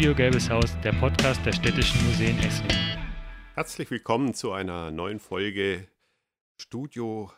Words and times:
Studio 0.00 0.16
Gelbes 0.16 0.48
Haus, 0.48 0.80
der 0.80 0.92
Podcast 0.92 1.44
der 1.44 1.52
Städtischen 1.52 2.02
Museen 2.06 2.38
Esslingen. 2.38 2.96
Herzlich 3.52 3.90
willkommen 3.90 4.32
zu 4.32 4.50
einer 4.50 4.90
neuen 4.90 5.20
Folge 5.20 5.88
Studio 6.58 7.30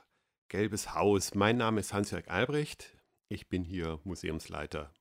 Gelbes 0.46 0.94
Haus. 0.94 1.34
Mein 1.34 1.56
Name 1.56 1.80
ist 1.80 1.92
Hans-Jörg 1.92 2.30
Albrecht. 2.30 2.96
Ich 3.28 3.48
bin 3.48 3.64
hier 3.64 3.98
Museumsleiter. 4.04 4.92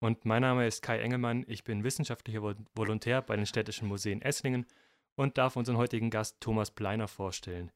Und 0.00 0.24
mein 0.24 0.42
Name 0.42 0.66
ist 0.66 0.82
Kai 0.82 0.98
Engelmann. 0.98 1.44
Ich 1.46 1.62
bin 1.62 1.84
wissenschaftlicher 1.84 2.42
Volontär 2.74 3.22
bei 3.22 3.36
den 3.36 3.46
Städtischen 3.46 3.86
Museen 3.86 4.20
Esslingen 4.20 4.66
und 5.14 5.38
darf 5.38 5.54
unseren 5.54 5.76
heutigen 5.76 6.10
Gast 6.10 6.40
Thomas 6.40 6.72
Bleiner 6.72 7.06
vorstellen. 7.06 7.70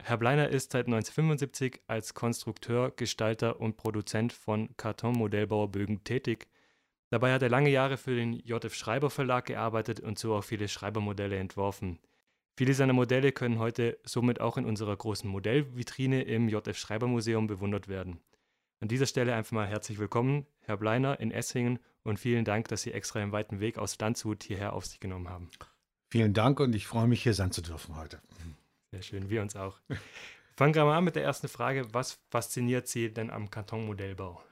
Herr 0.00 0.18
Bleiner 0.18 0.50
ist 0.50 0.70
seit 0.70 0.86
1975 0.86 1.80
als 1.88 2.14
Konstrukteur, 2.14 2.92
Gestalter 2.92 3.58
und 3.58 3.76
Produzent 3.76 4.32
von 4.32 4.68
Kartonmodellbauerbögen 4.76 6.04
tätig. 6.04 6.46
Dabei 7.10 7.32
hat 7.32 7.42
er 7.42 7.48
lange 7.48 7.70
Jahre 7.70 7.96
für 7.96 8.14
den 8.14 8.34
JF 8.34 8.74
Schreiber 8.74 9.10
Verlag 9.10 9.46
gearbeitet 9.46 10.00
und 10.00 10.18
so 10.18 10.34
auch 10.34 10.44
viele 10.44 10.68
Schreibermodelle 10.68 11.38
entworfen. 11.38 11.98
Viele 12.56 12.74
seiner 12.74 12.92
Modelle 12.92 13.32
können 13.32 13.58
heute 13.58 13.98
somit 14.04 14.40
auch 14.40 14.58
in 14.58 14.66
unserer 14.66 14.96
großen 14.96 15.30
Modellvitrine 15.30 16.22
im 16.22 16.48
JF 16.48 16.76
Schreiber 16.76 17.06
Museum 17.06 17.46
bewundert 17.46 17.88
werden. 17.88 18.20
An 18.80 18.88
dieser 18.88 19.06
Stelle 19.06 19.34
einfach 19.34 19.52
mal 19.52 19.66
herzlich 19.66 19.98
willkommen, 19.98 20.46
Herr 20.60 20.76
Bleiner 20.76 21.18
in 21.18 21.30
Essingen 21.30 21.78
und 22.02 22.18
vielen 22.18 22.44
Dank, 22.44 22.68
dass 22.68 22.82
Sie 22.82 22.92
extra 22.92 23.20
einen 23.20 23.32
weiten 23.32 23.60
Weg 23.60 23.78
aus 23.78 23.98
Landshut 23.98 24.44
hierher 24.44 24.72
auf 24.72 24.86
sich 24.86 25.00
genommen 25.00 25.28
haben. 25.28 25.50
Vielen 26.10 26.34
Dank 26.34 26.60
und 26.60 26.74
ich 26.74 26.86
freue 26.86 27.06
mich, 27.06 27.22
hier 27.22 27.34
sein 27.34 27.52
zu 27.52 27.62
dürfen 27.62 27.96
heute. 27.96 28.20
Sehr 28.90 29.02
schön, 29.02 29.30
wir 29.30 29.42
uns 29.42 29.56
auch. 29.56 29.80
Fangen 30.56 30.74
wir 30.74 30.84
mal 30.84 30.98
an 30.98 31.04
mit 31.04 31.16
der 31.16 31.22
ersten 31.22 31.48
Frage. 31.48 31.86
Was 31.92 32.18
fasziniert 32.30 32.88
Sie 32.88 33.12
denn 33.12 33.30
am 33.30 33.50
Kartonmodellbau? 33.50 34.42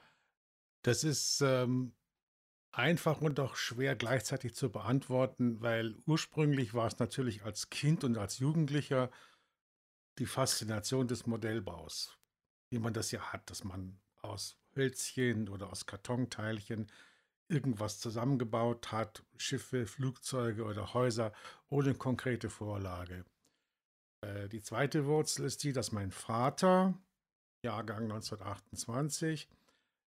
Das 0.83 1.03
ist 1.03 1.41
ähm, 1.41 1.91
einfach 2.77 3.21
und 3.21 3.39
auch 3.39 3.55
schwer 3.55 3.95
gleichzeitig 3.95 4.53
zu 4.53 4.71
beantworten, 4.71 5.61
weil 5.61 5.95
ursprünglich 6.05 6.75
war 6.75 6.87
es 6.87 6.99
natürlich 6.99 7.43
als 7.43 7.69
Kind 7.69 8.03
und 8.03 8.17
als 8.17 8.37
Jugendlicher 8.37 9.09
die 10.19 10.27
Faszination 10.27 11.07
des 11.07 11.25
Modellbaus, 11.25 12.17
wie 12.69 12.79
man 12.79 12.93
das 12.93 13.11
ja 13.11 13.33
hat, 13.33 13.49
dass 13.49 13.63
man 13.63 13.99
aus 14.21 14.57
Hölzchen 14.75 15.49
oder 15.49 15.71
aus 15.71 15.87
Kartonteilchen 15.87 16.91
irgendwas 17.47 17.99
zusammengebaut 17.99 18.91
hat, 18.91 19.23
Schiffe, 19.37 19.87
Flugzeuge 19.87 20.63
oder 20.63 20.93
Häuser 20.93 21.33
ohne 21.69 21.95
konkrete 21.95 22.49
Vorlage. 22.49 23.25
Äh, 24.21 24.49
die 24.49 24.61
zweite 24.61 25.05
Wurzel 25.05 25.45
ist 25.45 25.63
die, 25.63 25.73
dass 25.73 25.91
mein 25.91 26.11
Vater, 26.11 26.93
Jahrgang 27.63 28.03
1928, 28.03 29.49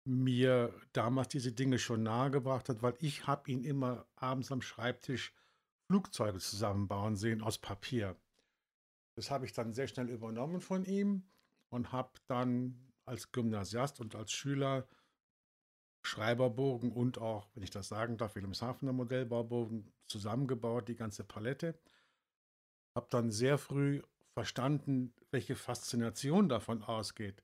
mir 0.08 0.74
damals 0.94 1.28
diese 1.30 1.52
Dinge 1.52 1.80
schon 1.80 2.04
nahegebracht 2.04 2.70
hat, 2.70 2.82
weil 2.82 2.96
ich 3.00 3.28
habe 3.28 3.52
ihn 3.52 3.64
immer 3.64 4.08
abends 4.16 4.52
am 4.52 4.62
Schreibtisch 4.62 5.34
Flugzeuge 5.90 6.40
zusammenbauen 6.40 7.16
sehen 7.16 7.42
aus 7.42 7.58
Papier. 7.58 8.16
Das 9.16 9.32
habe 9.32 9.46
ich 9.46 9.54
dann 9.54 9.74
sehr 9.74 9.88
schnell 9.88 10.10
übernommen 10.10 10.62
von 10.62 10.86
ihm 10.86 11.24
und 11.70 11.92
habe 11.92 12.12
dann 12.28 12.92
als 13.06 13.32
Gymnasiast 13.32 14.00
und 14.00 14.16
als 14.16 14.32
Schüler 14.32 14.88
Schreiberbogen 16.06 16.92
und 16.92 17.18
auch, 17.18 17.50
wenn 17.54 17.64
ich 17.64 17.70
das 17.70 17.90
sagen 17.90 18.18
darf, 18.18 18.36
Wilhelmshavener 18.36 18.94
Modellbaubogen 18.94 19.92
zusammengebaut, 20.08 20.88
die 20.88 20.96
ganze 20.96 21.24
Palette 21.24 21.78
habe 22.96 23.08
dann 23.10 23.30
sehr 23.30 23.58
früh 23.58 24.02
verstanden, 24.34 25.14
welche 25.32 25.56
Faszination 25.56 26.48
davon 26.48 26.82
ausgeht, 26.82 27.44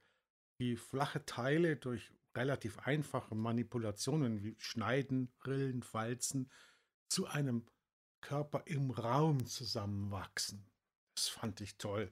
wie 0.58 0.78
flache 0.78 1.26
Teile 1.26 1.76
durch 1.76 2.12
relativ 2.36 2.80
einfache 2.80 3.36
Manipulationen 3.36 4.44
wie 4.44 4.56
Schneiden, 4.60 5.32
Rillen, 5.46 5.84
Falzen 5.84 6.52
zu 7.10 7.28
einem 7.28 7.66
Körper 8.22 8.64
im 8.66 8.92
Raum 8.92 9.46
zusammenwachsen. 9.46 10.66
Das 11.16 11.28
fand 11.28 11.62
ich 11.62 11.78
toll. 11.78 12.12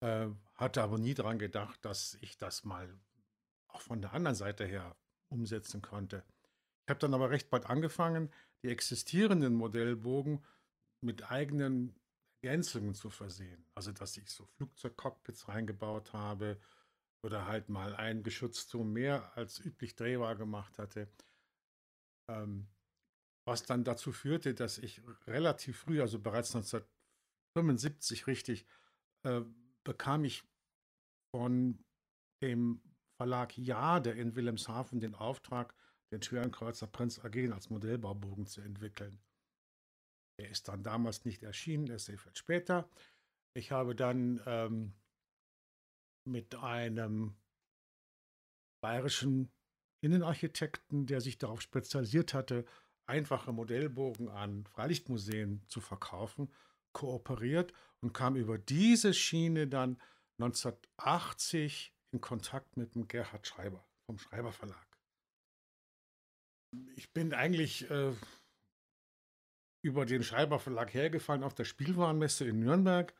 Äh, 0.00 0.28
hatte 0.54 0.82
aber 0.82 0.98
nie 0.98 1.14
daran 1.14 1.38
gedacht, 1.38 1.84
dass 1.84 2.16
ich 2.20 2.36
das 2.36 2.64
mal 2.64 2.96
auch 3.68 3.80
von 3.80 4.00
der 4.00 4.12
anderen 4.12 4.36
Seite 4.36 4.64
her 4.64 4.96
umsetzen 5.28 5.82
konnte. 5.82 6.24
Ich 6.84 6.90
habe 6.90 7.00
dann 7.00 7.14
aber 7.14 7.30
recht 7.30 7.50
bald 7.50 7.66
angefangen, 7.66 8.30
die 8.62 8.68
existierenden 8.68 9.54
Modellbogen 9.54 10.44
mit 11.00 11.30
eigenen 11.30 11.94
Ergänzungen 12.42 12.94
zu 12.94 13.10
versehen. 13.10 13.64
Also, 13.74 13.92
dass 13.92 14.16
ich 14.16 14.30
so 14.30 14.46
Flugzeugcockpits 14.56 15.48
reingebaut 15.48 16.12
habe 16.12 16.58
oder 17.22 17.46
halt 17.46 17.68
mal 17.68 17.94
ein 17.96 18.22
Geschützturm 18.22 18.92
mehr 18.92 19.36
als 19.36 19.58
üblich 19.58 19.96
drehbar 19.96 20.36
gemacht 20.36 20.78
hatte. 20.78 21.08
Ähm, 22.30 22.68
was 23.46 23.64
dann 23.64 23.84
dazu 23.84 24.12
führte, 24.12 24.54
dass 24.54 24.78
ich 24.78 25.02
relativ 25.26 25.78
früh, 25.78 26.00
also 26.00 26.18
bereits 26.18 26.54
1975 26.54 28.26
richtig, 28.26 28.66
äh, 29.24 29.40
bekam 29.84 30.24
ich 30.24 30.44
von 31.34 31.82
dem 32.42 32.82
Verlag 33.16 33.56
Jade 33.56 34.10
in 34.10 34.36
Wilhelmshaven 34.36 35.00
den 35.00 35.14
Auftrag, 35.14 35.74
den 36.12 36.22
schweren 36.22 36.52
Kreuzer 36.52 36.86
Prinz 36.86 37.18
AG 37.24 37.50
als 37.52 37.70
Modellbaubogen 37.70 38.46
zu 38.46 38.60
entwickeln. 38.60 39.20
Der 40.38 40.50
ist 40.50 40.68
dann 40.68 40.82
damals 40.82 41.24
nicht 41.24 41.42
erschienen, 41.42 41.88
erst 41.88 42.06
sehr 42.06 42.18
viel 42.18 42.36
später. 42.36 42.88
Ich 43.56 43.72
habe 43.72 43.96
dann 43.96 44.40
ähm, 44.46 44.94
mit 46.28 46.54
einem 46.54 47.34
bayerischen 48.80 49.50
Innenarchitekten, 50.00 51.06
der 51.06 51.20
sich 51.20 51.38
darauf 51.38 51.60
spezialisiert 51.60 52.34
hatte, 52.34 52.64
einfache 53.06 53.52
Modellbogen 53.52 54.28
an 54.28 54.64
Freilichtmuseen 54.66 55.62
zu 55.66 55.80
verkaufen, 55.80 56.52
kooperiert 56.92 57.72
und 58.00 58.12
kam 58.12 58.36
über 58.36 58.58
diese 58.58 59.14
Schiene 59.14 59.66
dann 59.66 60.00
1980 60.40 61.92
in 62.12 62.20
Kontakt 62.20 62.76
mit 62.76 62.94
dem 62.94 63.08
Gerhard 63.08 63.46
Schreiber 63.46 63.84
vom 64.06 64.18
Schreiber 64.18 64.52
Verlag. 64.52 64.86
Ich 66.96 67.12
bin 67.12 67.32
eigentlich 67.32 67.90
äh, 67.90 68.12
über 69.82 70.06
den 70.06 70.22
Schreiber 70.22 70.58
Verlag 70.58 70.92
hergefallen 70.92 71.42
auf 71.42 71.54
der 71.54 71.64
Spielwarenmesse 71.64 72.46
in 72.46 72.60
Nürnberg. 72.60 73.14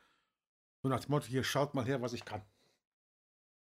So 0.83 0.89
nach 0.89 1.01
dem 1.01 1.11
Motto, 1.11 1.27
hier 1.27 1.45
schaut 1.45 1.75
mal 1.75 1.85
her, 1.85 2.03
was 2.03 2.13
ich 2.13 2.25
kann. 2.25 2.43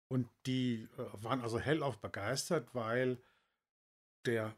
Und 0.09 0.29
die 0.47 0.89
äh, 0.97 1.23
waren 1.23 1.41
also 1.41 1.59
hellauf 1.59 1.99
begeistert, 1.99 2.75
weil 2.75 3.23
der 4.27 4.55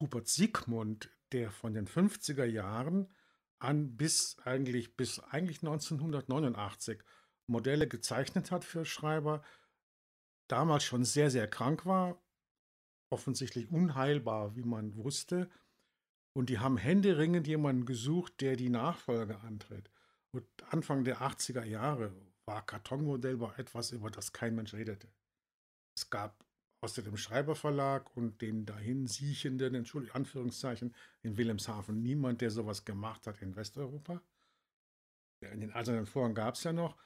Hubert 0.00 0.28
Siegmund, 0.28 1.10
der 1.32 1.50
von 1.50 1.74
den 1.74 1.86
50er 1.86 2.44
Jahren 2.44 3.12
an 3.58 3.96
bis 3.96 4.36
eigentlich 4.44 4.96
bis 4.96 5.20
eigentlich 5.20 5.58
1989 5.58 7.02
Modelle 7.46 7.88
gezeichnet 7.88 8.50
hat 8.50 8.64
für 8.64 8.84
Schreiber, 8.84 9.42
damals 10.48 10.84
schon 10.84 11.04
sehr, 11.04 11.30
sehr 11.30 11.48
krank 11.48 11.86
war, 11.86 12.22
offensichtlich 13.10 13.70
unheilbar, 13.70 14.56
wie 14.56 14.64
man 14.64 14.96
wusste, 14.96 15.50
und 16.36 16.50
die 16.50 16.58
haben 16.58 16.76
händeringend 16.76 17.46
jemanden 17.46 17.86
gesucht, 17.86 18.40
der 18.40 18.56
die 18.56 18.68
Nachfolge 18.68 19.38
antritt. 19.40 19.90
Und 20.32 20.44
Anfang 20.70 21.04
der 21.04 21.22
80er 21.22 21.64
Jahre 21.64 22.12
war 22.46 22.64
Kartonmodellbau 22.64 23.52
etwas, 23.56 23.92
über 23.92 24.10
das 24.10 24.32
kein 24.32 24.54
Mensch 24.54 24.74
redete. 24.74 25.08
Es 25.96 26.10
gab 26.10 26.44
außer 26.80 27.02
dem 27.02 27.16
Schreiberverlag 27.16 28.14
und 28.16 28.42
den 28.42 28.66
dahin 28.66 29.06
siechenden, 29.06 29.74
Entschuldigung, 29.74 30.16
Anführungszeichen, 30.16 30.94
in 31.22 31.36
Wilhelmshaven 31.36 32.02
niemand, 32.02 32.42
der 32.42 32.50
sowas 32.50 32.84
gemacht 32.84 33.26
hat 33.26 33.40
in 33.40 33.56
Westeuropa. 33.56 34.20
In 35.40 35.60
den 35.60 35.72
eisernen 35.72 36.06
Foren 36.06 36.34
gab 36.34 36.54
es 36.54 36.64
ja 36.64 36.72
noch. 36.72 36.96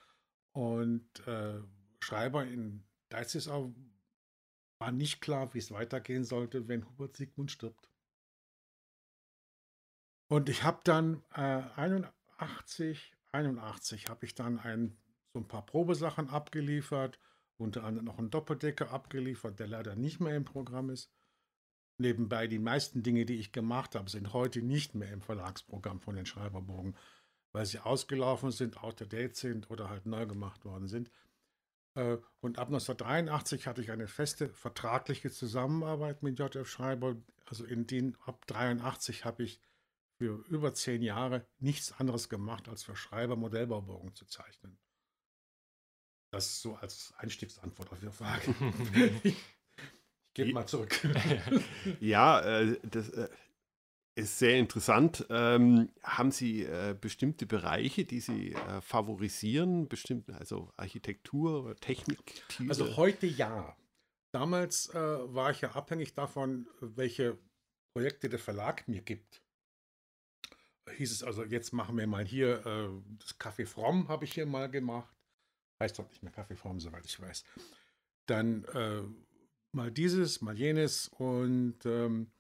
Und 0.53 1.26
äh, 1.26 1.61
Schreiber 2.00 2.44
in 2.44 2.85
Deizisau 3.08 3.75
war 4.81 4.93
nicht 4.93 5.20
klar, 5.20 5.55
wie 5.55 5.58
es 5.58 5.70
weitergehen 5.70 6.25
sollte, 6.25 6.69
wenn 6.69 6.88
Hubert 6.88 7.17
Siegmund 7.17 7.50
stirbt. 7.50 7.88
Und 10.29 10.49
ich 10.49 10.62
habe 10.62 10.81
dann 10.85 11.23
äh, 11.32 11.62
81, 11.76 13.14
81 13.32 14.08
habe 14.08 14.26
ich 14.26 14.35
dann 14.35 14.58
ein, 14.58 14.96
so 15.38 15.44
ein 15.44 15.49
paar 15.49 15.64
Probesachen 15.64 16.29
abgeliefert, 16.31 17.20
unter 17.58 17.85
anderem 17.85 18.06
noch 18.06 18.19
einen 18.19 18.31
Doppeldecker 18.31 18.90
abgeliefert, 18.90 19.61
der 19.61 19.69
leider 19.69 19.94
nicht 19.94 20.20
mehr 20.20 20.35
im 20.35 20.44
Programm 20.44 20.90
ist. 20.90 21.11
Nebenbei, 21.99 22.46
die 22.49 22.58
meisten 22.58 23.02
Dinge, 23.02 23.25
die 23.25 23.38
ich 23.38 23.52
gemacht 23.52 23.94
habe, 23.94 24.11
sind 24.11 24.32
heute 24.32 24.62
nicht 24.62 24.94
mehr 24.94 25.12
im 25.12 25.20
Verlagsprogramm 25.20 26.00
von 26.00 26.17
den 26.17 26.26
Schreiberbogen, 26.26 26.96
weil 27.52 27.67
sie 27.67 27.79
ausgelaufen 27.79 28.50
sind, 28.50 28.82
out 28.82 29.00
of 29.00 29.08
date 29.08 29.37
sind 29.37 29.70
oder 29.70 29.88
halt 29.88 30.06
neu 30.06 30.26
gemacht 30.26 30.64
worden 30.64 30.88
sind. 30.88 31.11
Äh, 31.94 32.19
und 32.40 32.58
ab 32.58 32.69
1983 32.69 33.67
hatte 33.67 33.81
ich 33.81 33.90
eine 33.90 34.08
feste 34.08 34.49
vertragliche 34.49 35.31
Zusammenarbeit 35.31 36.23
mit 36.23 36.38
JF 36.38 36.69
Schreiber. 36.69 37.17
Also 37.46 37.64
in 37.64 37.87
den 37.87 38.17
ab 38.26 38.44
83 38.46 39.25
habe 39.25 39.44
ich 39.44 39.61
für 40.19 40.44
über 40.49 40.75
zehn 40.75 41.02
Jahre 41.02 41.46
nichts 41.58 41.93
anderes 41.93 42.29
gemacht, 42.29 42.69
als 42.69 42.82
für 42.82 42.96
Schreiber 42.96 43.37
Modellbaubogen 43.37 44.14
zu 44.14 44.26
zeichnen. 44.26 44.79
Das 46.30 46.46
ist 46.46 46.62
so 46.62 46.75
als 46.75 47.14
Einstiegsantwort 47.19 47.90
auf 47.90 48.02
Ihre 48.02 48.12
Frage. 48.12 48.54
ich 49.22 49.36
gebe 50.34 50.52
mal 50.52 50.66
zurück. 50.66 50.94
ja, 52.00 52.40
äh, 52.40 52.78
das, 52.82 53.08
äh, 53.10 53.28
ist 54.19 54.38
sehr 54.38 54.58
interessant. 54.58 55.25
Ähm, 55.30 55.90
haben 56.02 56.32
Sie 56.32 56.64
äh, 56.64 56.96
bestimmte 57.00 57.46
Bereiche, 57.46 58.04
die 58.04 58.20
Sie 58.20 58.52
äh, 58.52 58.80
favorisieren? 58.80 59.88
Bestimmte, 59.88 60.34
also 60.34 60.72
Architektur 60.76 61.76
Technik? 61.76 62.42
Tiere? 62.48 62.70
Also 62.70 62.96
heute 62.96 63.26
ja. 63.26 63.76
Damals 64.32 64.88
äh, 64.90 64.98
war 64.98 65.52
ich 65.52 65.60
ja 65.60 65.70
abhängig 65.70 66.14
davon, 66.14 66.66
welche 66.80 67.38
Projekte 67.94 68.28
der 68.28 68.38
Verlag 68.38 68.86
mir 68.88 69.02
gibt. 69.02 69.40
Hieß 70.96 71.12
es 71.12 71.22
also, 71.22 71.44
jetzt 71.44 71.72
machen 71.72 71.96
wir 71.96 72.06
mal 72.06 72.25
hier 72.25 72.66
äh, 72.66 72.88
das 73.20 73.38
Café 73.38 73.66
Fromm, 73.66 74.08
habe 74.08 74.25
ich 74.25 74.32
hier 74.32 74.46
mal 74.46 74.69
gemacht. 74.69 75.14
Heißt 75.80 75.98
doch 75.98 76.08
nicht 76.08 76.22
mehr 76.22 76.32
Fromm, 76.56 76.80
soweit 76.80 77.06
ich 77.06 77.20
weiß. 77.20 77.44
Dann 78.26 78.64
äh, 78.64 79.02
mal 79.72 79.90
dieses, 79.90 80.40
mal 80.40 80.58
jenes. 80.58 81.08
Und 81.08 81.84
ähm, 81.86 82.30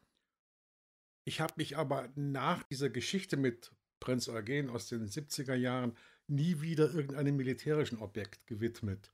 ich 1.24 1.40
habe 1.40 1.54
mich 1.56 1.76
aber 1.76 2.08
nach 2.16 2.62
dieser 2.64 2.90
Geschichte 2.90 3.36
mit 3.36 3.72
Prinz 4.00 4.28
Eugen 4.28 4.70
aus 4.70 4.88
den 4.88 5.08
70er 5.08 5.54
Jahren 5.54 5.96
nie 6.26 6.60
wieder 6.60 6.92
irgendeinem 6.92 7.36
militärischen 7.36 7.98
Objekt 7.98 8.46
gewidmet. 8.46 9.12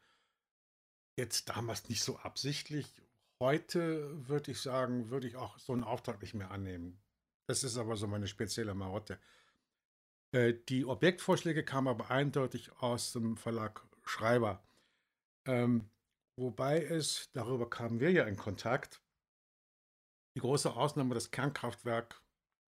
Jetzt 1.17 1.49
damals 1.49 1.89
nicht 1.89 2.03
so 2.03 2.19
absichtlich. 2.19 2.93
Heute 3.41 4.29
würde 4.29 4.53
ich 4.53 4.61
sagen, 4.61 5.11
würde 5.11 5.29
ich 5.29 5.37
auch 5.37 5.59
so 5.59 5.73
einen 5.73 5.85
Auftrag 5.85 6.21
nicht 6.23 6.35
mehr 6.35 6.51
annehmen. 6.51 6.99
Das 7.47 7.63
ist 7.63 7.77
aber 7.77 7.97
so 7.97 8.07
meine 8.07 8.27
spezielle 8.27 8.75
Marotte. 8.75 9.19
Äh, 10.33 10.55
die 10.69 10.85
Objektvorschläge 10.85 11.65
kamen 11.65 11.89
aber 11.89 12.11
eindeutig 12.11 12.73
aus 12.81 13.13
dem 13.13 13.37
Verlag 13.37 13.83
Schreiber. 14.05 14.63
Ähm, 15.47 15.89
wobei 16.37 16.83
es, 16.83 17.31
darüber 17.33 17.69
kamen 17.69 18.01
wir 18.01 18.11
ja 18.11 18.25
in 18.25 18.37
Kontakt, 18.37 19.03
die 20.37 20.41
große 20.41 20.75
Ausnahme 20.75 21.15
das 21.15 21.31
Kernkraftwerk 21.31 22.21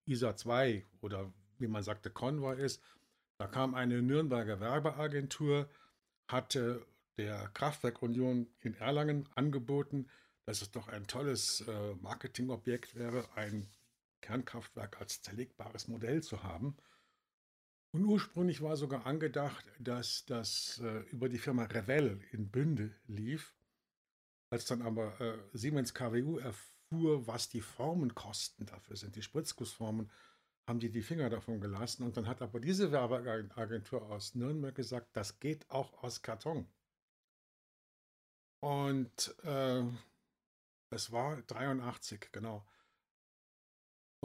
ISA 0.06 0.36
2 0.36 0.84
oder 1.00 1.32
wie 1.58 1.66
man 1.66 1.82
sagte 1.82 2.10
Convoy 2.10 2.60
ist. 2.62 2.82
Da 3.38 3.46
kam 3.46 3.74
eine 3.74 4.02
Nürnberger 4.02 4.60
Werbeagentur, 4.60 5.68
hatte 6.28 6.86
der 7.18 7.48
Kraftwerkunion 7.48 8.48
in 8.60 8.74
Erlangen 8.74 9.28
angeboten, 9.34 10.08
dass 10.44 10.62
es 10.62 10.70
doch 10.70 10.88
ein 10.88 11.06
tolles 11.06 11.62
äh, 11.62 11.94
Marketingobjekt 11.96 12.94
wäre, 12.94 13.28
ein 13.34 13.68
Kernkraftwerk 14.20 15.00
als 15.00 15.22
zerlegbares 15.22 15.88
Modell 15.88 16.22
zu 16.22 16.42
haben. 16.42 16.76
Und 17.96 18.04
ursprünglich 18.04 18.60
war 18.60 18.76
sogar 18.76 19.06
angedacht, 19.06 19.64
dass 19.78 20.26
das 20.26 20.82
äh, 20.84 20.98
über 21.12 21.30
die 21.30 21.38
Firma 21.38 21.64
Revell 21.64 22.20
in 22.30 22.50
Bünde 22.50 22.94
lief. 23.06 23.54
Als 24.50 24.66
dann 24.66 24.82
aber 24.82 25.18
äh, 25.18 25.38
Siemens 25.54 25.94
KWU 25.94 26.36
erfuhr, 26.36 27.26
was 27.26 27.48
die 27.48 27.62
Formenkosten 27.62 28.66
dafür 28.66 28.96
sind, 28.96 29.16
die 29.16 29.22
Spritzgussformen, 29.22 30.10
haben 30.68 30.78
die 30.78 30.90
die 30.90 31.00
Finger 31.00 31.30
davon 31.30 31.58
gelassen. 31.58 32.02
Und 32.02 32.18
dann 32.18 32.26
hat 32.26 32.42
aber 32.42 32.60
diese 32.60 32.92
Werbeagentur 32.92 34.02
aus 34.10 34.34
Nürnberg 34.34 34.74
gesagt, 34.74 35.16
das 35.16 35.40
geht 35.40 35.64
auch 35.70 36.02
aus 36.02 36.20
Karton. 36.20 36.68
Und 38.60 39.34
äh, 39.42 39.84
das 40.90 41.12
war 41.12 41.40
83, 41.40 42.30
genau. 42.30 42.62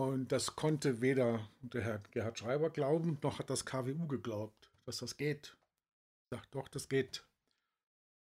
Und 0.01 0.31
das 0.31 0.56
konnte 0.56 1.00
weder 1.00 1.48
der 1.62 1.83
Herr 1.83 2.00
Gerhard 2.09 2.39
Schreiber 2.39 2.71
glauben, 2.71 3.19
noch 3.21 3.38
hat 3.38 3.51
das 3.51 3.68
KWU 3.68 4.07
geglaubt, 4.07 4.71
dass 4.83 4.98
das 4.98 5.15
geht. 5.15 5.56
Ich 6.24 6.36
sage, 6.36 6.48
doch, 6.50 6.68
das 6.69 6.89
geht. 6.89 7.24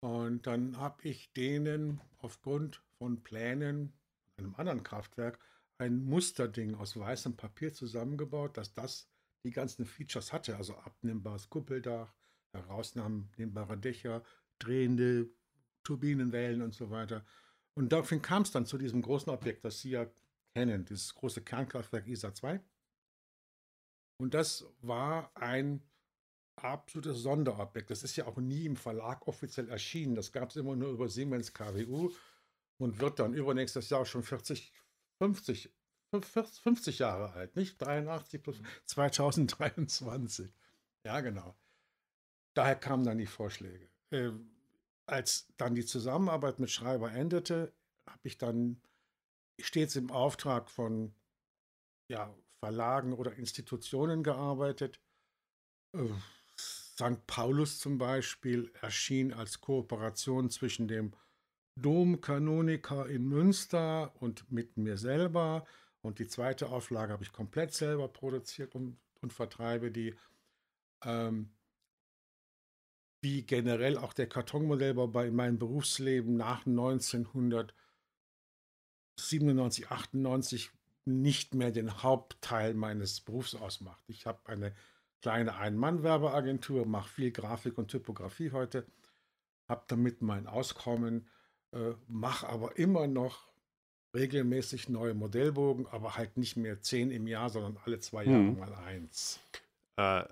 Und 0.01 0.47
dann 0.47 0.77
habe 0.77 1.09
ich 1.09 1.33
denen 1.33 2.03
aufgrund 2.19 2.83
von 2.99 3.23
Plänen 3.23 3.95
einem 4.37 4.55
anderen 4.57 4.83
Kraftwerk 4.83 5.39
ein 5.79 6.05
Musterding 6.05 6.75
aus 6.75 6.95
weißem 6.95 7.39
Papier 7.39 7.73
zusammengebaut, 7.73 8.59
dass 8.59 8.75
das 8.75 9.09
die 9.43 9.51
ganzen 9.51 9.87
Features 9.87 10.31
hatte, 10.31 10.59
also 10.59 10.77
abnehmbares 10.77 11.49
Kuppeldach, 11.49 12.13
herausnehmbare 12.53 13.79
Dächer, 13.79 14.23
drehende 14.59 15.31
Turbinenwellen 15.85 16.61
und 16.61 16.75
so 16.75 16.91
weiter. 16.91 17.25
Und 17.73 17.93
daraufhin 17.93 18.21
kam 18.21 18.43
es 18.43 18.51
dann 18.51 18.67
zu 18.67 18.77
diesem 18.77 19.01
großen 19.01 19.33
Objekt, 19.33 19.65
das 19.65 19.81
Sie 19.81 19.93
ja 19.93 20.07
kennen, 20.54 20.84
dieses 20.84 21.14
große 21.14 21.43
Kernkraftwerk 21.43 22.06
ISA 22.06 22.34
2. 22.34 22.60
Und 24.19 24.34
das 24.34 24.64
war 24.81 25.31
ein 25.34 25.82
absolutes 26.56 27.19
Sonderobjekt. 27.19 27.90
Das 27.90 28.02
ist 28.02 28.16
ja 28.16 28.26
auch 28.26 28.37
nie 28.37 28.66
im 28.66 28.76
Verlag 28.76 29.26
offiziell 29.26 29.69
erschienen. 29.69 30.14
Das 30.14 30.32
gab 30.32 30.50
es 30.50 30.56
immer 30.56 30.76
nur 30.76 30.90
über 30.90 31.08
Siemens 31.08 31.52
KWU 31.52 32.12
und 32.78 33.00
wird 33.00 33.19
dann 33.19 33.34
übernächstes 33.34 33.90
Jahr 33.90 34.04
schon 34.04 34.22
40, 34.22 34.72
50, 35.19 35.72
50 36.10 36.99
Jahre 36.99 37.32
alt, 37.32 37.56
nicht 37.56 37.81
83 37.81 38.43
plus 38.43 38.60
2023. 38.87 40.52
Ja, 41.04 41.20
genau. 41.20 41.56
Daher 42.54 42.76
kamen 42.76 43.04
dann 43.04 43.19
die 43.19 43.26
Vorschläge. 43.26 43.88
Äh, 44.10 44.31
als 45.06 45.49
dann 45.56 45.75
die 45.75 45.87
Zusammenarbeit 45.87 46.60
mit 46.60 46.70
Schreiber 46.70 47.10
endete, 47.12 47.75
habe 48.06 48.20
ich 48.22 48.38
dann 48.38 48.81
stets 49.60 49.96
im 49.96 50.10
Auftrag 50.10 50.70
von 50.70 51.14
ja, 52.08 52.34
Verlagen 52.64 53.12
oder 53.12 53.34
Institutionen 53.34 54.22
gearbeitet. 54.22 55.00
Äh, 55.94 56.08
St. 56.58 57.26
Paulus 57.26 57.78
zum 57.78 57.99
Beispiel 57.99 58.72
erschien 58.81 59.32
als 59.32 59.60
Kooperation 59.60 60.50
zwischen 60.50 60.88
dem 60.88 61.12
Domkanoniker 61.81 63.08
in 63.08 63.26
Münster 63.26 64.14
und 64.20 64.50
mit 64.50 64.76
mir 64.76 64.96
selber. 64.99 65.66
Und 66.02 66.19
die 66.19 66.28
zweite 66.28 66.69
Auflage 66.69 67.12
habe 67.12 67.25
ich 67.25 67.32
komplett 67.32 67.72
selber 67.72 68.08
produziert 68.08 68.75
und, 68.75 68.99
und 69.20 69.32
vertreibe 69.32 69.90
die. 69.90 70.14
Ähm, 71.04 71.50
wie 73.25 73.43
generell 73.43 73.96
auch 73.96 74.12
der 74.12 74.28
Kartonmodellbau 74.28 75.06
bei 75.06 75.31
meinem 75.31 75.58
Berufsleben 75.58 76.37
nach 76.37 76.66
1900 76.66 77.72
97, 79.17 79.91
98 79.91 80.70
nicht 81.05 81.55
mehr 81.55 81.70
den 81.70 82.03
Hauptteil 82.03 82.75
meines 82.75 83.20
Berufs 83.20 83.55
ausmacht. 83.55 84.03
Ich 84.09 84.26
habe 84.26 84.38
eine 84.44 84.73
kleine 85.20 85.56
Ein-Mann-Werbeagentur, 85.56 86.87
mache 86.87 87.09
viel 87.09 87.31
Grafik 87.32 87.79
und 87.79 87.88
Typografie 87.88 88.53
heute, 88.53 88.87
habe 89.69 89.85
damit 89.88 90.23
mein 90.23 90.47
Auskommen, 90.47 91.26
äh, 91.73 91.92
mache 92.07 92.49
aber 92.49 92.76
immer 92.78 93.07
noch 93.07 93.49
regelmäßig 94.14 94.88
neue 94.88 95.14
Modellbogen, 95.14 95.87
aber 95.87 96.16
halt 96.16 96.37
nicht 96.37 96.57
mehr 96.57 96.81
zehn 96.81 97.11
im 97.11 97.26
Jahr, 97.26 97.50
sondern 97.50 97.78
alle 97.85 97.99
zwei 98.00 98.25
Jahre 98.25 98.38
hm. 98.38 98.59
mal 98.59 98.75
eins. 98.75 99.40
Äh, 99.97 100.25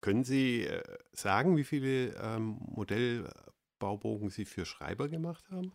können 0.00 0.24
Sie 0.24 0.64
äh, 0.64 0.82
sagen, 1.12 1.56
wie 1.56 1.64
viele 1.64 2.14
ähm, 2.16 2.58
Modellbaubogen 2.60 4.30
Sie 4.30 4.46
für 4.46 4.64
Schreiber 4.64 5.08
gemacht 5.08 5.50
haben? 5.50 5.72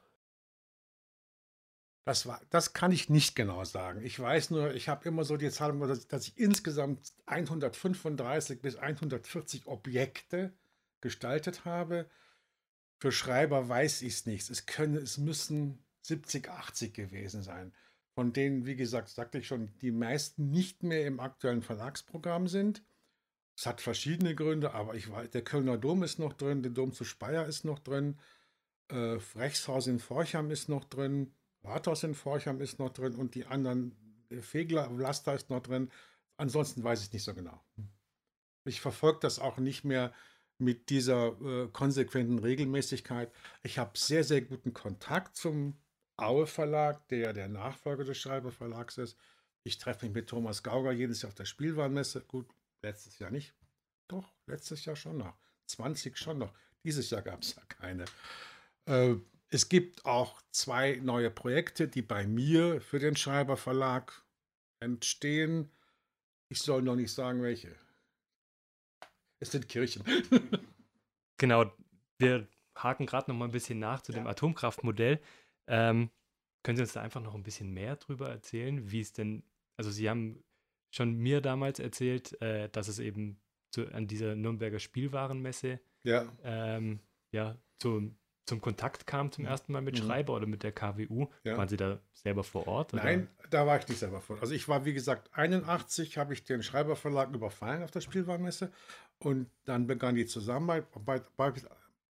Das, 2.06 2.28
war, 2.28 2.40
das 2.52 2.74
kann 2.74 2.92
ich 2.92 3.10
nicht 3.10 3.36
genau 3.36 3.64
sagen. 3.64 4.04
Ich 4.04 4.20
weiß 4.20 4.52
nur, 4.52 4.76
ich 4.76 4.90
habe 4.90 5.10
immer 5.10 5.24
so 5.24 5.38
die 5.38 5.50
Zahl, 5.50 5.78
dass, 5.80 6.08
dass 6.08 6.28
ich 6.28 6.38
insgesamt 6.38 7.14
135 7.26 8.62
bis 8.62 8.76
140 8.76 9.66
Objekte 9.66 10.54
gestaltet 11.02 11.66
habe. 11.66 12.08
Für 13.00 13.12
Schreiber 13.12 13.68
weiß 13.68 14.04
ich 14.04 14.14
es 14.14 14.26
nicht. 14.28 14.48
Es, 14.52 14.68
können, 14.68 14.98
es 14.98 15.18
müssen 15.18 15.84
70, 16.04 16.48
80 16.48 16.94
gewesen 16.94 17.42
sein. 17.42 17.74
Von 18.14 18.34
denen, 18.34 18.68
wie 18.68 18.76
gesagt, 18.76 19.10
sagte 19.10 19.40
ich 19.40 19.48
schon, 19.48 19.76
die 19.80 19.92
meisten 19.92 20.52
nicht 20.52 20.84
mehr 20.84 21.08
im 21.08 21.20
aktuellen 21.20 21.64
Verlagsprogramm 21.64 22.48
sind. 22.48 22.84
Es 23.58 23.66
hat 23.66 23.82
verschiedene 23.82 24.36
Gründe, 24.36 24.74
aber 24.74 24.94
ich 24.94 25.10
weiß, 25.10 25.32
der 25.32 25.44
Kölner 25.44 25.78
Dom 25.78 26.04
ist 26.04 26.20
noch 26.20 26.34
drin, 26.34 26.62
der 26.62 26.72
Dom 26.72 26.94
zu 26.94 27.04
Speyer 27.04 27.48
ist 27.48 27.66
noch 27.66 27.80
drin, 27.80 28.20
äh, 28.90 29.18
Frechshaus 29.20 29.88
in 29.88 30.00
Forchheim 30.00 30.52
ist 30.52 30.70
noch 30.70 30.84
drin, 30.86 31.34
Rathaus 31.66 32.04
in 32.04 32.16
Forchheim 32.16 32.62
ist 32.62 32.80
noch 32.80 32.92
drin 32.92 33.16
und 33.16 33.36
die 33.36 33.46
anderen, 33.46 33.96
Fegler, 34.42 34.90
Vlasta 34.90 35.34
ist 35.34 35.50
noch 35.50 35.62
drin. 35.62 35.92
Ansonsten 36.38 36.84
weiß 36.84 37.04
ich 37.04 37.14
nicht 37.14 37.24
so 37.24 37.34
genau. 37.34 37.64
Ich 38.66 38.82
verfolge 38.82 39.20
das 39.22 39.40
auch 39.40 39.58
nicht 39.58 39.84
mehr 39.84 40.14
mit 40.58 40.90
dieser 40.90 41.40
äh, 41.42 41.68
konsequenten 41.72 42.40
Regelmäßigkeit. 42.40 43.32
Ich 43.64 43.78
habe 43.78 43.98
sehr, 43.98 44.24
sehr 44.24 44.42
guten 44.42 44.74
Kontakt 44.74 45.36
zum 45.36 45.78
Aue 46.18 46.48
Verlag, 46.48 47.08
der 47.10 47.34
der 47.34 47.50
Nachfolger 47.50 48.06
des 48.06 48.18
Schreiber 48.18 48.52
Verlags 48.52 48.98
ist. 48.98 49.18
Ich 49.64 49.78
treffe 49.78 50.06
mich 50.06 50.16
mit 50.16 50.30
Thomas 50.30 50.64
Gauger 50.64 50.92
jedes 50.92 51.22
Jahr 51.22 51.30
auf 51.30 51.36
der 51.36 51.46
Spielwarenmesse. 51.46 52.22
Gut, 52.22 52.48
letztes 52.82 53.20
Jahr 53.20 53.32
nicht. 53.32 53.54
Doch, 54.08 54.34
letztes 54.46 54.86
Jahr 54.86 54.96
schon 54.96 55.18
noch. 55.18 55.36
20 55.68 56.18
schon 56.18 56.38
noch. 56.38 56.54
Dieses 56.84 57.10
Jahr 57.10 57.22
gab 57.22 57.42
es 57.42 57.56
ja 57.56 57.64
keine. 57.68 58.06
Äh, 58.86 59.16
es 59.56 59.70
gibt 59.70 60.06
auch 60.06 60.42
zwei 60.52 60.98
neue 61.02 61.32
Projekte, 61.32 61.88
die 61.88 62.02
bei 62.02 62.28
mir 62.28 62.82
für 62.82 63.00
den 63.00 63.16
Schreiber 63.16 63.56
Verlag 63.56 64.26
entstehen. 64.82 65.72
Ich 66.50 66.60
soll 66.60 66.82
noch 66.82 66.98
nicht 66.98 67.14
sagen, 67.14 67.42
welche. 67.42 67.74
Es 69.40 69.52
sind 69.52 69.70
Kirchen. 69.70 70.04
genau, 71.38 71.72
wir 72.18 72.50
haken 72.78 73.06
gerade 73.06 73.32
noch 73.32 73.38
mal 73.38 73.46
ein 73.46 73.52
bisschen 73.52 73.80
nach 73.80 74.02
zu 74.02 74.12
ja. 74.12 74.20
dem 74.20 74.28
Atomkraftmodell. 74.28 75.22
Ähm, 75.68 76.12
können 76.62 76.76
Sie 76.76 76.84
uns 76.84 76.92
da 76.92 77.02
einfach 77.02 77.22
noch 77.22 77.34
ein 77.34 77.44
bisschen 77.44 77.72
mehr 77.72 77.96
drüber 77.96 78.30
erzählen, 78.30 78.92
wie 78.92 79.00
es 79.00 79.14
denn 79.14 79.44
also 79.78 79.90
Sie 79.90 80.10
haben 80.10 80.44
schon 80.94 81.16
mir 81.16 81.40
damals 81.40 81.80
erzählt, 81.80 82.42
äh, 82.42 82.68
dass 82.70 82.90
es 82.90 83.00
eben 83.00 83.40
zu, 83.72 83.88
an 83.94 84.08
dieser 84.08 84.36
Nürnberger 84.36 84.80
Spielwarenmesse 84.80 85.80
Ja. 86.04 86.30
ähm, 86.44 87.00
ja, 87.32 87.58
zum, 87.80 88.18
zum 88.46 88.62
Kontakt 88.62 89.08
kam 89.08 89.32
zum 89.32 89.46
ersten 89.46 89.72
Mal 89.74 89.82
mit 89.82 89.96
Mhm. 89.96 90.06
Schreiber 90.06 90.34
oder 90.34 90.46
mit 90.46 90.64
der 90.64 90.72
KWU. 90.72 91.28
Ja. 91.44 91.58
Waren 91.58 91.68
Sie 91.68 91.78
da 91.78 92.00
selber 92.14 92.44
vor 92.44 92.68
Ort? 92.68 92.94
Oder? 92.94 93.04
Nein, 93.04 93.28
da 93.50 93.66
war 93.66 93.80
ich 93.80 93.88
nicht 93.88 94.00
selber 94.00 94.22
vor. 94.22 94.38
Also 94.42 94.54
ich 94.54 94.68
war, 94.68 94.86
wie 94.86 94.94
gesagt, 94.94 95.30
81 95.34 96.18
habe 96.18 96.34
ich 96.34 96.44
den 96.44 96.64
Schreiberverlag 96.64 97.34
überfallen 97.34 97.84
auf 97.84 97.92
der 97.92 98.02
Spielwarenmesse 98.02 98.72
und 99.20 99.50
dann 99.66 99.88
begann 99.88 100.16
die 100.16 100.26
Zusammenarbeit, 100.26 100.86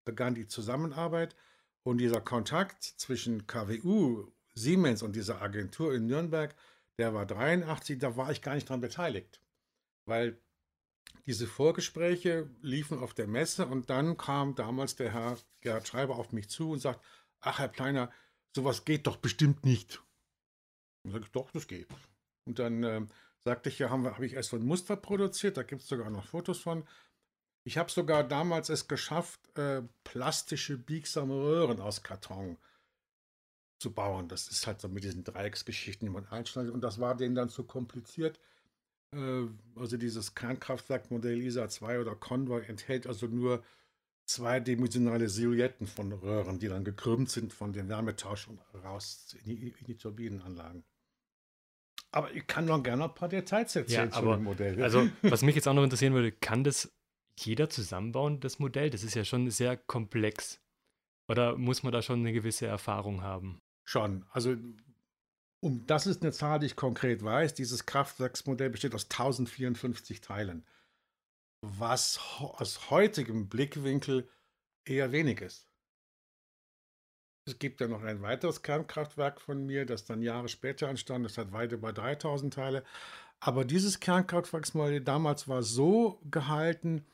begann 0.03 0.35
die 0.35 0.47
Zusammenarbeit 0.47 1.35
und 1.83 1.97
dieser 1.99 2.21
Kontakt 2.21 2.83
zwischen 2.83 3.47
KWU, 3.47 4.27
Siemens 4.53 5.03
und 5.03 5.15
dieser 5.15 5.41
Agentur 5.41 5.93
in 5.93 6.05
Nürnberg, 6.05 6.55
der 6.97 7.13
war 7.13 7.25
83, 7.25 7.99
da 7.99 8.15
war 8.15 8.31
ich 8.31 8.41
gar 8.41 8.55
nicht 8.55 8.69
dran 8.69 8.81
beteiligt, 8.81 9.41
weil 10.05 10.37
diese 11.25 11.48
Vorgespräche 11.48 12.50
liefen 12.62 13.00
auf 13.00 13.13
der 13.13 13.27
Messe 13.27 13.65
und 13.65 13.89
dann 13.89 14.17
kam 14.17 14.55
damals 14.55 14.96
der 14.96 15.12
Herr 15.12 15.38
Gerhard 15.62 15.88
Schreiber 15.88 16.17
auf 16.17 16.32
mich 16.32 16.50
zu 16.50 16.72
und 16.72 16.79
sagt, 16.79 17.03
ach 17.41 17.60
Herr 17.60 17.70
Kleiner, 17.70 18.12
sowas 18.55 18.86
geht 18.86 19.08
doch 19.08 19.17
bestimmt 19.17 19.65
nicht. 19.65 20.01
Und 21.03 21.12
sage 21.12 21.25
ich, 21.25 21.32
doch, 21.32 21.51
das 21.51 21.67
geht. 21.67 21.88
Und 22.46 22.60
dann 22.60 22.84
ähm, 22.84 23.08
sagte 23.39 23.70
ich, 23.70 23.79
ja, 23.79 23.89
habe 23.89 24.12
hab 24.12 24.22
ich 24.22 24.34
erst 24.34 24.50
so 24.50 24.55
ein 24.55 24.65
Muster 24.65 24.96
produziert, 24.96 25.58
da 25.58 25.63
gibt 25.63 25.82
es 25.82 25.88
sogar 25.88 26.10
noch 26.10 26.25
Fotos 26.25 26.60
von. 26.60 26.88
Ich 27.63 27.79
habe 27.79 27.91
sogar 27.91 28.24
damals 28.24 28.70
es 28.70 28.88
geschafft, 28.88 29.39
äh, 29.58 29.82
plastische 30.03 30.77
biegsame 30.77 31.34
Röhren 31.34 31.82
aus 31.82 32.03
Karton 32.03 32.58
zu 33.79 33.91
bauen. 33.91 34.27
Das 34.27 34.48
ist 34.48 34.67
halt 34.67 34.79
so 34.79 34.88
mit 34.88 35.03
diesen 35.03 35.24
Dreiecksgeschichten, 35.24 36.05
die 36.05 36.13
man 36.13 36.27
einschneidet. 36.27 36.72
Und 36.72 36.82
das 36.82 37.00
war 37.00 37.15
denen 37.15 37.34
dann 37.34 37.50
zu 37.50 37.63
kompliziert. 37.63 38.39
Äh, 39.13 39.47
also 39.75 39.97
dieses 39.97 40.35
Kernkraftwerkmodell 40.35 41.41
ISA 41.41 41.69
2 41.69 42.00
oder 42.00 42.15
Convoy 42.15 42.63
enthält 42.65 43.07
also 43.07 43.27
nur 43.27 43.63
zweidimensionale 44.27 45.29
Silhouetten 45.29 45.88
von 45.88 46.12
Röhren, 46.12 46.59
die 46.59 46.67
dann 46.67 46.83
gekrümmt 46.83 47.29
sind 47.29 47.53
von 47.53 47.74
dem 47.74 47.89
Wärmetausch 47.89 48.47
und 48.47 48.59
raus 48.83 49.35
in 49.43 49.55
die, 49.55 49.67
in 49.69 49.85
die 49.85 49.97
Turbinenanlagen. 49.97 50.83
Aber 52.12 52.33
ich 52.33 52.47
kann 52.47 52.65
noch 52.65 52.81
gerne 52.81 53.05
ein 53.05 53.13
paar 53.13 53.29
Details 53.29 53.75
erzählen 53.75 54.09
Ja, 54.09 54.15
aber- 54.17 54.38
dem 54.38 54.43
Modell. 54.45 54.81
Also, 54.81 55.07
was 55.21 55.43
mich 55.43 55.55
jetzt 55.55 55.67
auch 55.67 55.74
noch 55.74 55.83
interessieren 55.83 56.13
würde, 56.13 56.31
kann 56.31 56.63
das 56.63 56.91
jeder 57.38 57.69
zusammenbauen, 57.69 58.39
das 58.39 58.59
Modell? 58.59 58.89
Das 58.89 59.03
ist 59.03 59.15
ja 59.15 59.25
schon 59.25 59.50
sehr 59.51 59.75
komplex. 59.77 60.62
Oder 61.27 61.57
muss 61.57 61.83
man 61.83 61.91
da 61.91 62.01
schon 62.01 62.19
eine 62.19 62.31
gewisse 62.33 62.65
Erfahrung 62.67 63.21
haben? 63.21 63.59
Schon. 63.83 64.25
Also, 64.31 64.55
um 65.59 65.85
das 65.88 66.07
ist 66.07 66.21
eine 66.21 66.31
Zahl, 66.31 66.59
die 66.59 66.67
ich 66.67 66.75
konkret 66.75 67.24
weiß. 67.24 67.53
Dieses 67.53 67.85
Kraftwerksmodell 67.85 68.69
besteht 68.69 68.93
aus 68.93 69.05
1054 69.05 70.21
Teilen. 70.21 70.65
Was 71.62 72.19
aus 72.39 72.89
heutigem 72.89 73.50
Blickwinkel 73.50 74.29
eher 74.85 75.12
wenig 75.12 75.41
ist. 75.41 75.67
Es 77.47 77.59
gibt 77.59 77.79
ja 77.79 77.88
noch 77.88 78.03
ein 78.03 78.21
weiteres 78.21 78.63
Kernkraftwerk 78.63 79.39
von 79.39 79.65
mir, 79.65 79.85
das 79.85 80.05
dann 80.05 80.21
Jahre 80.21 80.47
später 80.47 80.88
entstand. 80.88 81.25
Das 81.25 81.38
hat 81.38 81.51
weit 81.51 81.71
über 81.71 81.93
3000 81.93 82.53
Teile. 82.53 82.83
Aber 83.39 83.65
dieses 83.65 84.00
Kernkraftwerksmodell 84.00 85.01
damals 85.01 85.47
war 85.47 85.62
so 85.62 86.19
gehalten, 86.29 87.05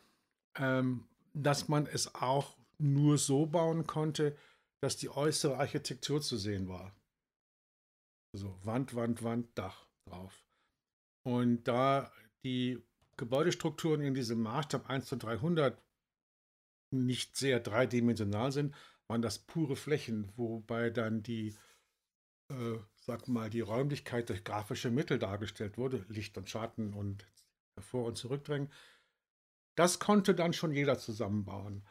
ähm, 0.56 1.06
dass 1.34 1.68
man 1.68 1.86
es 1.86 2.16
auch 2.16 2.56
nur 2.78 3.18
so 3.18 3.46
bauen 3.46 3.88
konnte, 3.88 4.36
dass 4.82 4.98
die 4.98 5.10
äußere 5.10 5.58
Architektur 5.58 6.22
zu 6.22 6.38
sehen 6.38 6.68
war. 6.68 6.96
Also 8.34 8.58
Wand, 8.64 8.96
Wand, 8.96 9.24
Wand, 9.24 9.58
Dach 9.58 9.88
drauf. 10.06 10.44
Und 11.24 11.64
da 11.68 12.12
die 12.44 12.82
Gebäudestrukturen 13.18 14.02
in 14.02 14.14
diesem 14.14 14.42
Maßstab 14.42 14.90
1 14.90 15.06
zu 15.06 15.18
300 15.18 15.80
nicht 16.92 17.36
sehr 17.36 17.60
dreidimensional 17.60 18.52
sind, 18.52 18.76
waren 19.08 19.22
das 19.22 19.40
pure 19.40 19.76
Flächen, 19.76 20.32
wobei 20.36 20.90
dann 20.90 21.22
die, 21.22 21.56
äh, 22.50 22.78
sag 23.02 23.28
mal, 23.28 23.50
die 23.50 23.62
Räumlichkeit 23.62 24.30
durch 24.30 24.44
grafische 24.44 24.90
Mittel 24.90 25.20
dargestellt 25.20 25.78
wurde, 25.78 26.06
Licht 26.08 26.38
und 26.38 26.50
Schatten 26.50 26.94
und 26.94 27.26
hervor- 27.76 28.08
und 28.08 28.18
zurückdrängen. 28.18 28.72
Das 29.76 30.00
konnte 30.00 30.34
dann 30.36 30.54
schon 30.54 30.74
jeder 30.74 30.98
zusammenbauen. 30.98 31.86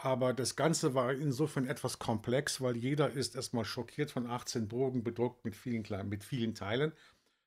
Aber 0.00 0.32
das 0.32 0.54
Ganze 0.54 0.94
war 0.94 1.12
insofern 1.12 1.66
etwas 1.66 1.98
komplex, 1.98 2.60
weil 2.60 2.76
jeder 2.76 3.10
ist 3.10 3.34
erstmal 3.34 3.64
schockiert 3.64 4.10
von 4.10 4.26
18 4.26 4.68
Bogen 4.68 5.02
bedruckt 5.02 5.44
mit 5.44 5.56
vielen, 5.56 5.84
mit 6.08 6.22
vielen 6.24 6.54
Teilen. 6.54 6.92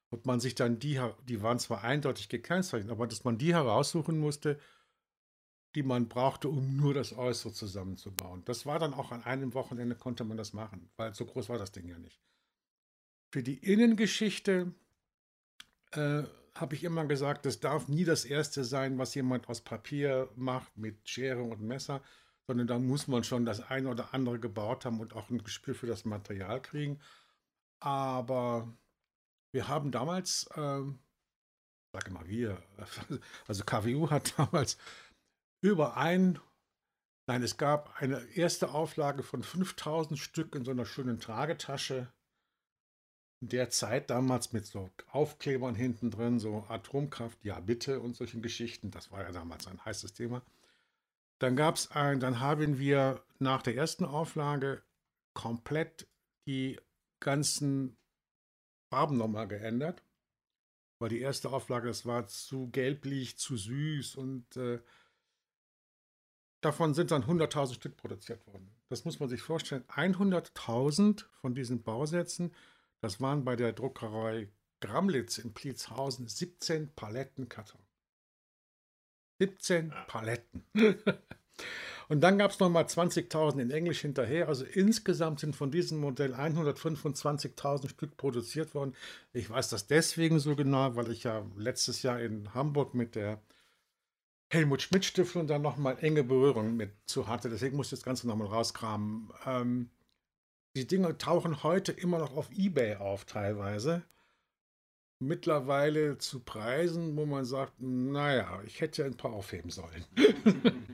Und 0.09 0.25
man 0.25 0.41
sich 0.41 0.55
dann 0.55 0.77
die, 0.77 0.99
die 1.27 1.41
waren 1.41 1.59
zwar 1.59 1.83
eindeutig 1.83 2.27
gekennzeichnet, 2.27 2.91
aber 2.91 3.07
dass 3.07 3.23
man 3.23 3.37
die 3.37 3.53
heraussuchen 3.53 4.19
musste, 4.19 4.59
die 5.75 5.83
man 5.83 6.09
brauchte, 6.09 6.49
um 6.49 6.75
nur 6.75 6.93
das 6.93 7.17
Äußere 7.17 7.53
zusammenzubauen. 7.53 8.43
Das 8.43 8.65
war 8.65 8.77
dann 8.77 8.93
auch 8.93 9.11
an 9.11 9.23
einem 9.23 9.53
Wochenende 9.53 9.95
konnte 9.95 10.25
man 10.25 10.35
das 10.35 10.51
machen, 10.51 10.89
weil 10.97 11.13
so 11.13 11.25
groß 11.25 11.47
war 11.47 11.57
das 11.57 11.71
Ding 11.71 11.87
ja 11.87 11.97
nicht. 11.97 12.19
Für 13.31 13.41
die 13.41 13.55
Innengeschichte 13.55 14.73
äh, 15.91 16.23
habe 16.55 16.75
ich 16.75 16.83
immer 16.83 17.05
gesagt, 17.05 17.45
das 17.45 17.61
darf 17.61 17.87
nie 17.87 18.03
das 18.03 18.25
erste 18.25 18.65
sein, 18.65 18.97
was 18.97 19.15
jemand 19.15 19.47
aus 19.47 19.61
Papier 19.61 20.29
macht 20.35 20.77
mit 20.77 21.07
Schere 21.07 21.43
und 21.43 21.61
Messer, 21.61 22.01
sondern 22.47 22.67
da 22.67 22.79
muss 22.79 23.07
man 23.07 23.23
schon 23.23 23.45
das 23.45 23.61
eine 23.69 23.89
oder 23.89 24.13
andere 24.13 24.39
gebaut 24.39 24.85
haben 24.85 24.99
und 24.99 25.13
auch 25.15 25.29
ein 25.29 25.43
Gespür 25.43 25.75
für 25.75 25.87
das 25.87 26.05
Material 26.05 26.61
kriegen. 26.61 26.99
Aber 27.79 28.71
wir 29.53 29.67
haben 29.67 29.91
damals, 29.91 30.49
ähm, 30.55 30.99
sage 31.93 32.11
mal 32.11 32.27
wir, 32.27 32.61
also 33.47 33.63
KWU 33.63 34.09
hat 34.09 34.33
damals 34.37 34.77
über 35.61 35.97
ein, 35.97 36.39
nein, 37.27 37.43
es 37.43 37.57
gab 37.57 38.01
eine 38.01 38.23
erste 38.35 38.71
Auflage 38.71 39.23
von 39.23 39.43
5000 39.43 40.17
Stück 40.17 40.55
in 40.55 40.65
so 40.65 40.71
einer 40.71 40.85
schönen 40.85 41.19
Tragetasche. 41.19 42.11
In 43.41 43.49
der 43.49 43.71
Zeit 43.71 44.11
damals 44.11 44.53
mit 44.53 44.67
so 44.67 44.91
Aufklebern 45.11 45.73
hinten 45.73 46.11
drin, 46.11 46.39
so 46.39 46.65
Atomkraft, 46.69 47.43
ja 47.43 47.59
bitte 47.59 47.99
und 47.99 48.15
solchen 48.15 48.43
Geschichten. 48.43 48.91
Das 48.91 49.11
war 49.11 49.23
ja 49.23 49.31
damals 49.31 49.65
ein 49.67 49.83
heißes 49.83 50.13
Thema. 50.13 50.43
Dann 51.41 51.55
gab 51.55 51.75
es 51.75 51.89
ein, 51.89 52.19
dann 52.19 52.39
haben 52.39 52.77
wir 52.77 53.25
nach 53.39 53.63
der 53.63 53.75
ersten 53.75 54.05
Auflage 54.05 54.83
komplett 55.33 56.07
die 56.45 56.79
ganzen 57.19 57.97
Farben 58.91 59.17
nochmal 59.17 59.47
geändert. 59.47 60.03
Weil 60.99 61.09
die 61.09 61.19
erste 61.19 61.49
Auflage, 61.49 61.87
das 61.87 62.05
war 62.05 62.27
zu 62.27 62.69
gelblich, 62.69 63.39
zu 63.39 63.57
süß 63.57 64.17
und 64.17 64.55
äh, 64.55 64.83
davon 66.61 66.93
sind 66.93 67.09
dann 67.09 67.23
100.000 67.23 67.73
Stück 67.73 67.97
produziert 67.97 68.45
worden. 68.45 68.71
Das 68.89 69.03
muss 69.03 69.19
man 69.19 69.27
sich 69.27 69.41
vorstellen. 69.41 69.83
100.000 69.87 71.25
von 71.41 71.55
diesen 71.55 71.81
Bausätzen, 71.81 72.53
das 72.99 73.19
waren 73.19 73.45
bei 73.45 73.55
der 73.55 73.73
Druckerei 73.73 74.47
Gramlitz 74.79 75.39
in 75.39 75.55
Pliezhausen 75.55 76.27
17 76.27 76.93
Paletten 76.93 77.49
Karton. 77.49 77.81
17 79.41 79.91
Paletten. 80.05 80.63
Und 82.09 82.21
dann 82.21 82.37
gab 82.37 82.51
es 82.51 82.59
nochmal 82.59 82.83
20.000 82.83 83.59
in 83.59 83.71
Englisch 83.71 84.01
hinterher. 84.01 84.49
Also 84.49 84.65
insgesamt 84.65 85.39
sind 85.39 85.55
von 85.55 85.71
diesem 85.71 85.99
Modell 85.99 86.35
125.000 86.35 87.89
Stück 87.89 88.17
produziert 88.17 88.75
worden. 88.75 88.93
Ich 89.33 89.49
weiß 89.49 89.69
das 89.69 89.87
deswegen 89.87 90.37
so 90.37 90.55
genau, 90.55 90.95
weil 90.95 91.09
ich 91.09 91.23
ja 91.23 91.43
letztes 91.57 92.03
Jahr 92.03 92.19
in 92.19 92.53
Hamburg 92.53 92.93
mit 92.93 93.15
der 93.15 93.41
Helmut 94.51 94.83
Schmidt 94.83 95.05
Stiftung 95.05 95.47
dann 95.47 95.63
nochmal 95.63 95.97
enge 96.01 96.23
Berührung 96.23 96.75
mit 96.75 96.91
zu 97.07 97.27
hatte. 97.27 97.49
Deswegen 97.49 97.77
muss 97.77 97.87
ich 97.87 97.91
das 97.91 98.03
Ganze 98.03 98.27
nochmal 98.27 98.47
rauskramen. 98.47 99.31
Ähm, 99.47 99.89
die 100.75 100.85
Dinge 100.85 101.17
tauchen 101.17 101.63
heute 101.63 101.93
immer 101.93 102.19
noch 102.19 102.35
auf 102.37 102.51
Ebay 102.51 102.97
auf 102.97 103.25
teilweise. 103.25 104.03
Mittlerweile 105.21 106.17
zu 106.17 106.39
Preisen, 106.39 107.15
wo 107.15 107.27
man 107.27 107.45
sagt, 107.45 107.73
naja, 107.79 108.59
ich 108.65 108.81
hätte 108.81 109.05
ein 109.05 109.15
paar 109.15 109.33
aufheben 109.33 109.69
sollen. 109.69 110.05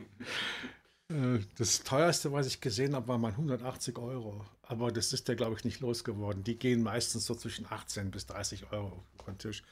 Äh, 1.10 1.39
das 1.57 1.86
teuerste, 1.86 2.34
was 2.34 2.48
ich 2.48 2.60
gesehen 2.60 2.93
habe, 2.93 3.07
war 3.07 3.17
mal 3.17 3.31
180 3.31 3.98
Euro. 3.98 4.46
Aber 4.62 4.91
das 4.91 5.13
ist 5.13 5.29
der, 5.29 5.38
glaube 5.38 5.55
ich, 5.55 5.63
nicht 5.63 5.79
losgeworden. 5.79 6.43
Die 6.43 6.60
gehen 6.60 6.84
meistens 6.84 7.25
so 7.25 7.34
zwischen 7.34 7.65
18 7.65 8.12
bis 8.12 8.25
30 8.25 8.74
Euro 8.74 9.05
auf 9.17 9.25
den 9.25 9.38
Tisch. 9.38 9.63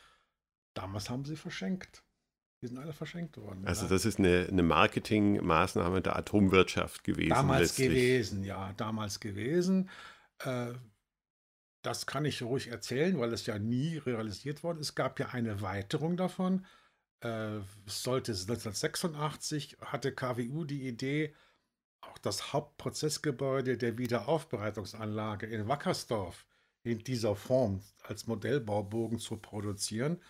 Damals 0.73 1.09
haben 1.09 1.25
sie 1.25 1.35
verschenkt. 1.35 2.03
Die 2.61 2.67
sind 2.67 2.77
alle 2.77 2.93
verschenkt 2.93 3.35
worden. 3.35 3.67
Also 3.67 3.83
ja. 3.83 3.89
das 3.89 4.05
ist 4.05 4.17
eine, 4.17 4.47
eine 4.49 4.63
Marketingmaßnahme 4.63 6.01
der 6.01 6.15
Atomwirtschaft 6.15 7.03
gewesen. 7.03 7.31
Damals 7.31 7.77
letztlich. 7.77 7.89
gewesen, 7.89 8.43
ja, 8.45 8.71
damals 8.77 9.19
gewesen. 9.19 9.89
Äh, 10.39 10.73
das 11.85 12.07
kann 12.07 12.25
ich 12.25 12.41
ruhig 12.41 12.69
erzählen, 12.69 13.19
weil 13.19 13.31
es 13.33 13.45
ja 13.45 13.59
nie 13.59 13.97
realisiert 13.97 14.63
wurde. 14.63 14.79
Es 14.79 14.95
gab 14.95 15.19
ja 15.19 15.29
eine 15.29 15.61
Weiterung 15.61 16.17
davon. 16.17 16.65
Äh, 17.21 17.59
sollte 17.85 18.31
1986 18.31 19.77
hatte 19.81 20.11
KWU 20.13 20.65
die 20.65 20.87
Idee, 20.87 21.35
auch 22.01 22.17
das 22.17 22.53
Hauptprozessgebäude 22.53 23.77
der 23.77 23.97
Wiederaufbereitungsanlage 23.97 25.45
in 25.47 25.67
Wackersdorf 25.67 26.45
in 26.83 26.99
dieser 26.99 27.35
Form 27.35 27.81
als 28.03 28.27
Modellbaubogen 28.27 29.19
zu 29.19 29.37
produzieren. 29.37 30.21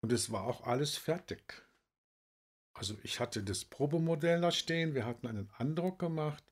Und 0.00 0.12
es 0.12 0.30
war 0.30 0.44
auch 0.44 0.66
alles 0.66 0.96
fertig. 0.96 1.66
Also 2.74 2.94
ich 3.02 3.20
hatte 3.20 3.42
das 3.42 3.64
Probemodell 3.64 4.40
da 4.42 4.50
stehen, 4.50 4.94
wir 4.94 5.06
hatten 5.06 5.26
einen 5.26 5.50
Andruck 5.56 5.98
gemacht 5.98 6.44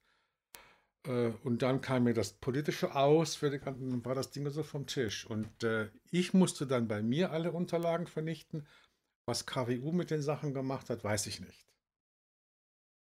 äh, 1.07 1.33
und 1.43 1.63
dann 1.63 1.81
kam 1.81 2.05
mir 2.05 2.15
das 2.15 2.33
Politische 2.33 2.95
aus, 2.95 3.37
für 3.37 3.51
die, 3.51 3.59
dann 3.59 4.05
war 4.05 4.15
das 4.15 4.31
Ding 4.31 4.49
so 4.51 4.63
vom 4.63 4.87
Tisch. 4.87 5.27
Und 5.27 5.63
äh, 5.63 5.91
ich 6.11 6.35
musste 6.35 6.67
dann 6.67 6.89
bei 6.89 7.03
mir 7.03 7.33
alle 7.33 7.53
Unterlagen 7.53 8.07
vernichten. 8.07 8.67
Was 9.27 9.47
KWU 9.47 9.93
mit 9.93 10.11
den 10.11 10.23
Sachen 10.23 10.53
gemacht 10.53 10.91
hat, 10.91 11.03
weiß 11.03 11.27
ich 11.27 11.41
nicht. 11.41 11.67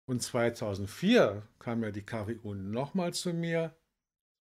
Und 0.09 0.23
2004 0.23 1.47
kam 1.61 1.85
ja 1.85 1.93
die 1.93 2.05
KWU 2.05 2.55
nochmal 2.55 3.15
zu 3.15 3.33
mir. 3.33 3.77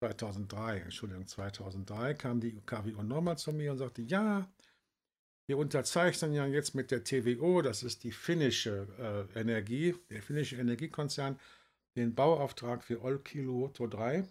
2003, 0.02 0.80
Entschuldigung, 0.80 1.28
2003 1.28 2.14
kam 2.16 2.40
die 2.40 2.60
KWU 2.62 3.04
nochmal 3.04 3.38
zu 3.38 3.52
mir 3.52 3.74
und 3.74 3.78
sagte, 3.78 4.02
ja, 4.02 4.50
wir 5.48 5.58
unterzeichnen 5.58 6.34
ja 6.34 6.46
jetzt 6.46 6.74
mit 6.74 6.90
der 6.92 7.04
TWO, 7.04 7.62
das 7.62 7.84
ist 7.84 8.04
die 8.04 8.12
finnische 8.12 9.28
äh, 9.36 9.40
Energie, 9.40 9.96
der 10.10 10.22
finnische 10.22 10.56
Energiekonzern, 10.56 11.40
den 12.00 12.16
Bauauftrag 12.16 12.84
für 12.84 13.02
Olkiluoto 13.02 13.88
3. 13.88 14.28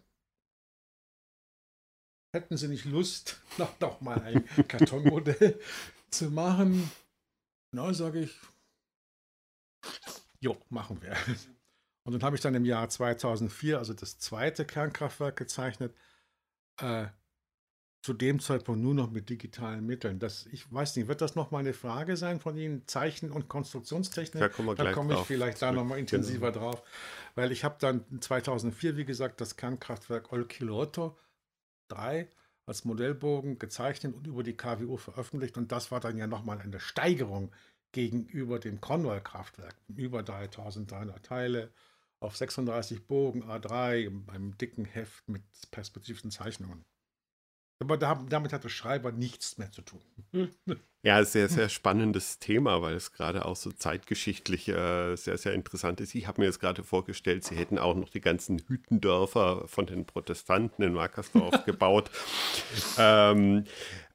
Hätten 2.34 2.56
Sie 2.56 2.68
nicht 2.68 2.84
Lust, 2.84 3.40
noch, 3.58 3.78
noch 3.80 4.00
mal 4.00 4.20
ein 4.22 4.44
Kartonmodell 4.68 5.60
zu 6.10 6.30
machen? 6.30 6.90
Na, 7.72 7.92
sage 7.92 8.20
ich, 8.20 8.34
jo, 10.40 10.56
machen 10.70 11.00
wir. 11.02 11.16
Und 12.04 12.14
dann 12.14 12.22
habe 12.22 12.36
ich 12.36 12.42
dann 12.42 12.54
im 12.54 12.64
Jahr 12.64 12.88
2004, 12.88 13.78
also 13.78 13.92
das 13.92 14.18
zweite 14.18 14.64
Kernkraftwerk 14.64 15.36
gezeichnet, 15.36 15.94
äh, 16.80 17.08
zu 18.00 18.12
dem 18.12 18.38
Zeitpunkt 18.40 18.80
nur 18.80 18.94
noch 18.94 19.10
mit 19.10 19.28
digitalen 19.28 19.84
Mitteln. 19.84 20.18
Das, 20.18 20.46
ich 20.46 20.72
weiß 20.72 20.96
nicht, 20.96 21.08
wird 21.08 21.20
das 21.20 21.34
noch 21.34 21.50
mal 21.50 21.58
eine 21.58 21.72
Frage 21.72 22.16
sein 22.16 22.40
von 22.40 22.56
Ihnen, 22.56 22.86
Zeichen- 22.86 23.32
und 23.32 23.48
Konstruktionstechnik? 23.48 24.40
Da, 24.40 24.48
komme 24.92 25.12
ich 25.12 25.18
drauf. 25.18 25.26
vielleicht 25.26 25.60
da 25.60 25.72
noch 25.72 25.84
mal 25.84 25.98
intensiver 25.98 26.52
genau. 26.52 26.70
drauf, 26.70 26.82
weil 27.34 27.50
ich 27.50 27.64
habe 27.64 27.76
dann 27.80 28.04
2004, 28.20 28.96
wie 28.96 29.04
gesagt, 29.04 29.40
das 29.40 29.56
Kernkraftwerk 29.56 30.32
Olkiluoto 30.32 31.18
3 31.88 32.28
als 32.66 32.84
Modellbogen 32.84 33.58
gezeichnet 33.58 34.14
und 34.14 34.26
über 34.26 34.42
die 34.42 34.56
KWO 34.56 34.96
veröffentlicht 34.96 35.56
und 35.56 35.72
das 35.72 35.90
war 35.90 36.00
dann 36.00 36.18
ja 36.18 36.26
noch 36.26 36.44
mal 36.44 36.58
eine 36.58 36.80
Steigerung 36.80 37.50
gegenüber 37.92 38.58
dem 38.58 38.80
Conway-Kraftwerk. 38.80 39.74
Über 39.96 40.22
3300 40.22 41.24
Teile 41.24 41.72
auf 42.20 42.36
36 42.36 43.06
Bogen 43.06 43.44
A3 43.44 44.10
beim 44.10 44.56
dicken 44.58 44.84
Heft 44.84 45.28
mit 45.28 45.42
perspektivischen 45.70 46.30
Zeichnungen. 46.30 46.84
Aber 47.80 47.96
damit 47.96 48.52
hat 48.52 48.64
der 48.64 48.68
Schreiber 48.68 49.12
nichts 49.12 49.58
mehr 49.58 49.70
zu 49.70 49.82
tun. 49.82 50.00
Ja, 51.04 51.24
sehr, 51.24 51.48
sehr 51.48 51.68
spannendes 51.68 52.40
Thema, 52.40 52.82
weil 52.82 52.96
es 52.96 53.12
gerade 53.12 53.44
auch 53.44 53.54
so 53.54 53.70
zeitgeschichtlich 53.70 54.68
äh, 54.68 55.14
sehr, 55.14 55.38
sehr 55.38 55.54
interessant 55.54 56.00
ist. 56.00 56.12
Ich 56.16 56.26
habe 56.26 56.40
mir 56.40 56.48
jetzt 56.48 56.58
gerade 56.58 56.82
vorgestellt, 56.82 57.44
Sie 57.44 57.54
hätten 57.54 57.78
auch 57.78 57.94
noch 57.94 58.08
die 58.08 58.20
ganzen 58.20 58.58
Hütendörfer 58.58 59.68
von 59.68 59.86
den 59.86 60.06
Protestanten 60.06 60.82
in 60.82 60.96
Wackersdorf 60.96 61.64
gebaut. 61.66 62.10
Ähm, 62.98 63.62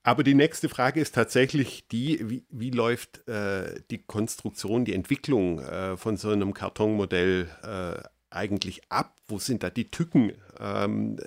aber 0.03 0.23
die 0.23 0.33
nächste 0.33 0.67
Frage 0.67 0.99
ist 0.99 1.15
tatsächlich 1.15 1.87
die, 1.87 2.29
wie, 2.29 2.45
wie 2.49 2.71
läuft 2.71 3.25
äh, 3.29 3.79
die 3.89 4.03
Konstruktion, 4.03 4.83
die 4.83 4.93
Entwicklung 4.93 5.59
äh, 5.59 5.95
von 5.95 6.17
so 6.17 6.31
einem 6.31 6.53
Kartonmodell 6.53 7.47
äh, 7.63 8.03
eigentlich 8.33 8.91
ab? 8.91 9.15
Wo 9.27 9.39
sind 9.39 9.63
da 9.63 9.69
die 9.69 9.89
Tücken? 9.89 10.33
Ähm, 10.59 11.17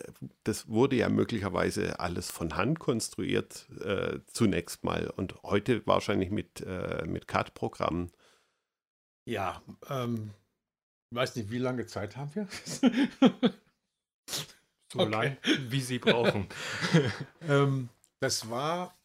das 0.45 0.69
wurde 0.69 0.97
ja 0.97 1.08
möglicherweise 1.08 2.00
alles 2.00 2.30
von 2.30 2.56
Hand 2.56 2.78
konstruiert, 2.78 3.66
äh, 3.80 4.21
zunächst 4.26 4.84
mal 4.84 5.08
und 5.08 5.42
heute 5.42 5.86
wahrscheinlich 5.86 6.30
mit, 6.30 6.60
äh, 6.60 7.04
mit 7.06 7.28
CAD-Programmen. 7.28 8.12
Ja, 9.25 9.62
ähm, 9.88 10.30
weiß 11.10 11.36
nicht, 11.36 11.50
wie 11.50 11.58
lange 11.58 11.86
Zeit 11.86 12.16
haben 12.16 12.34
wir? 12.34 12.49
so 14.92 15.00
okay. 15.00 15.10
lang, 15.10 15.36
wie 15.69 15.80
Sie 15.80 15.99
brauchen. 15.99 16.49
ähm, 17.49 17.88
das 18.21 18.49
war 18.50 18.97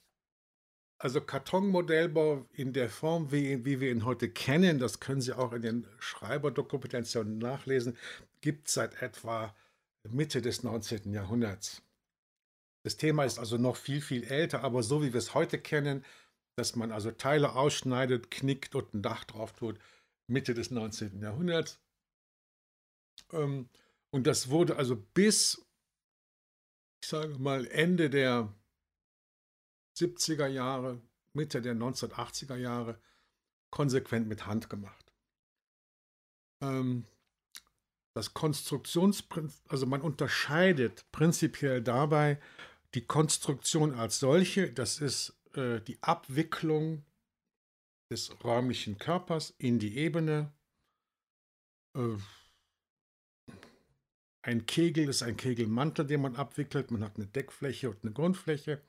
also 1.01 1.19
Kartonmodellbau 1.19 2.45
in 2.53 2.73
der 2.73 2.89
Form, 2.89 3.31
wie, 3.31 3.65
wie, 3.65 3.79
wir 3.79 3.89
ihn 3.89 4.05
heute 4.05 4.29
kennen, 4.29 4.77
das 4.77 4.99
können 4.99 5.19
Sie 5.19 5.33
auch 5.33 5.51
in 5.51 5.63
den 5.63 5.87
Schreiberdokumentationen 5.97 7.39
nachlesen, 7.39 7.97
gibt 8.41 8.67
es 8.67 8.75
seit 8.75 9.01
etwa 9.01 9.55
Mitte 10.07 10.41
des 10.41 10.61
19. 10.61 11.11
Jahrhunderts. 11.11 11.81
Das 12.83 12.97
Thema 12.97 13.23
ist 13.23 13.39
also 13.39 13.57
noch 13.57 13.77
viel, 13.77 13.99
viel 14.01 14.23
älter, 14.23 14.63
aber 14.63 14.83
so 14.83 15.01
wie 15.01 15.11
wir 15.11 15.17
es 15.17 15.33
heute 15.33 15.59
kennen, 15.59 16.05
dass 16.55 16.75
man 16.75 16.91
also 16.91 17.09
Teile 17.09 17.55
ausschneidet, 17.55 18.29
knickt 18.29 18.75
und 18.75 18.93
ein 18.93 19.01
Dach 19.01 19.23
drauf 19.23 19.53
tut, 19.53 19.79
Mitte 20.27 20.53
des 20.53 20.69
19. 20.69 21.19
Jahrhunderts. 21.19 21.79
Ähm, 23.31 23.69
und 24.11 24.27
das 24.27 24.49
wurde 24.49 24.75
also 24.75 24.95
bis, 24.95 25.65
ich 27.01 27.09
sage 27.09 27.39
mal, 27.39 27.65
Ende 27.67 28.11
der 28.11 28.53
70er 29.97 30.47
Jahre, 30.47 31.01
Mitte 31.33 31.61
der 31.61 31.75
1980er 31.75 32.55
Jahre 32.55 32.99
konsequent 33.71 34.27
mit 34.27 34.45
Hand 34.45 34.69
gemacht. 34.69 35.13
Ähm, 36.61 37.05
das 38.13 38.33
Konstruktionsprinzip, 38.33 39.61
also 39.69 39.85
man 39.85 40.01
unterscheidet 40.01 41.09
prinzipiell 41.11 41.81
dabei 41.81 42.39
die 42.93 43.05
Konstruktion 43.05 43.93
als 43.93 44.19
solche, 44.19 44.71
das 44.71 44.99
ist 44.99 45.33
äh, 45.53 45.79
die 45.79 46.01
Abwicklung 46.03 47.05
des 48.11 48.43
räumlichen 48.43 48.97
Körpers 48.97 49.53
in 49.57 49.79
die 49.79 49.97
Ebene. 49.97 50.51
Äh, 51.95 52.17
ein 54.43 54.65
Kegel 54.65 55.07
ist 55.07 55.23
ein 55.23 55.37
Kegelmantel, 55.37 56.05
den 56.05 56.21
man 56.21 56.35
abwickelt. 56.35 56.91
Man 56.91 57.03
hat 57.03 57.15
eine 57.15 57.27
Deckfläche 57.27 57.89
und 57.89 58.03
eine 58.03 58.11
Grundfläche. 58.11 58.81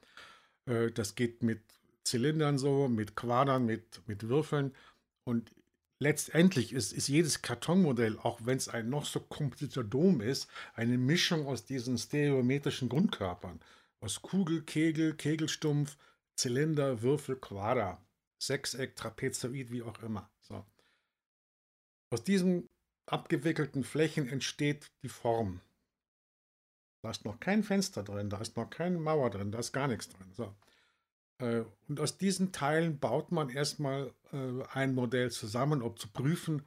Äh, 0.66 0.90
das 0.90 1.14
geht 1.14 1.42
mit 1.42 1.61
Zylindern 2.05 2.59
so, 2.59 2.88
mit 2.88 3.16
Quadern, 3.16 3.66
mit, 3.66 4.07
mit 4.07 4.29
Würfeln. 4.29 4.75
Und 5.25 5.53
letztendlich 5.98 6.72
ist, 6.72 6.92
ist 6.92 7.09
jedes 7.09 7.42
Kartonmodell, 7.42 8.18
auch 8.18 8.40
wenn 8.44 8.57
es 8.57 8.68
ein 8.68 8.90
noch 8.90 9.07
so 9.07 9.20
komplizierter 9.20 9.85
Dom 9.85 10.20
ist, 10.20 10.48
eine 10.75 10.98
Mischung 10.98 11.46
aus 11.46 11.64
diesen 11.64 11.98
stereometrischen 11.98 12.88
Grundkörpern. 12.88 13.61
Aus 14.01 14.20
Kugel, 14.20 14.62
Kegel, 14.62 15.14
Kegelstumpf, 15.14 15.96
Zylinder, 16.35 17.03
Würfel, 17.03 17.37
Quader, 17.37 18.05
Sechseck, 18.42 18.96
Trapezoid, 18.96 19.70
wie 19.70 19.83
auch 19.83 20.03
immer. 20.03 20.29
So. 20.40 20.64
Aus 22.11 22.25
diesen 22.25 22.68
abgewickelten 23.07 23.85
Flächen 23.85 24.29
entsteht 24.29 24.90
die 25.03 25.09
Form. 25.09 25.61
Da 27.03 27.11
ist 27.11 27.25
noch 27.25 27.41
kein 27.41 27.65
Fenster 27.65 28.05
drin, 28.05 28.31
da 28.31 28.38
ist 28.38 28.57
noch 28.57 28.71
keine 28.71 28.99
Mauer 28.99 29.31
drin, 29.31 29.51
da 29.51 29.59
ist 29.59 29.73
gar 29.73 29.88
nichts 29.88 30.09
drin. 30.09 30.33
So. 30.33 30.55
Äh, 31.38 31.65
und 31.88 31.99
aus 31.99 32.17
diesen 32.17 32.53
Teilen 32.53 33.01
baut 33.01 33.33
man 33.33 33.51
erstmal 33.51 34.15
äh, 34.33 34.62
ein 34.73 34.95
Modell 34.95 35.31
zusammen, 35.31 35.83
um 35.83 35.97
zu 35.97 36.09
prüfen, 36.09 36.62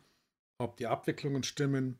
ob 0.58 0.76
die 0.76 0.88
Abwicklungen 0.88 1.44
stimmen, 1.44 2.00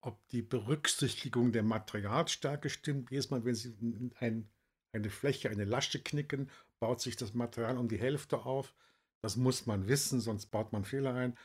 ob 0.00 0.26
die 0.28 0.42
Berücksichtigung 0.42 1.52
der 1.52 1.62
Materialstärke 1.62 2.70
stimmt. 2.70 3.10
Jedes 3.10 3.30
Mal, 3.30 3.44
wenn 3.44 3.54
Sie 3.54 3.74
ein, 4.18 4.48
eine 4.92 5.10
Fläche, 5.10 5.48
eine 5.50 5.64
Lasche 5.64 6.02
knicken, 6.02 6.50
baut 6.80 7.00
sich 7.00 7.16
das 7.16 7.34
Material 7.34 7.78
um 7.78 7.88
die 7.88 7.98
Hälfte 7.98 8.44
auf. 8.44 8.74
Das 9.22 9.36
muss 9.36 9.66
man 9.66 9.86
wissen, 9.86 10.20
sonst 10.20 10.46
baut 10.46 10.72
man 10.72 10.84
Fehler 10.84 11.14
ein. 11.14 11.38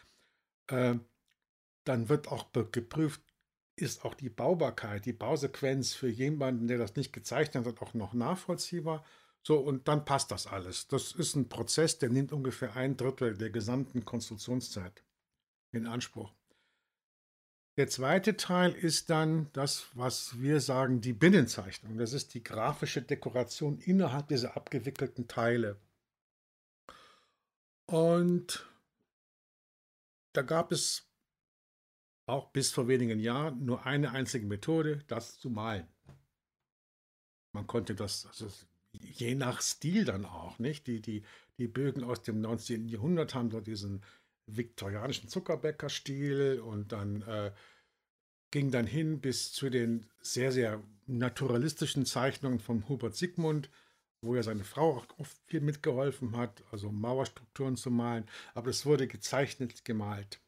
Äh, 0.68 0.96
dann 1.84 2.10
wird 2.10 2.28
auch 2.28 2.52
geprüft, 2.52 3.22
ist 3.82 4.06
auch 4.06 4.14
die 4.14 4.30
Baubarkeit, 4.30 5.06
die 5.06 5.14
Bausequenz 5.14 5.94
für 5.94 6.10
jemanden, 6.10 6.68
der 6.68 6.78
das 6.78 6.96
nicht 6.96 7.14
gezeichnet 7.14 7.66
hat, 7.66 7.82
auch 7.82 7.94
noch 7.94 8.14
nachvollziehbar. 8.14 9.04
So, 9.44 9.58
und 9.58 9.88
dann 9.88 10.06
passt 10.06 10.32
das 10.32 10.48
alles. 10.48 10.88
Das 10.88 11.14
ist 11.14 11.36
ein 11.36 11.50
Prozess, 11.50 11.98
der 11.98 12.10
nimmt 12.10 12.32
ungefähr 12.32 12.76
ein 12.76 12.96
Drittel 12.96 13.38
der 13.38 13.50
gesamten 13.50 14.06
Konstruktionszeit 14.06 15.04
in 15.72 15.88
Anspruch. 15.88 16.32
Der 17.78 17.88
zweite 17.88 18.38
Teil 18.38 18.74
ist 18.74 19.10
dann 19.10 19.50
das, 19.54 19.88
was 19.94 20.40
wir 20.40 20.60
sagen, 20.60 21.02
die 21.02 21.14
Binnenzeichnung. 21.14 21.98
Das 21.98 22.14
ist 22.14 22.34
die 22.34 22.44
grafische 22.44 23.02
Dekoration 23.02 23.80
innerhalb 23.80 24.28
dieser 24.28 24.58
abgewickelten 24.58 25.28
Teile. 25.28 25.78
Und 27.86 28.70
da 30.34 30.42
gab 30.44 30.72
es 30.72 31.11
auch 32.26 32.52
bis 32.52 32.72
vor 32.72 32.88
wenigen 32.88 33.20
Jahren 33.20 33.66
nur 33.66 33.86
eine 33.86 34.12
einzige 34.12 34.46
Methode, 34.46 35.04
das 35.08 35.40
zu 35.40 35.50
malen. 35.50 35.88
Man 37.54 37.68
konnte 37.68 37.96
das, 37.96 38.26
also 38.28 38.48
je 38.94 39.36
nach 39.36 39.62
Stil 39.62 40.06
dann 40.06 40.26
auch, 40.26 40.60
nicht? 40.60 40.88
Die, 40.88 41.02
die, 41.02 41.24
die 41.58 41.68
Bögen 41.68 42.04
aus 42.04 42.22
dem 42.22 42.42
19. 42.42 42.88
Jahrhundert 42.88 43.36
haben 43.36 43.50
dort 43.50 43.68
diesen 43.68 44.02
viktorianischen 44.48 45.30
Zuckerbäcker-Stil 45.30 46.60
und 46.60 46.92
dann 46.92 47.22
äh, 47.24 47.52
ging 48.52 48.72
dann 48.72 48.86
hin 48.86 49.22
bis 49.22 49.54
zu 49.54 49.70
den 49.70 50.10
sehr, 50.22 50.52
sehr 50.52 50.84
naturalistischen 51.08 52.06
Zeichnungen 52.06 52.60
von 52.60 52.88
Hubert 52.88 53.16
Sigmund, 53.16 53.70
wo 54.22 54.36
ja 54.36 54.44
seine 54.44 54.64
Frau 54.64 54.98
auch 55.18 55.26
viel 55.48 55.62
mitgeholfen 55.62 56.38
hat, 56.38 56.64
also 56.72 56.92
Mauerstrukturen 56.92 57.76
zu 57.76 57.90
malen, 57.90 58.26
aber 58.54 58.70
es 58.70 58.86
wurde 58.86 59.08
gezeichnet, 59.08 59.84
gemalt. 59.84 60.40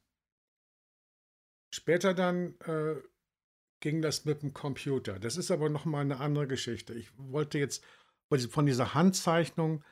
Später 1.74 2.14
dann 2.14 2.54
äh, 2.60 3.02
ging 3.80 4.04
das 4.04 4.26
mit 4.26 4.44
dem 4.44 4.54
Computer. 4.54 5.18
Das 5.18 5.38
ist 5.38 5.50
aber 5.50 5.70
nochmal 5.70 6.02
eine 6.02 6.20
andere 6.20 6.48
Geschichte. 6.48 6.94
Ich 6.94 7.10
wollte 7.18 7.58
jetzt 7.58 7.84
von 8.50 8.68
dieser 8.68 8.94
Handzeichnung 8.94 9.84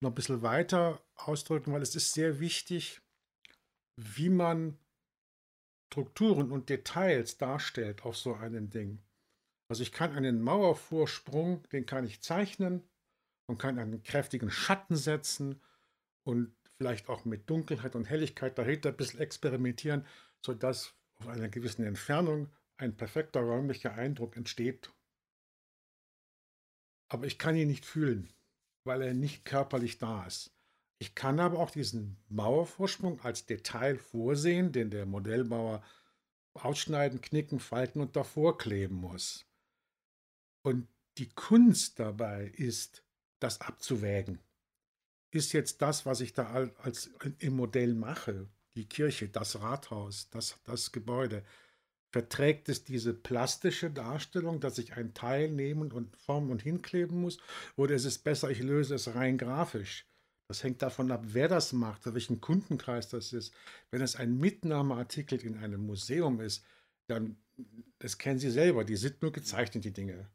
noch 0.00 0.10
ein 0.10 0.14
bisschen 0.16 0.42
weiter 0.42 1.00
ausdrücken, 1.14 1.72
weil 1.72 1.82
es 1.82 1.94
ist 1.94 2.12
sehr 2.12 2.40
wichtig, 2.40 3.00
wie 3.94 4.30
man 4.30 4.78
Strukturen 5.92 6.50
und 6.50 6.70
Details 6.70 7.38
darstellt 7.38 8.04
auf 8.04 8.16
so 8.16 8.34
einem 8.34 8.68
Ding. 8.70 9.00
Also 9.68 9.84
ich 9.84 9.92
kann 9.92 10.16
einen 10.16 10.42
Mauervorsprung, 10.42 11.62
den 11.68 11.86
kann 11.86 12.04
ich 12.04 12.20
zeichnen 12.20 12.82
und 13.46 13.58
kann 13.58 13.78
einen 13.78 14.02
kräftigen 14.02 14.50
Schatten 14.50 14.96
setzen 14.96 15.62
und 16.24 16.52
vielleicht 16.78 17.08
auch 17.08 17.24
mit 17.24 17.48
Dunkelheit 17.48 17.94
und 17.94 18.10
Helligkeit 18.10 18.58
dahinter 18.58 18.88
ein 18.88 18.96
bisschen 18.96 19.20
experimentieren, 19.20 20.04
sodass 20.44 20.97
auf 21.18 21.28
einer 21.28 21.48
gewissen 21.48 21.84
Entfernung 21.84 22.48
ein 22.76 22.96
perfekter 22.96 23.40
räumlicher 23.40 23.94
Eindruck 23.94 24.36
entsteht. 24.36 24.92
Aber 27.08 27.26
ich 27.26 27.38
kann 27.38 27.56
ihn 27.56 27.68
nicht 27.68 27.84
fühlen, 27.84 28.32
weil 28.84 29.02
er 29.02 29.14
nicht 29.14 29.44
körperlich 29.44 29.98
da 29.98 30.26
ist. 30.26 30.54
Ich 31.00 31.14
kann 31.14 31.40
aber 31.40 31.58
auch 31.58 31.70
diesen 31.70 32.16
Mauervorsprung 32.28 33.20
als 33.20 33.46
Detail 33.46 33.98
vorsehen, 33.98 34.72
den 34.72 34.90
der 34.90 35.06
Modellbauer 35.06 35.82
ausschneiden, 36.54 37.20
knicken, 37.20 37.60
falten 37.60 38.00
und 38.00 38.16
davor 38.16 38.58
kleben 38.58 38.96
muss. 38.96 39.46
Und 40.62 40.88
die 41.18 41.28
Kunst 41.30 41.98
dabei 41.98 42.46
ist, 42.46 43.04
das 43.38 43.60
abzuwägen. 43.60 44.40
Ist 45.30 45.52
jetzt 45.52 45.82
das, 45.82 46.06
was 46.06 46.20
ich 46.20 46.32
da 46.32 46.70
als 46.78 47.10
im 47.38 47.54
Modell 47.54 47.94
mache, 47.94 48.48
die 48.78 48.86
Kirche, 48.88 49.28
das 49.28 49.60
Rathaus, 49.60 50.30
das, 50.30 50.56
das 50.64 50.92
Gebäude, 50.92 51.42
verträgt 52.10 52.68
es 52.68 52.84
diese 52.84 53.12
plastische 53.12 53.90
Darstellung, 53.90 54.60
dass 54.60 54.78
ich 54.78 54.94
ein 54.94 55.14
Teil 55.14 55.50
nehmen 55.50 55.92
und 55.92 56.16
formen 56.16 56.50
und 56.50 56.62
hinkleben 56.62 57.20
muss, 57.20 57.38
oder 57.76 57.94
ist 57.96 58.04
es 58.04 58.18
besser, 58.18 58.50
ich 58.50 58.60
löse 58.60 58.94
es 58.94 59.14
rein 59.14 59.36
grafisch? 59.36 60.06
Das 60.48 60.62
hängt 60.62 60.80
davon 60.80 61.10
ab, 61.10 61.22
wer 61.26 61.48
das 61.48 61.74
macht, 61.74 62.06
welchen 62.14 62.40
Kundenkreis 62.40 63.08
das 63.08 63.34
ist. 63.34 63.52
Wenn 63.90 64.00
es 64.00 64.16
ein 64.16 64.38
Mitnahmeartikel 64.38 65.44
in 65.44 65.58
einem 65.58 65.84
Museum 65.84 66.40
ist, 66.40 66.64
dann, 67.08 67.36
das 67.98 68.16
kennen 68.16 68.38
Sie 68.38 68.50
selber, 68.50 68.84
die 68.84 68.96
sind 68.96 69.20
nur 69.20 69.32
gezeichnet, 69.32 69.84
die 69.84 69.92
Dinge. 69.92 70.30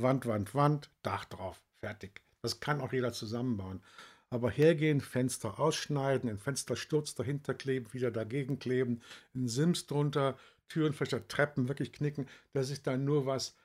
Wand, 0.00 0.26
Wand, 0.26 0.54
Wand, 0.54 0.90
Dach 1.02 1.24
drauf, 1.24 1.60
fertig. 1.80 2.20
Das 2.42 2.60
kann 2.60 2.80
auch 2.80 2.92
jeder 2.92 3.12
zusammenbauen. 3.12 3.82
Aber 4.30 4.50
hergehen, 4.50 5.00
Fenster 5.00 5.58
ausschneiden, 5.58 6.28
ein 6.28 6.38
Fenstersturz 6.38 7.14
dahinter 7.14 7.54
kleben, 7.54 7.92
wieder 7.92 8.10
dagegen 8.10 8.58
kleben, 8.58 9.00
ein 9.34 9.48
Sims 9.48 9.86
drunter, 9.86 10.38
Türen, 10.68 10.92
vielleicht 10.92 11.28
Treppen 11.28 11.68
wirklich 11.68 11.92
knicken, 11.92 12.28
das 12.52 12.70
ist 12.70 12.86
dann 12.86 13.04
nur 13.04 13.24
was 13.24 13.56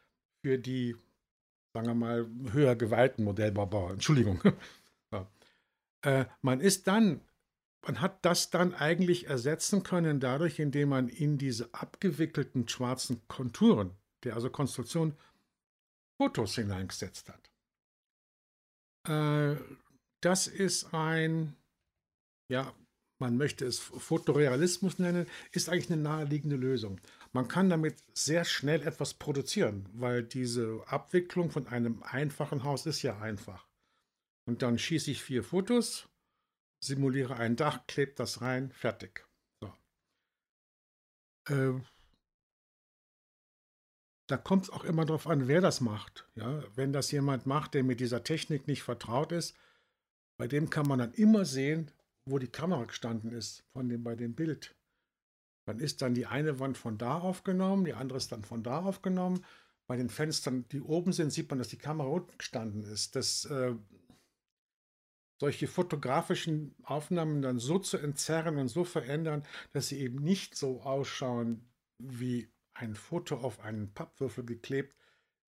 für 0.42 0.58
die, 0.58 0.96
sagen 1.74 1.88
wir 1.88 1.96
mal, 1.96 2.28
höher 2.52 2.76
geweihten 2.76 3.26
Modellbauer. 3.26 3.92
Entschuldigung. 3.92 4.42
ja. 5.12 5.28
Äh, 6.02 6.26
man 6.42 6.62
ist 6.62 6.88
dann, 6.88 7.20
man 7.86 8.00
hat 8.00 8.24
das 8.24 8.50
dann 8.50 8.74
eigentlich 8.74 9.28
ersetzen 9.28 9.84
können 9.84 10.22
dadurch, 10.22 10.60
indem 10.60 10.90
man 10.90 11.10
in 11.10 11.38
diese 11.38 11.74
abgewickelten 11.74 12.70
schwarzen 12.70 13.22
Konturen 13.28 13.92
der 14.24 14.36
also 14.36 14.50
Konstruktion 14.50 15.16
Fotos 16.18 16.56
hineingesetzt 16.56 17.30
hat. 17.30 17.50
Äh, 19.10 19.56
das 20.26 20.48
ist 20.48 20.94
ein, 20.94 21.56
ja, 22.50 22.74
man 23.20 23.38
möchte 23.38 23.66
es 23.66 23.80
Fotorealismus 23.80 25.00
nennen, 25.00 25.28
ist 25.52 25.70
eigentlich 25.70 25.92
eine 25.92 26.02
naheliegende 26.02 26.56
Lösung. 26.56 27.00
Man 27.32 27.48
kann 27.48 27.70
damit 27.70 27.96
sehr 28.14 28.46
schnell 28.46 28.82
etwas 28.82 29.14
produzieren, 29.14 29.88
weil 29.94 30.24
diese 30.24 30.84
Abwicklung 30.88 31.50
von 31.52 31.68
einem 31.68 32.04
einfachen 32.04 32.64
Haus 32.64 32.86
ist 32.86 33.02
ja 33.02 33.20
einfach. 33.20 33.68
Und 34.46 34.62
dann 34.62 34.78
schieße 34.78 35.12
ich 35.12 35.22
vier 35.22 35.44
Fotos, 35.44 36.10
simuliere 36.84 37.38
ein 37.38 37.56
Dach, 37.56 37.88
klebe 37.88 38.14
das 38.16 38.42
rein, 38.42 38.72
fertig. 38.72 39.26
So. 39.62 39.74
Äh, 41.50 41.82
da 44.28 44.38
kommt 44.38 44.66
es 44.66 44.70
auch 44.70 44.84
immer 44.84 45.06
darauf 45.06 45.28
an, 45.28 45.48
wer 45.48 45.62
das 45.62 45.82
macht. 45.82 46.28
Ja? 46.36 46.64
Wenn 46.76 46.94
das 46.94 47.12
jemand 47.12 47.46
macht, 47.46 47.74
der 47.74 47.84
mit 47.84 48.00
dieser 48.00 48.24
Technik 48.24 48.68
nicht 48.68 48.84
vertraut 48.84 49.32
ist, 49.32 49.56
bei 50.38 50.48
dem 50.48 50.70
kann 50.70 50.88
man 50.88 51.00
dann 51.00 51.14
immer 51.14 51.46
sehen, 51.46 51.92
wo 52.26 52.40
die 52.40 52.48
Kamera 52.48 52.86
gestanden 52.86 53.32
ist, 53.32 53.64
von 53.74 53.90
dem, 53.90 54.04
bei 54.04 54.16
dem 54.16 54.36
Bild. 54.36 54.76
Dann 55.66 55.80
ist 55.80 56.02
dann 56.02 56.14
die 56.14 56.26
eine 56.26 56.60
Wand 56.60 56.78
von 56.78 56.98
da 56.98 57.20
aufgenommen, 57.20 57.86
die 57.86 57.94
andere 57.94 58.18
ist 58.18 58.32
dann 58.32 58.44
von 58.44 58.64
da 58.64 58.82
aufgenommen. 58.82 59.46
Bei 59.88 59.98
den 59.98 60.10
Fenstern, 60.10 60.68
die 60.70 60.82
oben 60.82 61.14
sind, 61.14 61.32
sieht 61.32 61.50
man, 61.50 61.60
dass 61.60 61.68
die 61.70 61.78
Kamera 61.78 62.08
unten 62.08 62.38
gestanden 62.38 62.84
ist. 62.84 63.16
Das 63.16 63.46
äh, 63.46 63.76
solche 65.40 65.68
fotografischen 65.68 66.76
Aufnahmen 66.84 67.42
dann 67.42 67.60
so 67.60 67.80
zu 67.80 67.98
entzerren 67.98 68.58
und 68.58 68.70
so 68.70 68.86
verändern, 68.86 69.46
dass 69.72 69.90
sie 69.90 70.00
eben 70.00 70.24
nicht 70.24 70.56
so 70.56 70.82
ausschauen 70.82 71.70
wie 72.00 72.50
ein 72.74 72.96
Foto 72.96 73.38
auf 73.38 73.60
einen 73.60 73.94
Pappwürfel 73.94 74.46
geklebt, 74.46 74.96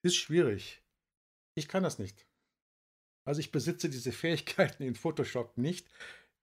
ist 0.04 0.15
schwierig. 0.15 0.84
Ich 1.56 1.67
kann 1.67 1.84
das 1.84 1.98
nicht. 1.98 2.28
Also 3.26 3.40
ich 3.40 3.52
besitze 3.52 3.90
diese 3.90 4.12
Fähigkeiten 4.12 4.84
in 4.84 4.96
Photoshop 4.96 5.58
nicht, 5.58 5.88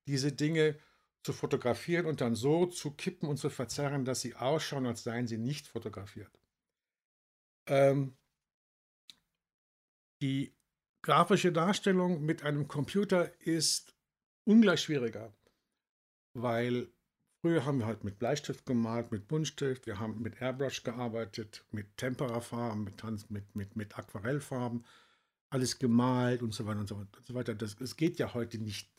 diese 0.07 0.33
Dinge 0.33 0.77
zu 1.23 1.33
fotografieren 1.33 2.07
und 2.07 2.21
dann 2.21 2.35
so 2.35 2.67
zu 2.67 2.91
kippen 2.91 3.29
und 3.29 3.37
zu 3.37 3.49
verzerren, 3.49 4.05
dass 4.05 4.21
sie 4.21 4.35
ausschauen, 4.35 4.87
als 4.87 5.05
seien 5.05 5.29
sie 5.29 5.39
nicht 5.39 5.69
fotografiert. 5.69 6.31
Ähm, 7.67 8.17
die 10.21 10.53
grafische 11.03 11.53
Darstellung 11.53 12.25
mit 12.25 12.43
einem 12.43 12.67
Computer 12.67 13.31
ist 13.41 13.95
ungleich 14.45 14.81
schwieriger, 14.81 15.33
weil 16.35 16.89
früher 17.41 17.65
haben 17.65 17.79
wir 17.79 17.87
halt 17.87 18.03
mit 18.03 18.19
Bleistift 18.19 18.67
gemalt, 18.67 19.13
mit 19.13 19.29
Buntstift, 19.29 19.87
wir 19.87 20.01
haben 20.01 20.23
mit 20.23 20.41
Airbrush 20.41 20.83
gearbeitet, 20.83 21.65
mit 21.71 21.97
Temperafarben, 21.97 22.85
mit, 22.85 23.31
mit, 23.31 23.55
mit, 23.55 23.77
mit 23.77 23.99
Aquarellfarben, 23.99 24.85
alles 25.53 25.79
gemalt 25.79 26.43
und 26.43 26.55
so 26.55 26.67
weiter 26.67 26.81
und 26.81 26.89
so, 26.89 26.97
und 26.97 27.35
weiter. 27.35 27.55
Das, 27.55 27.81
es 27.81 27.97
geht 27.97 28.19
ja 28.19 28.35
heute 28.35 28.59
nicht 28.59 28.91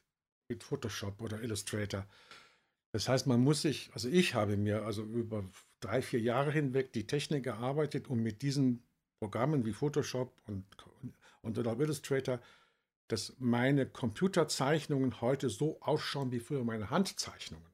mit 0.50 0.64
Photoshop 0.64 1.22
oder 1.22 1.42
Illustrator. 1.42 2.06
Das 2.92 3.10
heißt, 3.10 3.28
man 3.28 3.42
muss 3.42 3.62
sich, 3.64 3.90
also 3.94 4.08
ich 4.08 4.36
habe 4.36 4.56
mir 4.56 4.84
also 4.84 5.04
über 5.04 5.44
drei, 5.80 6.02
vier 6.02 6.20
Jahre 6.20 6.52
hinweg 6.52 6.94
die 6.94 7.08
Technik 7.08 7.44
gearbeitet, 7.44 8.08
um 8.08 8.22
mit 8.22 8.42
diesen 8.42 8.84
Programmen 9.20 9.66
wie 9.66 9.74
Photoshop 9.74 10.42
und 10.46 10.66
und 11.44 11.60
Adobe 11.60 11.84
Illustrator, 11.84 12.40
dass 13.10 13.36
meine 13.38 13.86
Computerzeichnungen 13.86 15.22
heute 15.22 15.50
so 15.50 15.80
ausschauen 15.82 16.32
wie 16.32 16.40
früher 16.40 16.64
meine 16.64 16.90
Handzeichnungen. 16.90 17.73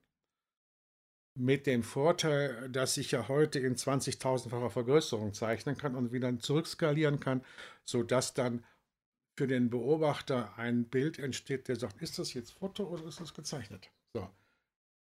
Mit 1.39 1.67
dem 1.67 1.84
Vorteil, 1.84 2.67
dass 2.69 2.97
ich 2.97 3.12
ja 3.12 3.30
heute 3.30 3.60
in 3.60 3.75
20.000-facher 3.75 4.69
Vergrößerung 4.69 5.34
zeichnen 5.34 5.78
kann 5.78 5.95
und 5.95 6.12
wieder 6.12 6.38
zurückskalieren 6.38 7.21
kann, 7.21 7.45
sodass 7.86 8.34
dann 8.34 8.65
für 9.38 9.47
den 9.47 9.69
Beobachter 9.69 10.58
ein 10.58 10.84
Bild 10.84 11.17
entsteht, 11.17 11.69
der 11.69 11.78
sagt, 11.78 12.02
ist 12.02 12.19
das 12.19 12.34
jetzt 12.34 12.52
Foto 12.52 12.84
oder 12.84 13.06
ist 13.06 13.21
das 13.21 13.34
gezeichnet? 13.34 13.89
So. 14.13 14.30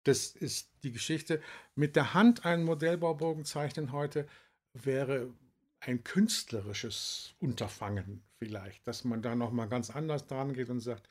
Das 0.04 0.28
ist 0.28 0.70
die 0.84 0.92
Geschichte. 0.92 1.42
Mit 1.74 1.96
der 1.96 2.14
Hand 2.14 2.46
einen 2.46 2.66
Modellbaubogen 2.66 3.44
zeichnen 3.44 3.92
heute 3.92 4.28
wäre 4.74 5.34
ein 5.80 6.04
künstlerisches 6.04 7.34
Unterfangen 7.40 8.22
vielleicht, 8.38 8.86
dass 8.86 9.04
man 9.04 9.24
da 9.24 9.36
noch 9.36 9.52
mal 9.52 9.66
ganz 9.66 9.90
anders 9.90 10.28
dran 10.28 10.54
geht 10.54 10.70
und 10.70 10.82
sagt, 10.82 11.10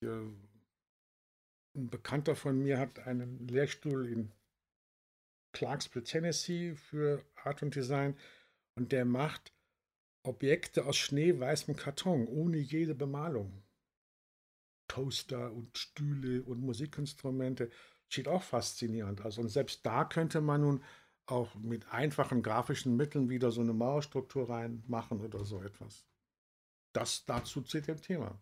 ich, 0.00 0.08
äh, 0.08 0.20
ein 1.74 1.88
Bekannter 1.88 2.36
von 2.36 2.58
mir 2.62 2.78
hat 2.78 3.00
einen 3.00 3.46
Lehrstuhl 3.48 4.06
in 4.06 4.32
Clarksville, 5.52 6.04
Tennessee 6.04 6.74
für 6.74 7.24
Art 7.34 7.62
und 7.62 7.74
Design 7.74 8.16
und 8.74 8.92
der 8.92 9.04
macht 9.04 9.52
Objekte 10.24 10.86
aus 10.86 10.96
schneeweißem 10.96 11.76
Karton 11.76 12.26
ohne 12.26 12.58
jede 12.58 12.94
Bemalung. 12.94 13.62
Toaster 14.88 15.52
und 15.52 15.76
Stühle 15.76 16.42
und 16.42 16.60
Musikinstrumente. 16.60 17.70
Steht 18.08 18.28
auch 18.28 18.42
faszinierend 18.42 19.22
aus. 19.22 19.38
Und 19.38 19.48
selbst 19.48 19.86
da 19.86 20.04
könnte 20.04 20.40
man 20.40 20.60
nun 20.60 20.84
auch 21.26 21.54
mit 21.54 21.90
einfachen 21.90 22.42
grafischen 22.42 22.96
Mitteln 22.96 23.30
wieder 23.30 23.50
so 23.50 23.62
eine 23.62 23.72
Mauerstruktur 23.72 24.50
reinmachen 24.50 25.20
oder 25.20 25.44
so 25.44 25.62
etwas. 25.62 26.06
Das 26.92 27.24
dazu 27.24 27.62
zu 27.62 27.80
dem 27.80 28.02
Thema. 28.02 28.38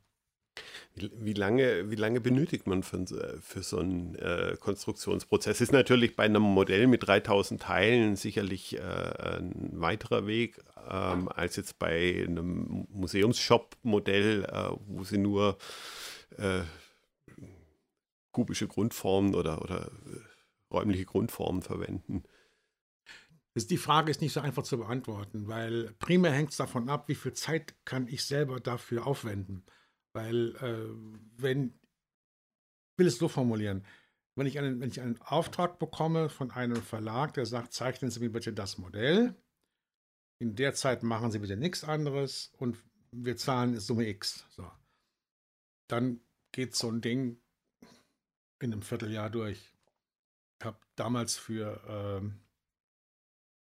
Wie, 0.94 1.32
lange, 1.32 1.90
wie 1.90 1.96
lange 1.96 2.20
benötigt 2.20 2.66
man 2.66 2.82
für, 2.82 3.06
für 3.40 3.62
so 3.62 3.78
einen 3.78 4.14
äh, 4.16 4.56
Konstruktionsprozess? 4.58 5.60
Ist 5.60 5.72
natürlich 5.72 6.16
bei 6.16 6.24
einem 6.24 6.42
Modell 6.42 6.86
mit 6.86 7.06
3000 7.06 7.62
Teilen 7.62 8.16
sicherlich 8.16 8.76
äh, 8.76 8.80
ein 8.80 9.70
weiterer 9.72 10.26
Weg 10.26 10.60
ähm, 10.88 11.28
als 11.28 11.56
jetzt 11.56 11.78
bei 11.78 12.24
einem 12.26 12.86
Museumsshop-Modell, 12.90 14.44
äh, 14.44 14.70
wo 14.86 15.04
sie 15.04 15.18
nur 15.18 15.58
äh, 16.36 16.62
kubische 18.32 18.68
Grundformen 18.68 19.34
oder, 19.34 19.62
oder 19.62 19.86
äh, 19.86 20.72
räumliche 20.72 21.04
Grundformen 21.04 21.62
verwenden. 21.62 22.24
Die 23.56 23.76
Frage 23.76 24.10
ist 24.10 24.20
nicht 24.20 24.32
so 24.32 24.40
einfach 24.40 24.62
zu 24.62 24.78
beantworten, 24.78 25.48
weil 25.48 25.92
primär 25.98 26.30
hängt 26.30 26.50
es 26.50 26.56
davon 26.56 26.88
ab, 26.88 27.08
wie 27.08 27.16
viel 27.16 27.32
Zeit 27.32 27.74
kann 27.84 28.06
ich 28.06 28.24
selber 28.24 28.60
dafür 28.60 29.06
aufwenden. 29.06 29.64
Weil 30.12 30.56
äh, 30.56 30.88
wenn, 31.36 31.68
ich 31.68 32.98
will 32.98 33.06
es 33.06 33.18
so 33.18 33.28
formulieren, 33.28 33.84
wenn 34.36 34.46
ich, 34.46 34.58
einen, 34.58 34.80
wenn 34.80 34.90
ich 34.90 35.00
einen 35.00 35.20
Auftrag 35.22 35.78
bekomme 35.78 36.28
von 36.28 36.50
einem 36.50 36.82
Verlag, 36.82 37.34
der 37.34 37.46
sagt, 37.46 37.72
zeichnen 37.72 38.10
Sie 38.10 38.20
mir 38.20 38.30
bitte 38.30 38.52
das 38.52 38.78
Modell, 38.78 39.34
in 40.40 40.56
der 40.56 40.74
Zeit 40.74 41.02
machen 41.02 41.30
Sie 41.30 41.40
bitte 41.40 41.56
nichts 41.56 41.84
anderes 41.84 42.52
und 42.56 42.78
wir 43.12 43.36
zahlen 43.36 43.78
Summe 43.78 44.08
X. 44.08 44.46
So. 44.50 44.70
Dann 45.88 46.20
geht 46.52 46.74
so 46.74 46.90
ein 46.90 47.00
Ding 47.00 47.40
in 48.60 48.72
einem 48.72 48.82
Vierteljahr 48.82 49.30
durch. 49.30 49.74
Ich 50.58 50.66
habe 50.66 50.78
damals 50.96 51.36
für, 51.36 51.82
ähm, 51.86 52.40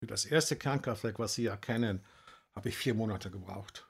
für 0.00 0.06
das 0.06 0.24
erste 0.24 0.56
Kernkraftwerk, 0.56 1.18
was 1.18 1.34
Sie 1.34 1.46
erkennen, 1.46 2.04
habe 2.54 2.68
ich 2.68 2.76
vier 2.76 2.94
Monate 2.94 3.30
gebraucht. 3.30 3.88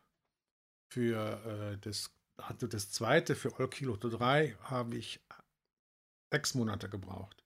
Für 0.92 1.72
äh, 1.72 1.79
das 1.79 2.12
hatte 2.42 2.68
das 2.68 2.90
zweite 2.90 3.35
für 3.35 3.59
Olkiluoto 3.59 4.09
3 4.09 4.57
habe 4.62 4.96
ich 4.96 5.20
sechs 6.33 6.55
Monate 6.55 6.88
gebraucht. 6.88 7.44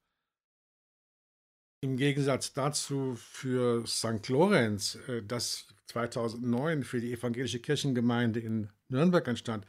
Im 1.83 1.97
Gegensatz 1.97 2.53
dazu 2.53 3.15
für 3.15 3.87
St. 3.87 4.29
Lorenz, 4.29 4.97
äh, 5.07 5.23
das 5.23 5.67
2009 5.87 6.83
für 6.83 7.01
die 7.01 7.13
evangelische 7.13 7.61
Kirchengemeinde 7.61 8.41
in 8.41 8.71
Nürnberg 8.89 9.27
entstand, 9.29 9.67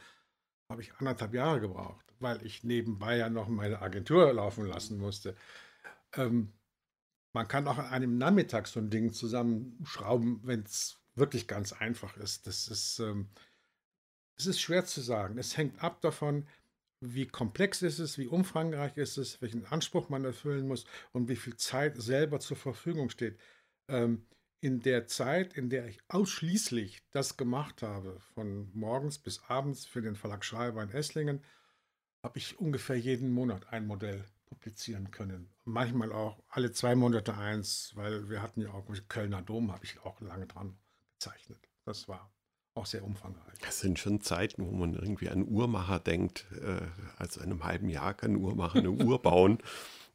habe 0.72 0.82
ich 0.82 0.94
anderthalb 0.96 1.34
Jahre 1.34 1.60
gebraucht, 1.60 2.06
weil 2.20 2.44
ich 2.46 2.64
nebenbei 2.64 3.18
ja 3.18 3.30
noch 3.30 3.48
meine 3.48 3.82
Agentur 3.82 4.32
laufen 4.34 4.66
lassen 4.66 4.98
musste. 4.98 5.36
Ähm, 6.14 6.54
man 7.34 7.48
kann 7.50 7.68
auch 7.68 7.78
an 7.78 7.88
einem 7.88 8.18
Nachmittag 8.18 8.68
so 8.68 8.80
ein 8.80 8.90
Ding 8.90 9.12
zusammenschrauben, 9.12 10.40
wenn 10.44 10.64
es 10.64 10.98
wirklich 11.16 11.48
ganz 11.48 11.74
einfach 11.74 12.16
ist. 12.18 12.48
Das 12.48 12.70
ist 12.70 13.00
ähm, 13.00 13.28
es 14.38 14.46
ist 14.46 14.60
schwer 14.60 14.86
zu 14.86 15.02
sagen. 15.02 15.38
Es 15.38 15.58
hängt 15.58 15.82
ab 15.84 16.02
davon, 16.02 16.48
wie 17.02 17.28
komplex 17.28 17.82
ist 17.82 18.00
es, 18.00 18.18
wie 18.18 18.28
umfangreich 18.28 18.98
ist 18.98 19.18
es, 19.18 19.42
welchen 19.42 19.66
Anspruch 19.66 20.10
man 20.10 20.26
erfüllen 20.26 20.68
muss 20.68 20.86
und 21.12 21.30
wie 21.30 21.36
viel 21.36 21.56
Zeit 21.58 21.98
selber 21.98 22.40
zur 22.40 22.58
Verfügung 22.58 23.10
steht. 23.10 23.40
Ähm, 23.88 24.26
in 24.62 24.82
der 24.82 25.06
Zeit, 25.08 25.54
in 25.54 25.70
der 25.70 25.88
ich 25.88 26.00
ausschließlich 26.08 27.04
das 27.12 27.38
gemacht 27.38 27.84
habe, 27.84 28.20
von 28.34 28.72
morgens 28.74 29.20
bis 29.20 29.44
abends 29.48 29.86
für 29.86 30.02
den 30.02 30.16
Verlag 30.16 30.44
Schreiber 30.44 30.82
in 30.82 30.90
Esslingen, 30.90 31.44
habe 32.24 32.40
ich 32.40 32.60
ungefähr 32.60 32.98
jeden 32.98 33.32
Monat 33.32 33.72
ein 33.72 33.86
Modell 33.86 34.26
publizieren 34.46 35.12
können. 35.12 35.54
Manchmal 35.66 36.12
auch 36.12 36.42
alle 36.48 36.72
zwei 36.72 36.96
Monate 36.96 37.36
eins, 37.36 37.92
weil 37.96 38.30
wir 38.30 38.42
hatten 38.42 38.62
ja 38.62 38.72
auch 38.72 38.88
Kölner 39.08 39.44
Dom, 39.44 39.72
habe 39.72 39.86
ich 39.86 40.00
auch 40.00 40.20
lange 40.22 40.48
dran 40.48 40.78
gezeichnet. 41.14 41.60
Das 41.84 42.08
war 42.08 42.35
auch 42.76 42.86
sehr 42.86 43.04
umfangreich. 43.04 43.58
Das 43.62 43.80
sind 43.80 43.98
schon 44.00 44.22
Zeiten, 44.22 44.66
wo 44.68 44.72
man 44.72 44.94
irgendwie 44.94 45.30
an 45.30 45.48
Uhrmacher 45.48 46.00
denkt. 46.00 46.46
Äh, 46.62 46.82
also 47.18 47.40
in 47.40 47.48
einem 47.48 47.64
halben 47.64 47.90
Jahr 47.90 48.14
kann 48.14 48.34
ein 48.34 48.38
Uhrmacher 48.38 48.80
eine 48.80 48.92
Uhr 48.92 49.22
bauen. 49.22 49.60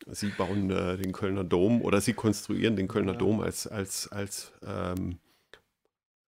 Sie 0.06 0.28
bauen 0.28 0.70
äh, 0.70 0.96
den 0.96 1.12
Kölner 1.12 1.44
Dom 1.44 1.82
oder 1.82 2.00
sie 2.00 2.14
konstruieren 2.14 2.76
den 2.76 2.88
Kölner 2.88 3.12
ja. 3.12 3.18
Dom 3.18 3.40
als, 3.40 3.66
als, 3.66 4.08
als 4.08 4.52
ähm, 4.66 5.18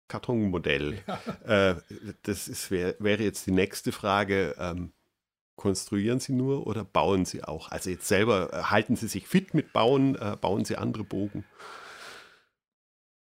Kartonmodell. 0.08 1.02
Ja. 1.06 1.70
Äh, 1.70 1.76
das 2.22 2.48
ist, 2.48 2.70
wär, 2.70 2.94
wäre 2.98 3.22
jetzt 3.22 3.46
die 3.46 3.52
nächste 3.52 3.92
Frage. 3.92 4.54
Ähm, 4.58 4.92
konstruieren 5.56 6.20
Sie 6.20 6.32
nur 6.32 6.66
oder 6.66 6.84
bauen 6.84 7.24
Sie 7.24 7.44
auch? 7.44 7.70
Also 7.70 7.90
jetzt 7.90 8.08
selber, 8.08 8.52
äh, 8.52 8.62
halten 8.64 8.96
Sie 8.96 9.08
sich 9.08 9.26
fit 9.26 9.54
mit 9.54 9.72
Bauen? 9.72 10.14
Äh, 10.14 10.36
bauen 10.40 10.64
Sie 10.64 10.76
andere 10.76 11.04
Bogen? 11.04 11.44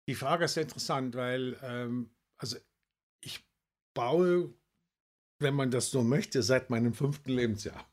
Die 0.08 0.16
Frage 0.16 0.46
ist 0.46 0.58
interessant, 0.58 1.16
weil 1.16 1.58
ähm, 1.64 2.12
also 2.38 2.58
baue, 3.94 4.54
wenn 5.40 5.56
man 5.56 5.72
das 5.72 5.90
so 5.90 6.04
möchte, 6.04 6.44
seit 6.44 6.70
meinem 6.70 6.94
fünften 6.94 7.32
Lebensjahr. 7.32 7.84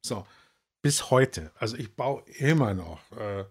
So, 0.00 0.26
bis 0.82 1.10
heute. 1.10 1.52
Also 1.56 1.76
ich 1.76 1.94
baue 1.94 2.22
immer 2.38 2.74
noch. 2.74 3.12
Äh, 3.12 3.44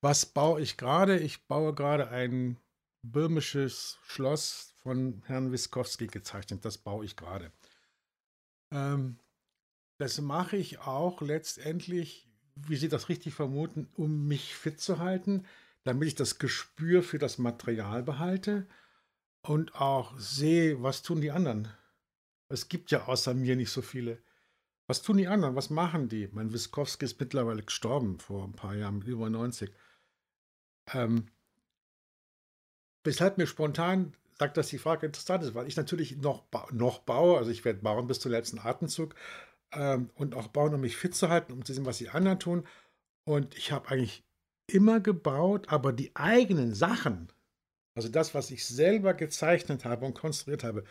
was 0.00 0.26
baue 0.26 0.60
ich 0.60 0.76
gerade? 0.76 1.18
Ich 1.18 1.46
baue 1.46 1.74
gerade 1.74 2.08
ein 2.08 2.58
böhmisches 3.02 3.98
Schloss 4.06 4.74
von 4.82 5.22
Herrn 5.26 5.52
Wiskowski 5.52 6.08
gezeichnet. 6.08 6.64
Das 6.64 6.78
baue 6.78 7.04
ich 7.04 7.16
gerade. 7.16 7.52
Ähm, 8.72 9.18
das 9.98 10.20
mache 10.20 10.56
ich 10.56 10.80
auch 10.80 11.20
letztendlich, 11.20 12.28
wie 12.56 12.76
Sie 12.76 12.88
das 12.88 13.08
richtig 13.08 13.34
vermuten, 13.34 13.88
um 13.94 14.26
mich 14.26 14.54
fit 14.54 14.80
zu 14.80 14.98
halten, 14.98 15.46
damit 15.84 16.08
ich 16.08 16.14
das 16.14 16.38
Gespür 16.38 17.02
für 17.02 17.18
das 17.18 17.38
Material 17.38 18.02
behalte 18.02 18.66
und 19.44 19.74
auch 19.74 20.18
sehe, 20.18 20.82
was 20.82 21.02
tun 21.02 21.20
die 21.20 21.30
anderen. 21.30 21.68
Es 22.48 22.68
gibt 22.68 22.90
ja 22.90 23.04
außer 23.04 23.34
mir 23.34 23.56
nicht 23.56 23.70
so 23.70 23.82
viele. 23.82 24.22
Was 24.86 25.02
tun 25.02 25.18
die 25.18 25.28
anderen? 25.28 25.54
Was 25.54 25.70
machen 25.70 26.08
die? 26.08 26.28
Mein 26.32 26.52
Wiskowski 26.52 27.04
ist 27.04 27.20
mittlerweile 27.20 27.62
gestorben 27.62 28.18
vor 28.18 28.44
ein 28.44 28.52
paar 28.52 28.74
Jahren, 28.74 29.02
über 29.02 29.28
90. 29.28 29.70
Ähm, 30.92 31.26
weshalb 33.04 33.38
mir 33.38 33.46
spontan 33.46 34.14
sagt, 34.38 34.56
dass 34.56 34.68
die 34.68 34.78
Frage 34.78 35.06
interessant 35.06 35.44
ist, 35.44 35.54
weil 35.54 35.68
ich 35.68 35.76
natürlich 35.76 36.16
noch, 36.16 36.44
noch 36.72 37.00
baue, 37.00 37.38
also 37.38 37.50
ich 37.50 37.64
werde 37.64 37.80
bauen 37.80 38.06
bis 38.06 38.20
zum 38.20 38.32
letzten 38.32 38.58
Atemzug 38.58 39.14
ähm, 39.72 40.10
und 40.14 40.34
auch 40.34 40.48
bauen, 40.48 40.74
um 40.74 40.80
mich 40.80 40.96
fit 40.96 41.14
zu 41.14 41.28
halten, 41.28 41.52
um 41.52 41.64
zu 41.64 41.72
sehen, 41.74 41.86
was 41.86 41.98
die 41.98 42.10
anderen 42.10 42.40
tun. 42.40 42.66
Und 43.24 43.56
ich 43.56 43.72
habe 43.72 43.88
eigentlich 43.88 44.24
immer 44.66 45.00
gebaut, 45.00 45.68
aber 45.68 45.92
die 45.92 46.14
eigenen 46.16 46.74
Sachen, 46.74 47.28
also 47.94 48.08
das, 48.08 48.34
was 48.34 48.50
ich 48.50 48.66
selber 48.66 49.14
gezeichnet 49.14 49.84
habe 49.84 50.06
und 50.06 50.14
konstruiert 50.14 50.64
habe, 50.64 50.84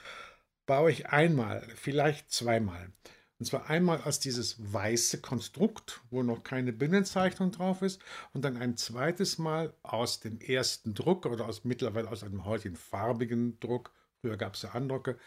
baue 0.66 0.92
ich 0.92 1.08
einmal, 1.08 1.62
vielleicht 1.76 2.32
zweimal. 2.32 2.92
Und 3.40 3.48
zwar 3.48 3.70
einmal 3.70 4.02
als 4.02 4.20
dieses 4.20 4.74
weiße 4.74 5.20
Konstrukt, 5.20 6.00
wo 6.10 6.24
noch 6.24 6.44
keine 6.44 6.72
Binnenzeichnung 6.72 7.52
drauf 7.52 7.82
ist, 7.82 8.02
und 8.32 8.46
dann 8.46 8.56
ein 8.56 8.78
zweites 8.78 9.38
Mal 9.38 9.74
aus 9.84 10.22
dem 10.22 10.40
ersten 10.40 10.94
Druck 10.94 11.26
oder 11.26 11.48
aus 11.48 11.66
mittlerweile 11.66 12.10
aus 12.10 12.24
einem 12.24 12.46
heutigen 12.46 12.78
farbigen 12.78 13.60
Druck, 13.60 13.92
früher 14.22 14.38
gab 14.38 14.54
es 14.54 14.62
ja 14.62 14.70
Andrucke, 14.70 15.18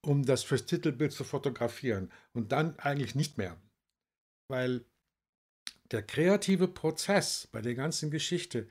um 0.00 0.24
das 0.24 0.44
fürs 0.44 0.66
Titelbild 0.66 1.12
zu 1.12 1.24
fotografieren. 1.24 2.12
Und 2.32 2.52
dann 2.52 2.78
eigentlich 2.78 3.16
nicht 3.16 3.38
mehr. 3.38 3.56
Weil 4.48 4.84
der 5.90 6.02
kreative 6.02 6.68
Prozess 6.68 7.48
bei 7.50 7.62
der 7.62 7.74
ganzen 7.74 8.12
Geschichte 8.12 8.68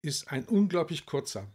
ist 0.00 0.30
ein 0.32 0.46
unglaublich 0.46 1.04
kurzer. 1.04 1.46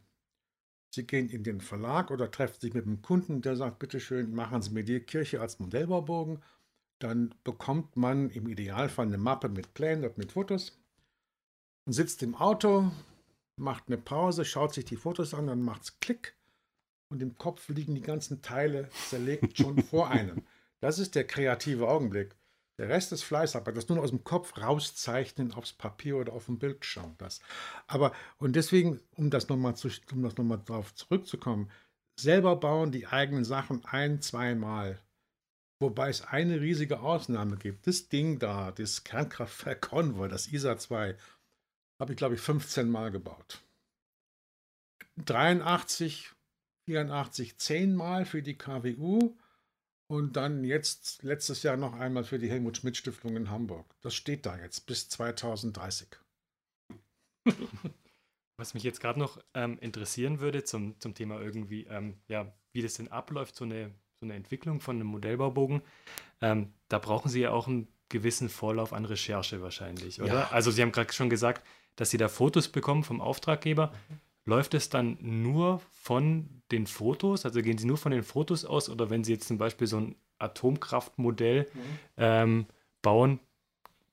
Sie 0.91 1.05
gehen 1.05 1.29
in 1.29 1.43
den 1.43 1.61
Verlag 1.61 2.09
oder 2.11 2.31
treffen 2.31 2.59
sich 2.59 2.73
mit 2.73 2.85
einem 2.85 3.01
Kunden, 3.01 3.41
der 3.41 3.55
sagt, 3.55 3.79
bitte 3.79 3.99
schön, 3.99 4.33
machen 4.33 4.61
Sie 4.61 4.71
mir 4.71 4.83
die 4.83 4.99
Kirche 4.99 5.39
als 5.41 5.59
Modellbaubogen. 5.59 6.41
Dann 6.99 7.33
bekommt 7.43 7.95
man 7.95 8.29
im 8.31 8.47
Idealfall 8.47 9.05
eine 9.05 9.17
Mappe 9.17 9.49
mit 9.49 9.73
Plänen 9.73 10.03
und 10.03 10.17
mit 10.17 10.31
Fotos 10.31 10.77
und 11.85 11.93
sitzt 11.93 12.23
im 12.23 12.35
Auto, 12.35 12.91
macht 13.55 13.85
eine 13.87 13.97
Pause, 13.97 14.45
schaut 14.45 14.73
sich 14.73 14.85
die 14.85 14.95
Fotos 14.95 15.33
an, 15.33 15.47
dann 15.47 15.61
macht 15.61 15.83
es 15.83 15.99
Klick 15.99 16.35
und 17.09 17.21
im 17.21 17.37
Kopf 17.37 17.69
liegen 17.69 17.95
die 17.95 18.01
ganzen 18.01 18.41
Teile 18.41 18.89
zerlegt 19.09 19.57
schon 19.57 19.81
vor 19.83 20.09
einem. 20.09 20.43
Das 20.81 20.97
ist 20.97 21.15
der 21.15 21.27
kreative 21.27 21.89
Augenblick. 21.89 22.37
Der 22.79 22.87
Rest 22.87 23.11
ist 23.11 23.23
Fleißarbeit, 23.23 23.75
das 23.75 23.89
nur 23.89 24.01
aus 24.01 24.11
dem 24.11 24.23
Kopf 24.23 24.57
rauszeichnen 24.57 25.53
aufs 25.53 25.73
Papier 25.73 26.15
oder 26.15 26.31
auf 26.31 26.45
dem 26.45 26.59
Bildschirm. 26.59 27.13
Das. 27.17 27.41
Aber, 27.87 28.13
und 28.37 28.55
deswegen, 28.55 29.01
um 29.17 29.29
das 29.29 29.49
nochmal 29.49 29.75
um 30.11 30.21
noch 30.21 30.33
darauf 30.33 30.95
zurückzukommen, 30.95 31.69
selber 32.17 32.55
bauen 32.55 32.93
die 32.93 33.05
eigenen 33.05 33.43
Sachen 33.43 33.83
ein, 33.83 34.21
zweimal. 34.21 34.97
Wobei 35.81 36.07
es 36.07 36.21
eine 36.21 36.61
riesige 36.61 37.01
Ausnahme 37.01 37.57
gibt. 37.57 37.85
Das 37.85 38.07
Ding 38.07 38.39
da, 38.39 38.71
das 38.71 39.03
Kernkraftwerk 39.03 39.81
Convoy, 39.81 40.29
das 40.29 40.47
ISA 40.47 40.77
2, 40.77 41.17
habe 41.99 42.13
ich, 42.13 42.17
glaube 42.17 42.35
ich, 42.35 42.41
15 42.41 42.89
Mal 42.89 43.11
gebaut. 43.11 43.61
83, 45.17 46.31
84, 46.85 47.57
10 47.57 47.93
Mal 47.93 48.23
für 48.23 48.41
die 48.41 48.57
KWU 48.57 49.35
und 50.09 50.35
dann 50.35 50.63
jetzt 50.63 51.21
letztes 51.21 51.61
Jahr 51.61 51.77
noch 51.77 51.93
einmal 51.93 52.23
für 52.23 52.39
die 52.39 52.49
Helmut 52.49 52.77
Schmidt 52.77 52.97
Stiftung 52.97 53.35
in 53.35 53.51
Hamburg. 53.51 53.85
Das 54.01 54.15
steht 54.15 54.45
da 54.45 54.57
jetzt 54.57 54.87
bis 54.87 55.07
2030. 55.07 56.07
Was 58.57 58.73
mich 58.73 58.83
jetzt 58.83 59.01
gerade 59.01 59.19
noch 59.19 59.39
ähm, 59.53 59.77
interessieren 59.79 60.39
würde 60.39 60.63
zum, 60.63 60.99
zum 60.99 61.13
Thema 61.13 61.39
irgendwie, 61.39 61.85
ähm, 61.85 62.19
ja, 62.27 62.51
wie 62.73 62.81
das 62.81 62.95
denn 62.95 63.07
abläuft, 63.09 63.55
so 63.55 63.65
eine, 63.65 63.93
so 64.19 64.25
eine 64.25 64.33
Entwicklung 64.33 64.81
von 64.81 64.95
einem 64.95 65.07
Modellbaubogen, 65.07 65.83
ähm, 66.41 66.73
da 66.87 66.97
brauchen 66.97 67.29
Sie 67.29 67.41
ja 67.41 67.51
auch 67.51 67.67
einen 67.67 67.87
gewissen 68.09 68.49
Vorlauf 68.49 68.93
an 68.93 69.05
Recherche 69.05 69.61
wahrscheinlich, 69.61 70.21
oder? 70.21 70.33
Ja. 70.33 70.51
Also 70.51 70.71
Sie 70.71 70.81
haben 70.81 70.91
gerade 70.91 71.13
schon 71.13 71.29
gesagt, 71.29 71.65
dass 71.95 72.09
Sie 72.09 72.17
da 72.17 72.27
Fotos 72.27 72.67
bekommen 72.67 73.03
vom 73.03 73.21
Auftraggeber. 73.21 73.93
Mhm. 74.09 74.19
Läuft 74.45 74.73
es 74.73 74.89
dann 74.89 75.17
nur 75.21 75.81
von 75.91 76.61
den 76.71 76.87
Fotos? 76.87 77.45
Also 77.45 77.61
gehen 77.61 77.77
Sie 77.77 77.85
nur 77.85 77.97
von 77.97 78.11
den 78.11 78.23
Fotos 78.23 78.65
aus 78.65 78.89
oder 78.89 79.09
wenn 79.09 79.23
Sie 79.23 79.33
jetzt 79.33 79.47
zum 79.47 79.57
Beispiel 79.57 79.87
so 79.87 79.97
ein 79.97 80.15
Atomkraftmodell 80.39 81.67
mhm. 81.73 81.81
ähm, 82.17 82.65
bauen, 83.01 83.39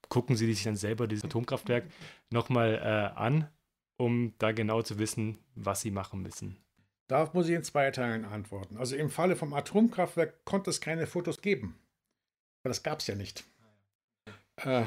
gucken 0.08 0.36
Sie 0.36 0.52
sich 0.52 0.64
dann 0.64 0.76
selber 0.76 1.06
dieses 1.06 1.24
Atomkraftwerk 1.24 1.84
nochmal 2.30 2.74
äh, 2.74 3.18
an, 3.18 3.48
um 3.96 4.34
da 4.38 4.52
genau 4.52 4.82
zu 4.82 4.98
wissen, 4.98 5.38
was 5.54 5.80
Sie 5.80 5.90
machen 5.90 6.22
müssen? 6.22 6.56
Darauf 7.08 7.34
muss 7.34 7.48
ich 7.48 7.54
in 7.54 7.62
zwei 7.62 7.90
Teilen 7.90 8.24
antworten. 8.24 8.76
Also 8.76 8.96
im 8.96 9.10
Falle 9.10 9.36
vom 9.36 9.54
Atomkraftwerk 9.54 10.44
konnte 10.44 10.70
es 10.70 10.80
keine 10.80 11.06
Fotos 11.06 11.40
geben. 11.40 11.78
Weil 12.62 12.70
das 12.70 12.82
gab 12.82 12.98
es 12.98 13.06
ja 13.06 13.14
nicht. 13.14 13.44
Äh, 14.56 14.84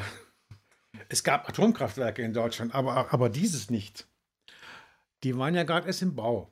es 1.08 1.24
gab 1.24 1.48
Atomkraftwerke 1.48 2.22
in 2.22 2.34
Deutschland, 2.34 2.76
aber, 2.76 3.14
aber 3.14 3.30
dieses 3.30 3.70
nicht. 3.70 4.06
Die 5.24 5.38
waren 5.38 5.56
ja 5.56 5.64
gerade 5.64 5.88
erst 5.88 6.02
im 6.02 6.16
Bau, 6.16 6.52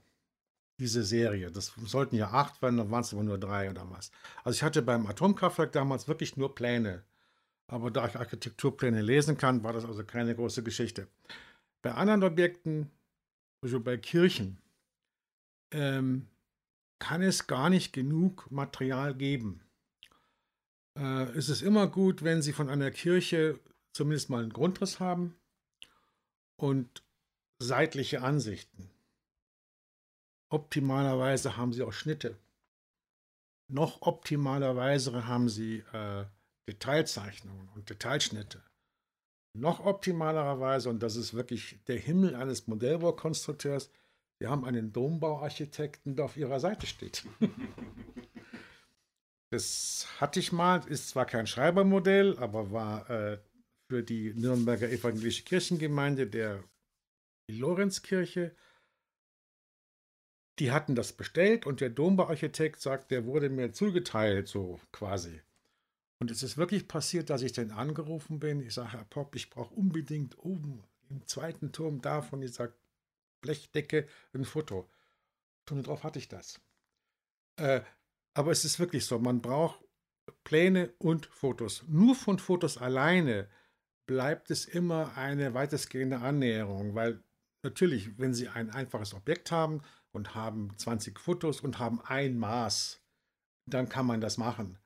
diese 0.80 1.03
Serie. 1.03 1.51
Das 1.51 1.73
sollten 1.86 2.15
ja 2.15 2.32
acht 2.32 2.62
werden, 2.62 2.77
dann 2.77 2.91
waren 2.91 3.01
es 3.01 3.13
aber 3.13 3.23
nur 3.23 3.38
drei 3.38 3.69
oder 3.69 3.89
was. 3.89 4.12
Also 4.43 4.58
ich 4.58 4.63
hatte 4.63 4.82
beim 4.82 5.08
Atomkraftwerk 5.08 5.71
damals 5.71 6.08
wirklich 6.08 6.38
nur 6.38 6.53
Pläne. 6.56 7.03
Aber 7.67 7.91
da 7.91 8.08
ich 8.08 8.15
Architekturpläne 8.15 9.01
lesen 9.01 9.38
kann, 9.38 9.63
war 9.63 9.73
das 9.73 9.86
also 9.86 10.03
keine 10.03 10.36
große 10.36 10.63
Geschichte. 10.63 11.08
Bei 11.82 11.93
anderen 11.93 12.23
Objekten, 12.23 12.91
also 13.62 13.80
bei 13.80 13.97
Kirchen, 13.97 14.58
ähm, 15.71 16.27
kann 16.99 17.21
es 17.21 17.47
gar 17.47 17.69
nicht 17.69 17.93
genug 17.93 18.49
Material 18.49 19.13
geben. 19.13 19.62
Äh, 20.97 21.23
es 21.38 21.49
ist 21.49 21.62
immer 21.62 21.88
gut, 21.88 22.23
wenn 22.23 22.41
Sie 22.41 22.53
von 22.53 22.69
einer 22.69 22.91
Kirche 22.91 23.60
zumindest 23.93 24.30
mal 24.30 24.43
einen 24.43 24.53
Grundriss 24.53 24.99
haben 24.99 25.36
und 26.56 27.03
seitliche 27.60 28.22
Ansichten. 28.22 28.89
Optimalerweise 30.50 31.58
haben 31.58 31.74
Sie 31.74 31.84
auch 31.84 31.93
Schnitte. 31.93 32.38
Noch 33.70 34.02
optimalerweise 34.02 35.28
haben 35.28 35.50
Sie 35.50 35.84
äh, 35.91 36.26
Detailzeichnungen 36.67 37.70
und 37.76 37.89
Detailschnitte. 37.89 38.63
Noch 39.54 39.86
optimalerweise, 39.86 40.89
und 40.89 41.02
das 41.02 41.15
ist 41.15 41.34
wirklich 41.34 41.80
der 41.88 41.98
Himmel 41.98 42.36
eines 42.36 42.67
Modellbaukonstrukteurs, 42.67 43.89
wir 44.39 44.50
haben 44.50 44.65
einen 44.65 44.93
Dombauarchitekten, 44.93 46.15
der 46.15 46.26
auf 46.26 46.38
ihrer 46.38 46.60
Seite 46.60 46.86
steht. 46.86 47.26
das 49.52 50.08
hatte 50.20 50.39
ich 50.39 50.52
mal, 50.52 50.86
ist 50.88 51.10
zwar 51.10 51.26
kein 51.26 51.48
Schreibermodell, 51.48 52.38
aber 52.38 52.72
war 52.72 53.10
äh, 53.10 53.39
für 53.89 54.04
die 54.04 54.34
Nürnberger 54.36 54.89
Evangelische 54.89 55.43
Kirchengemeinde 55.43 56.28
der 56.28 56.63
Lorenzkirche. 57.47 58.55
Die 60.60 60.71
hatten 60.71 60.95
das 60.95 61.13
bestellt 61.13 61.65
und 61.65 61.81
der 61.81 61.89
Dombauarchitekt 61.89 62.81
sagt, 62.81 63.12
der 63.12 63.25
wurde 63.25 63.49
mir 63.49 63.73
zugeteilt, 63.73 64.47
so 64.47 64.79
quasi. 64.91 65.41
Und 66.19 66.31
es 66.31 66.41
ist 66.41 66.57
wirklich 66.57 66.88
passiert, 66.88 67.29
dass 67.29 67.43
ich 67.43 67.53
dann 67.53 67.71
angerufen 67.71 68.39
bin. 68.39 68.62
Ich 68.62 68.73
sage, 68.73 68.93
Herr 68.93 69.05
Popp, 69.05 69.36
ich 69.36 69.49
brauche 69.49 69.73
unbedingt 69.75 70.38
oben 70.39 70.83
im 71.10 71.25
zweiten 71.27 71.71
Turm 71.71 72.01
davon. 72.01 72.41
Ich 72.41 72.53
sage, 72.53 72.73
Blechdecke 73.41 74.07
ein 74.33 74.45
Foto. 74.45 74.89
Stunde 75.63 75.83
drauf 75.83 76.03
hatte 76.03 76.17
ich 76.17 76.27
das. 76.27 76.60
Äh, 77.57 77.81
aber 78.33 78.51
es 78.51 78.65
ist 78.65 78.79
wirklich 78.79 79.05
so, 79.05 79.19
man 79.19 79.41
braucht 79.41 79.79
Pläne 80.43 80.93
und 80.97 81.27
Fotos. 81.27 81.83
Nur 81.88 82.15
von 82.15 82.39
Fotos 82.39 82.77
alleine 82.77 83.47
bleibt 84.07 84.49
es 84.49 84.65
immer 84.65 85.15
eine 85.17 85.53
weitestgehende 85.53 86.19
Annäherung, 86.19 86.95
weil 86.95 87.21
natürlich, 87.63 88.17
wenn 88.17 88.34
Sie 88.34 88.48
ein 88.48 88.70
einfaches 88.70 89.13
Objekt 89.13 89.52
haben 89.52 89.82
und 90.12 90.36
haben 90.36 90.78
20 90.78 91.20
Fotos 91.20 91.62
und 91.62 91.80
haben 91.80 92.02
ein 92.02 92.38
Maß, 92.38 93.02
dann 93.65 93.89
kann 93.89 94.06
man 94.06 94.22
das 94.22 94.38
machen. 94.38 94.80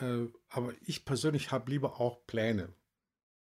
Äh, 0.00 0.26
aber 0.48 0.74
ich 0.82 1.04
persönlich 1.04 1.50
habe 1.50 1.70
lieber 1.70 2.00
auch 2.00 2.26
Pläne. 2.26 2.72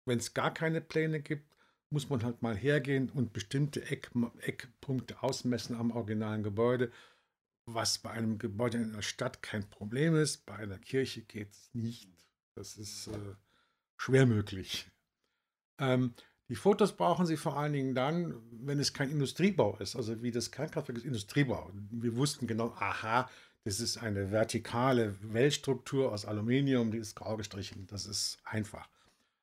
Wenn 0.04 0.18
es 0.18 0.34
gar 0.34 0.52
keine 0.52 0.80
Pläne 0.80 1.20
gibt, 1.20 1.54
muss 1.90 2.08
man 2.08 2.22
halt 2.22 2.42
mal 2.42 2.56
hergehen 2.56 3.10
und 3.10 3.32
bestimmte 3.32 3.84
Eck, 3.90 4.10
Eckpunkte 4.40 5.22
ausmessen 5.22 5.76
am 5.76 5.90
originalen 5.90 6.42
Gebäude, 6.42 6.92
was 7.66 7.98
bei 7.98 8.10
einem 8.10 8.38
Gebäude 8.38 8.78
in 8.78 8.92
einer 8.92 9.02
Stadt 9.02 9.42
kein 9.42 9.68
Problem 9.68 10.14
ist. 10.14 10.46
Bei 10.46 10.56
einer 10.56 10.78
Kirche 10.78 11.22
geht 11.22 11.52
es 11.52 11.70
nicht. 11.74 12.10
Das 12.54 12.76
ist 12.76 13.08
äh, 13.08 13.34
schwer 13.96 14.26
möglich. 14.26 14.90
Ähm, 15.78 16.14
die 16.48 16.56
Fotos 16.56 16.96
brauchen 16.96 17.26
Sie 17.26 17.36
vor 17.36 17.58
allen 17.58 17.74
Dingen 17.74 17.94
dann, 17.94 18.34
wenn 18.50 18.80
es 18.80 18.94
kein 18.94 19.10
Industriebau 19.10 19.76
ist. 19.78 19.96
Also 19.96 20.22
wie 20.22 20.30
das 20.30 20.50
Kernkraftwerk 20.50 20.98
ist 20.98 21.04
Industriebau. 21.04 21.70
Wir 21.90 22.16
wussten 22.16 22.46
genau, 22.46 22.74
aha, 22.78 23.28
das 23.64 23.80
ist 23.80 23.98
eine 23.98 24.30
vertikale 24.30 25.14
Wellstruktur 25.20 26.10
aus 26.10 26.24
Aluminium, 26.24 26.90
die 26.90 26.98
ist 26.98 27.14
grau 27.14 27.36
gestrichen. 27.36 27.86
Das 27.88 28.06
ist 28.06 28.38
einfach. 28.44 28.88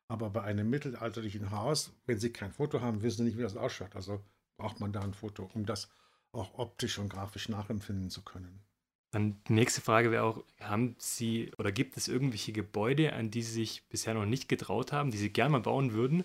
Aber 0.08 0.32
bei 0.32 0.42
einem 0.42 0.70
mittelalterlichen 0.70 1.52
Haus, 1.52 1.94
wenn 2.06 2.20
Sie 2.20 2.32
kein 2.32 2.52
Foto 2.52 2.82
haben, 2.82 3.04
wissen 3.04 3.18
Sie 3.18 3.24
nicht, 3.26 3.38
wie 3.38 3.44
das 3.44 3.56
ausschaut. 3.56 3.96
Also 3.96 4.24
braucht 4.58 4.80
man 4.80 4.92
da 4.92 5.02
ein 5.02 5.14
Foto, 5.14 5.50
um 5.54 5.66
das 5.66 5.90
auch 6.32 6.58
optisch 6.58 6.98
und 6.98 7.10
grafisch 7.10 7.50
nachempfinden 7.50 8.10
zu 8.10 8.24
können. 8.24 8.62
Dann 9.12 9.42
die 9.48 9.54
nächste 9.54 9.82
Frage 9.82 10.12
wäre 10.12 10.24
auch, 10.24 10.44
haben 10.60 10.96
Sie 10.98 11.52
oder 11.58 11.72
gibt 11.72 11.96
es 11.96 12.08
irgendwelche 12.08 12.52
Gebäude, 12.52 13.14
an 13.14 13.32
die 13.32 13.44
Sie 13.44 13.54
sich 13.54 13.88
bisher 13.88 14.14
noch 14.14 14.26
nicht 14.26 14.50
getraut 14.50 14.92
haben, 14.92 15.12
die 15.12 15.18
Sie 15.18 15.30
gerne 15.30 15.52
mal 15.52 15.62
bauen 15.62 15.94
würden, 15.94 16.24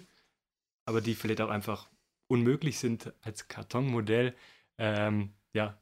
aber 0.91 1.01
die 1.01 1.15
vielleicht 1.15 1.41
auch 1.41 1.49
einfach 1.49 1.89
unmöglich 2.27 2.79
sind 2.79 3.13
als 3.23 3.49
Kartonmodell 3.49 4.35
ähm, 4.77 5.33
ja, 5.55 5.81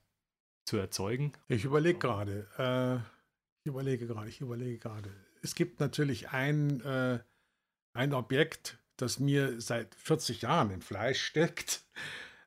zu 0.65 0.77
erzeugen? 0.77 1.33
Ich 1.49 1.65
überlege 1.65 1.99
gerade, 1.99 2.47
äh, 2.57 2.97
ich 3.65 3.67
überlege 3.67 4.07
gerade, 4.07 4.29
ich 4.29 4.41
überlege 4.41 4.79
gerade. 4.79 5.11
Es 5.43 5.55
gibt 5.55 5.81
natürlich 5.81 6.31
ein 6.31 6.81
äh, 6.83 7.19
ein 7.99 8.15
Objekt, 8.15 8.79
das 8.97 9.19
mir 9.19 9.61
seit 9.61 9.95
40 9.97 10.43
Jahren 10.43 10.71
im 10.71 10.81
Fleisch 10.81 11.21
steckt. 11.21 11.83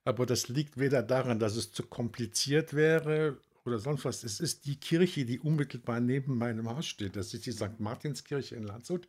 Aber 0.03 0.25
das 0.25 0.47
liegt 0.47 0.79
weder 0.79 1.03
daran, 1.03 1.39
dass 1.39 1.55
es 1.55 1.71
zu 1.73 1.83
kompliziert 1.83 2.73
wäre 2.73 3.37
oder 3.65 3.77
sonst 3.77 4.05
was. 4.05 4.23
Es 4.23 4.39
ist 4.39 4.65
die 4.65 4.79
Kirche, 4.79 5.25
die 5.25 5.39
unmittelbar 5.39 5.99
neben 5.99 6.37
meinem 6.37 6.69
Haus 6.69 6.87
steht. 6.87 7.15
Das 7.15 7.33
ist 7.33 7.45
die 7.45 7.51
St. 7.51 7.79
Martinskirche 7.79 8.55
in 8.55 8.63
Landshut. 8.63 9.07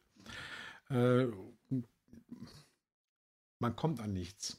Äh, 0.90 1.28
man 3.62 3.74
kommt 3.74 4.00
an 4.00 4.12
nichts. 4.12 4.58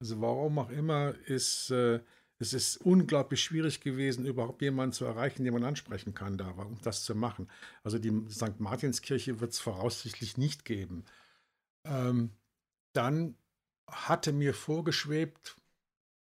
Also 0.00 0.20
warum 0.22 0.58
auch 0.58 0.70
immer 0.70 1.14
ist 1.26 1.70
äh, 1.70 2.00
es 2.38 2.52
ist 2.52 2.76
unglaublich 2.78 3.42
schwierig 3.42 3.80
gewesen, 3.80 4.26
überhaupt 4.26 4.60
jemanden 4.60 4.92
zu 4.92 5.06
erreichen, 5.06 5.44
den 5.44 5.54
man 5.54 5.64
ansprechen 5.64 6.12
kann, 6.12 6.36
da, 6.36 6.50
um 6.50 6.78
das 6.82 7.04
zu 7.04 7.14
machen. 7.14 7.48
Also 7.82 7.98
die 7.98 8.12
St. 8.30 8.60
Martinskirche 8.60 9.40
wird 9.40 9.52
es 9.52 9.58
voraussichtlich 9.58 10.36
nicht 10.36 10.64
geben. 10.64 11.04
Ähm, 11.84 12.30
dann 12.92 13.36
hatte 13.86 14.32
mir 14.32 14.52
vorgeschwebt, 14.52 15.56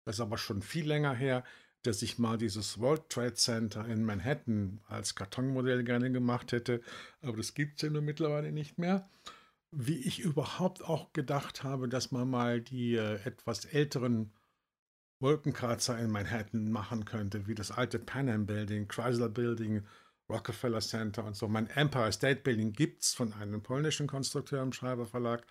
das 0.05 0.15
ist 0.15 0.21
aber 0.21 0.37
schon 0.37 0.63
viel 0.63 0.87
länger 0.87 1.13
her, 1.13 1.43
dass 1.83 2.01
ich 2.01 2.17
mal 2.17 2.37
dieses 2.37 2.79
World 2.79 3.07
Trade 3.09 3.35
Center 3.35 3.85
in 3.85 4.03
Manhattan 4.03 4.81
als 4.87 5.15
Kartonmodell 5.15 5.83
gerne 5.83 6.11
gemacht 6.11 6.51
hätte, 6.51 6.81
aber 7.21 7.37
das 7.37 7.53
gibt 7.53 7.75
es 7.75 7.83
ja 7.83 7.89
nur 7.89 8.01
mittlerweile 8.01 8.51
nicht 8.51 8.79
mehr. 8.79 9.07
Wie 9.71 9.97
ich 9.97 10.19
überhaupt 10.19 10.83
auch 10.83 11.13
gedacht 11.13 11.63
habe, 11.63 11.87
dass 11.87 12.11
man 12.11 12.29
mal 12.29 12.61
die 12.61 12.95
äh, 12.95 13.21
etwas 13.23 13.65
älteren 13.65 14.31
Wolkenkratzer 15.19 15.99
in 15.99 16.11
Manhattan 16.11 16.71
machen 16.71 17.05
könnte, 17.05 17.47
wie 17.47 17.55
das 17.55 17.71
alte 17.71 17.99
Pan 17.99 18.29
Am 18.29 18.45
Building, 18.45 18.87
Chrysler 18.87 19.29
Building, 19.29 19.85
Rockefeller 20.29 20.79
Center 20.79 21.25
und 21.25 21.35
so. 21.35 21.47
Mein 21.47 21.69
Empire 21.69 22.11
State 22.11 22.41
Building 22.41 22.73
gibt 22.73 23.03
es 23.03 23.13
von 23.13 23.33
einem 23.33 23.61
polnischen 23.61 24.07
Konstrukteur 24.07 24.61
im 24.61 24.73
Schreiberverlag. 24.73 25.45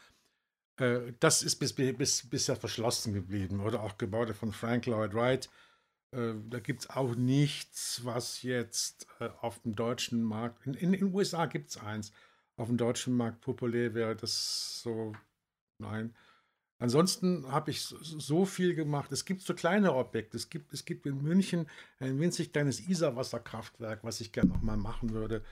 Äh, 0.77 1.13
das 1.21 1.43
ist 1.43 1.57
bis, 1.57 1.75
bis, 1.75 2.29
bisher 2.29 2.57
verschlossen 2.57 3.13
geblieben. 3.13 3.61
Oder 3.61 3.83
auch 3.83 3.99
Gebäude 3.99 4.35
von 4.35 4.53
Frank 4.53 4.87
Lloyd 4.87 5.15
Wright. 5.15 5.51
Äh, 6.13 6.35
da 6.49 6.61
gibt 6.61 6.83
es 6.83 6.91
auch 6.91 7.15
nichts, 7.15 8.05
was 8.05 8.43
jetzt 8.43 9.07
äh, 9.21 9.29
auf 9.41 9.61
dem 9.61 9.75
deutschen 9.75 10.23
Markt, 10.23 10.67
in, 10.67 10.75
in 10.75 10.93
den 10.93 11.13
USA 11.13 11.47
gibt 11.47 11.71
es 11.71 11.77
eins, 11.77 12.13
auf 12.59 12.69
dem 12.69 12.77
deutschen 12.77 13.17
Markt 13.17 13.41
populär 13.41 13.95
wäre. 13.95 14.15
Das 14.15 14.83
so, 14.83 15.15
nein. 15.79 16.15
Ansonsten 16.81 17.51
habe 17.51 17.71
ich 17.71 17.83
so 17.83 18.45
viel 18.45 18.75
gemacht. 18.75 19.11
Es 19.11 19.25
gibt 19.25 19.43
so 19.43 19.55
kleine 19.55 19.95
Objekte. 19.95 20.37
Es 20.37 20.49
gibt, 20.49 20.73
es 20.73 20.85
gibt 20.85 21.07
in 21.07 21.23
München 21.23 21.67
ein 21.99 22.21
winzig 22.21 22.53
kleines 22.53 22.87
Isarwasserkraftwerk, 22.87 24.05
was 24.05 24.21
ich 24.21 24.33
gerne 24.33 24.51
noch 24.51 24.63
mal 24.63 24.77
machen 24.77 25.11
würde. 25.11 25.43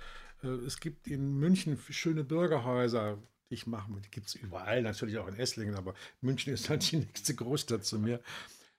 Äh, 0.42 0.48
es 0.48 0.78
gibt 0.78 1.08
in 1.08 1.38
München 1.38 1.78
schöne 1.90 2.22
Bürgerhäuser, 2.22 3.18
die 3.50 3.54
ich 3.54 3.66
machen 3.66 4.00
Die 4.02 4.10
gibt 4.10 4.28
es 4.28 4.34
überall, 4.34 4.82
natürlich 4.82 5.18
auch 5.18 5.28
in 5.28 5.36
Esslingen, 5.36 5.74
aber 5.74 5.94
München 6.20 6.52
ist 6.52 6.68
halt 6.68 6.90
die 6.90 6.98
nächste 6.98 7.34
Großstadt 7.34 7.84
zu 7.84 7.98
mir, 7.98 8.20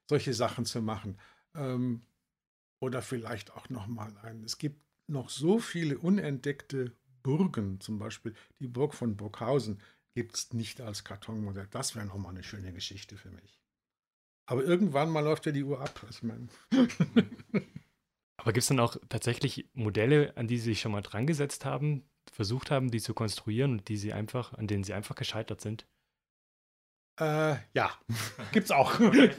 solche 0.09 0.33
Sachen 0.33 0.65
zu 0.65 0.81
machen. 0.81 1.17
Ähm, 1.55 2.01
oder 2.79 3.01
vielleicht 3.01 3.53
auch 3.53 3.69
noch 3.69 3.87
mal 3.87 4.15
ein. 4.23 4.43
Es 4.43 4.57
gibt 4.57 4.81
noch 5.07 5.29
so 5.29 5.59
viele 5.59 5.97
unentdeckte 5.97 6.93
Burgen, 7.27 7.81
zum 7.81 7.99
Beispiel 7.99 8.33
die 8.59 8.69
Burg 8.69 8.93
von 8.93 9.17
Burghausen, 9.17 9.81
gibt 10.15 10.37
es 10.37 10.53
nicht 10.53 10.79
als 10.79 11.03
Kartonmodell. 11.03 11.67
Das 11.71 11.93
wäre 11.93 12.05
nochmal 12.05 12.31
eine 12.31 12.41
schöne 12.41 12.71
Geschichte 12.71 13.17
für 13.17 13.31
mich. 13.31 13.59
Aber 14.45 14.63
irgendwann 14.63 15.09
mal 15.09 15.19
läuft 15.19 15.45
ja 15.45 15.51
die 15.51 15.65
Uhr 15.65 15.81
ab. 15.81 16.05
Ich 16.09 16.23
meine. 16.23 16.47
Aber 18.37 18.53
gibt 18.53 18.61
es 18.63 18.67
dann 18.67 18.79
auch 18.79 18.95
tatsächlich 19.09 19.69
Modelle, 19.73 20.37
an 20.37 20.47
die 20.47 20.57
Sie 20.57 20.69
sich 20.69 20.79
schon 20.79 20.93
mal 20.93 21.01
dran 21.01 21.27
gesetzt 21.27 21.65
haben, 21.65 22.09
versucht 22.31 22.71
haben, 22.71 22.91
die 22.91 23.01
zu 23.01 23.13
konstruieren 23.13 23.73
und 23.73 23.89
die 23.89 23.97
Sie 23.97 24.13
einfach, 24.13 24.53
an 24.53 24.67
denen 24.67 24.85
Sie 24.85 24.93
einfach 24.93 25.15
gescheitert 25.15 25.59
sind? 25.59 25.85
Äh, 27.19 27.55
ja, 27.73 27.91
gibt's 28.51 28.69
auch. 28.71 28.99
Okay. 28.99 29.31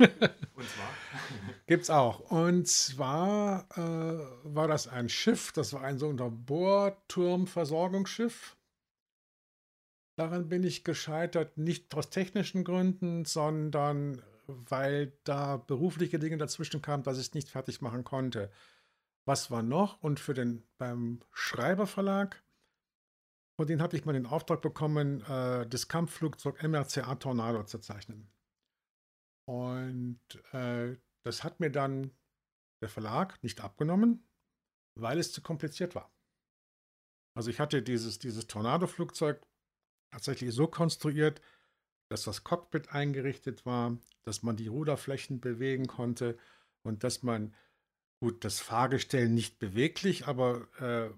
Und 0.54 0.68
zwar? 0.68 0.88
Gibt's 1.66 1.90
auch. 1.90 2.20
Und 2.30 2.66
zwar 2.66 3.68
äh, 3.76 4.18
war 4.44 4.68
das 4.68 4.88
ein 4.88 5.08
Schiff, 5.08 5.52
das 5.52 5.72
war 5.72 5.82
ein 5.82 5.98
sogenannter 5.98 6.34
Bohrturmversorgungsschiff. 6.34 8.56
Daran 10.16 10.48
bin 10.48 10.64
ich 10.64 10.82
gescheitert, 10.82 11.58
nicht 11.58 11.94
aus 11.94 12.10
technischen 12.10 12.64
Gründen, 12.64 13.24
sondern 13.24 14.20
weil 14.48 15.12
da 15.24 15.58
berufliche 15.58 16.18
Dinge 16.18 16.38
dazwischen 16.38 16.82
kamen, 16.82 17.04
dass 17.04 17.18
ich 17.18 17.28
es 17.28 17.34
nicht 17.34 17.50
fertig 17.50 17.82
machen 17.82 18.02
konnte. 18.02 18.50
Was 19.26 19.50
war 19.50 19.62
noch? 19.62 20.02
Und 20.02 20.18
für 20.18 20.34
den 20.34 20.64
beim 20.78 21.20
Schreiberverlag 21.32 22.42
von 23.58 23.66
denen 23.66 23.82
hatte 23.82 23.96
ich 23.96 24.04
mal 24.04 24.12
den 24.12 24.26
Auftrag 24.26 24.62
bekommen, 24.62 25.20
äh, 25.22 25.66
das 25.66 25.88
Kampfflugzeug 25.88 26.62
MRCA 26.62 27.16
Tornado 27.16 27.64
zu 27.64 27.80
zeichnen. 27.80 28.30
Und 29.48 30.20
äh, 30.52 30.96
das 31.24 31.42
hat 31.42 31.58
mir 31.58 31.70
dann 31.70 32.12
der 32.80 32.88
Verlag 32.88 33.42
nicht 33.42 33.60
abgenommen, 33.60 34.22
weil 34.94 35.18
es 35.18 35.32
zu 35.32 35.42
kompliziert 35.42 35.96
war. 35.96 36.14
Also 37.36 37.50
ich 37.50 37.58
hatte 37.58 37.82
dieses, 37.82 38.20
dieses 38.20 38.46
Tornado-Flugzeug 38.46 39.44
tatsächlich 40.12 40.54
so 40.54 40.68
konstruiert, 40.68 41.40
dass 42.10 42.22
das 42.22 42.44
Cockpit 42.44 42.92
eingerichtet 42.92 43.66
war, 43.66 43.98
dass 44.22 44.44
man 44.44 44.56
die 44.56 44.68
Ruderflächen 44.68 45.40
bewegen 45.40 45.88
konnte 45.88 46.38
und 46.82 47.02
dass 47.02 47.24
man, 47.24 47.56
gut, 48.20 48.44
das 48.44 48.60
Fahrgestell 48.60 49.28
nicht 49.28 49.58
beweglich, 49.58 50.28
aber 50.28 50.68
äh, 50.80 51.10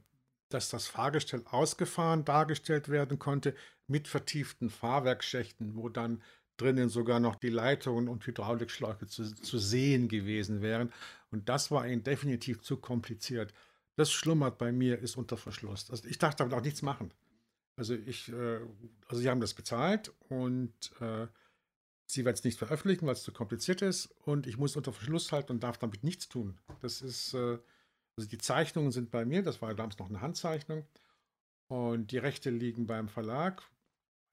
dass 0.50 0.68
das 0.68 0.86
Fahrgestell 0.86 1.42
ausgefahren 1.46 2.24
dargestellt 2.24 2.88
werden 2.88 3.18
konnte 3.18 3.54
mit 3.86 4.08
vertieften 4.08 4.68
Fahrwerkschächten, 4.70 5.76
wo 5.76 5.88
dann 5.88 6.22
drinnen 6.58 6.90
sogar 6.90 7.20
noch 7.20 7.36
die 7.36 7.48
Leitungen 7.48 8.08
und 8.08 8.26
Hydraulikschläuche 8.26 9.06
zu, 9.06 9.34
zu 9.34 9.58
sehen 9.58 10.08
gewesen 10.08 10.60
wären. 10.60 10.92
Und 11.30 11.48
das 11.48 11.70
war 11.70 11.86
ihnen 11.86 12.02
definitiv 12.02 12.60
zu 12.60 12.76
kompliziert. 12.76 13.54
Das 13.96 14.12
schlummert 14.12 14.58
bei 14.58 14.70
mir, 14.70 14.98
ist 14.98 15.16
unter 15.16 15.36
Verschluss. 15.36 15.90
Also 15.90 16.06
ich 16.06 16.18
dachte 16.18 16.38
damit 16.38 16.54
auch 16.54 16.62
nichts 16.62 16.82
machen. 16.82 17.12
Also 17.76 17.94
ich, 17.94 18.30
äh, 18.30 18.60
also 19.08 19.22
sie 19.22 19.30
haben 19.30 19.40
das 19.40 19.54
bezahlt 19.54 20.12
und 20.28 20.74
äh, 21.00 21.26
sie 22.04 22.24
werden 22.24 22.34
es 22.34 22.44
nicht 22.44 22.58
veröffentlichen, 22.58 23.06
weil 23.06 23.14
es 23.14 23.22
zu 23.22 23.32
kompliziert 23.32 23.80
ist 23.80 24.10
und 24.24 24.46
ich 24.46 24.58
muss 24.58 24.76
unter 24.76 24.92
Verschluss 24.92 25.32
halten 25.32 25.52
und 25.52 25.62
darf 25.62 25.78
damit 25.78 26.04
nichts 26.04 26.28
tun. 26.28 26.58
Das 26.82 27.00
ist, 27.00 27.32
äh, 27.34 27.58
also 28.16 28.28
die 28.28 28.38
Zeichnungen 28.38 28.92
sind 28.92 29.10
bei 29.10 29.24
mir, 29.24 29.42
das 29.42 29.62
war 29.62 29.74
damals 29.74 29.98
noch 29.98 30.08
eine 30.08 30.20
Handzeichnung. 30.20 30.84
Und 31.68 32.10
die 32.10 32.18
Rechte 32.18 32.50
liegen 32.50 32.86
beim 32.86 33.08
Verlag. 33.08 33.62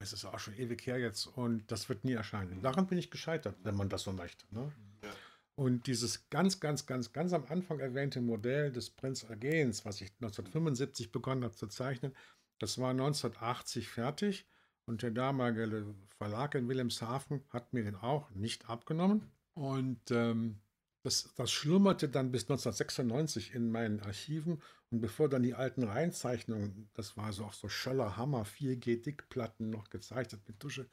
Es 0.00 0.12
ist 0.12 0.24
auch 0.24 0.38
schon 0.38 0.56
ewig 0.56 0.86
her 0.86 0.98
jetzt 0.98 1.26
und 1.26 1.70
das 1.70 1.88
wird 1.88 2.04
nie 2.04 2.12
erscheinen. 2.12 2.62
Daran 2.62 2.86
bin 2.86 2.98
ich 2.98 3.10
gescheitert, 3.10 3.56
wenn 3.62 3.76
man 3.76 3.88
das 3.88 4.02
so 4.02 4.12
möchte. 4.12 4.44
Ne? 4.54 4.72
Ja. 5.02 5.10
Und 5.56 5.88
dieses 5.88 6.30
ganz, 6.30 6.60
ganz, 6.60 6.86
ganz, 6.86 7.12
ganz 7.12 7.32
am 7.32 7.44
Anfang 7.48 7.80
erwähnte 7.80 8.20
Modell 8.20 8.70
des 8.70 8.90
Prinz 8.90 9.24
Eugens, 9.28 9.84
was 9.84 10.00
ich 10.00 10.10
1975 10.20 11.10
begonnen 11.10 11.42
habe 11.42 11.54
zu 11.54 11.66
zeichnen, 11.66 12.14
das 12.60 12.78
war 12.78 12.90
1980 12.90 13.88
fertig 13.88 14.46
und 14.86 15.02
der 15.02 15.10
damalige 15.10 15.94
Verlag 16.16 16.54
in 16.54 16.68
Wilhelmshaven 16.68 17.44
hat 17.50 17.72
mir 17.72 17.84
den 17.84 17.96
auch 17.96 18.30
nicht 18.30 18.68
abgenommen. 18.68 19.30
Und 19.54 20.10
ähm, 20.10 20.60
das, 21.02 21.32
das 21.36 21.50
schlummerte 21.50 22.08
dann 22.08 22.32
bis 22.32 22.42
1996 22.42 23.54
in 23.54 23.70
meinen 23.70 24.00
Archiven 24.00 24.62
und 24.90 25.00
bevor 25.00 25.28
dann 25.28 25.42
die 25.42 25.54
alten 25.54 25.84
Reinzeichnungen, 25.84 26.90
das 26.94 27.16
war 27.16 27.32
so 27.32 27.44
auf 27.44 27.54
so 27.54 27.68
Schöller 27.68 28.16
Hammer 28.16 28.44
4G 28.44 29.02
Dickplatten 29.02 29.70
noch 29.70 29.90
gezeichnet 29.90 30.46
mit 30.46 30.60
Tusche, 30.60 30.88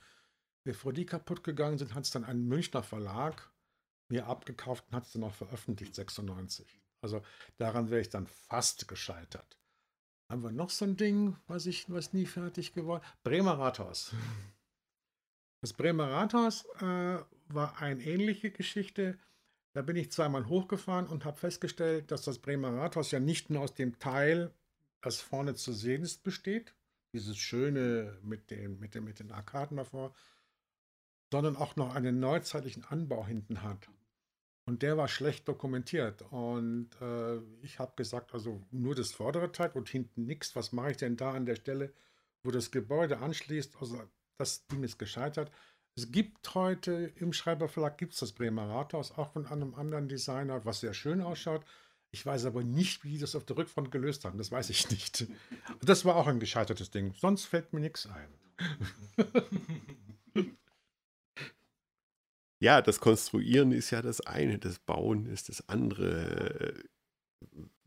bevor 0.63 0.93
die 0.93 1.05
kaputt 1.05 1.43
gegangen 1.43 1.77
sind, 1.77 1.93
hat 1.93 2.05
es 2.05 2.11
dann 2.11 2.23
ein 2.23 2.45
Münchner 2.45 2.83
Verlag 2.83 3.51
mir 4.09 4.27
abgekauft 4.27 4.85
und 4.87 4.95
hat 4.95 5.05
es 5.05 5.13
dann 5.13 5.23
auch 5.23 5.33
veröffentlicht, 5.33 5.95
96. 5.95 6.81
Also 7.01 7.23
daran 7.57 7.89
wäre 7.89 8.01
ich 8.01 8.09
dann 8.09 8.27
fast 8.27 8.87
gescheitert. 8.87 9.59
Haben 10.29 10.43
wir 10.43 10.51
noch 10.51 10.69
so 10.71 10.85
ein 10.85 10.97
Ding, 10.97 11.35
was 11.47 11.65
ich, 11.65 11.89
was 11.91 12.13
nie 12.13 12.25
fertig 12.25 12.73
geworden 12.73 13.03
Bremer 13.23 13.59
Rathaus. 13.59 14.13
Das 15.61 15.73
Bremer 15.73 16.09
Rathaus 16.09 16.65
äh, 16.79 17.19
war 17.47 17.79
eine 17.79 18.03
ähnliche 18.03 18.51
Geschichte. 18.51 19.17
Da 19.75 19.81
bin 19.81 19.97
ich 19.97 20.09
zweimal 20.09 20.47
hochgefahren 20.47 21.05
und 21.05 21.25
habe 21.25 21.37
festgestellt, 21.37 22.09
dass 22.09 22.21
das 22.21 22.39
Bremer 22.39 22.73
Rathaus 22.73 23.11
ja 23.11 23.19
nicht 23.19 23.49
nur 23.49 23.61
aus 23.61 23.73
dem 23.73 23.99
Teil, 23.99 24.53
das 25.01 25.19
vorne 25.19 25.55
zu 25.55 25.73
sehen 25.73 26.01
ist, 26.01 26.23
besteht, 26.23 26.73
dieses 27.11 27.37
schöne 27.37 28.17
mit, 28.23 28.51
dem, 28.51 28.79
mit, 28.79 28.95
dem, 28.95 29.03
mit 29.03 29.19
den 29.19 29.33
Arkaden 29.33 29.75
davor, 29.75 30.15
sondern 31.29 31.57
auch 31.57 31.75
noch 31.75 31.93
einen 31.93 32.21
neuzeitlichen 32.21 32.85
Anbau 32.85 33.27
hinten 33.27 33.63
hat. 33.63 33.89
Und 34.65 34.81
der 34.81 34.95
war 34.95 35.09
schlecht 35.09 35.45
dokumentiert. 35.49 36.21
Und 36.31 36.91
äh, 37.01 37.39
ich 37.61 37.77
habe 37.77 37.97
gesagt, 37.97 38.33
also 38.33 38.65
nur 38.71 38.95
das 38.95 39.11
vordere 39.11 39.51
Teil 39.51 39.71
und 39.73 39.89
hinten 39.89 40.25
nichts. 40.25 40.55
Was 40.55 40.71
mache 40.71 40.91
ich 40.91 40.97
denn 40.97 41.17
da 41.17 41.33
an 41.33 41.45
der 41.45 41.55
Stelle, 41.55 41.91
wo 42.43 42.51
das 42.51 42.71
Gebäude 42.71 43.17
anschließt? 43.17 43.75
Also 43.81 44.01
das 44.37 44.65
Ding 44.67 44.83
ist 44.83 44.97
gescheitert. 44.97 45.51
Es 45.97 46.11
gibt 46.11 46.53
heute 46.55 47.13
im 47.15 47.31
Schreiberverlag 47.31 47.97
gibt 47.97 48.13
es 48.13 48.19
das 48.19 48.33
Bremer 48.33 48.69
Rathaus, 48.69 49.11
auch 49.13 49.31
von 49.31 49.45
einem 49.45 49.75
anderen 49.75 50.09
Designer, 50.09 50.65
was 50.65 50.81
sehr 50.81 50.93
schön 50.93 51.21
ausschaut. 51.21 51.63
Ich 52.11 52.25
weiß 52.25 52.45
aber 52.45 52.63
nicht, 52.63 53.05
wie 53.05 53.11
die 53.11 53.17
das 53.17 53.35
auf 53.35 53.45
der 53.45 53.57
Rückfront 53.57 53.91
gelöst 53.91 54.25
haben. 54.25 54.37
Das 54.37 54.51
weiß 54.51 54.69
ich 54.69 54.89
nicht. 54.89 55.27
Das 55.81 56.03
war 56.05 56.15
auch 56.15 56.27
ein 56.27 56.39
gescheitertes 56.39 56.91
Ding. 56.91 57.13
Sonst 57.13 57.45
fällt 57.45 57.73
mir 57.73 57.79
nichts 57.79 58.07
ein. 58.07 58.29
Ja, 62.61 62.81
das 62.81 63.01
Konstruieren 63.01 63.73
ist 63.73 63.91
ja 63.91 64.01
das 64.01 64.21
eine, 64.21 64.57
das 64.57 64.79
Bauen 64.79 65.25
ist 65.25 65.49
das 65.49 65.67
andere 65.67 66.73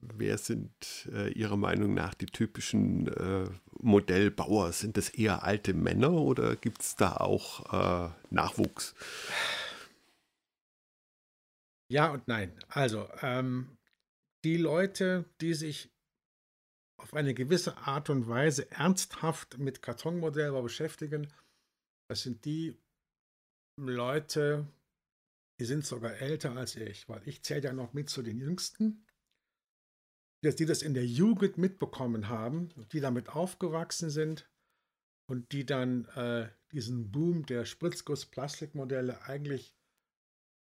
wer 0.00 0.38
sind 0.38 1.08
äh, 1.12 1.30
Ihrer 1.32 1.56
Meinung 1.56 1.94
nach 1.94 2.14
die 2.14 2.26
typischen 2.26 3.08
äh, 3.08 3.48
Modellbauer? 3.80 4.72
Sind 4.72 4.96
das 4.96 5.10
eher 5.10 5.42
alte 5.42 5.74
Männer 5.74 6.12
oder 6.12 6.56
gibt 6.56 6.82
es 6.82 6.96
da 6.96 7.16
auch 7.16 7.72
äh, 7.72 8.10
Nachwuchs? 8.30 8.94
Ja 11.90 12.10
und 12.10 12.28
nein. 12.28 12.52
Also, 12.68 13.08
ähm, 13.22 13.78
die 14.44 14.56
Leute, 14.56 15.24
die 15.40 15.54
sich 15.54 15.90
auf 16.98 17.14
eine 17.14 17.34
gewisse 17.34 17.76
Art 17.78 18.10
und 18.10 18.28
Weise 18.28 18.70
ernsthaft 18.70 19.58
mit 19.58 19.82
Kartonmodellbau 19.82 20.62
beschäftigen, 20.62 21.32
das 22.08 22.22
sind 22.22 22.44
die 22.44 22.76
Leute, 23.78 24.66
die 25.60 25.64
sind 25.64 25.86
sogar 25.86 26.14
älter 26.14 26.56
als 26.56 26.76
ich, 26.76 27.08
weil 27.08 27.26
ich 27.26 27.42
zähle 27.42 27.62
ja 27.62 27.72
noch 27.72 27.92
mit 27.92 28.10
zu 28.10 28.22
den 28.22 28.38
Jüngsten 28.38 29.04
die 30.42 30.66
das 30.66 30.82
in 30.82 30.94
der 30.94 31.06
Jugend 31.06 31.58
mitbekommen 31.58 32.28
haben, 32.28 32.70
die 32.92 33.00
damit 33.00 33.28
aufgewachsen 33.28 34.10
sind 34.10 34.48
und 35.28 35.52
die 35.52 35.66
dann 35.66 36.04
äh, 36.16 36.48
diesen 36.72 37.10
Boom 37.10 37.46
der 37.46 37.64
Spritzguss-Plastikmodelle 37.64 39.22
eigentlich, 39.22 39.74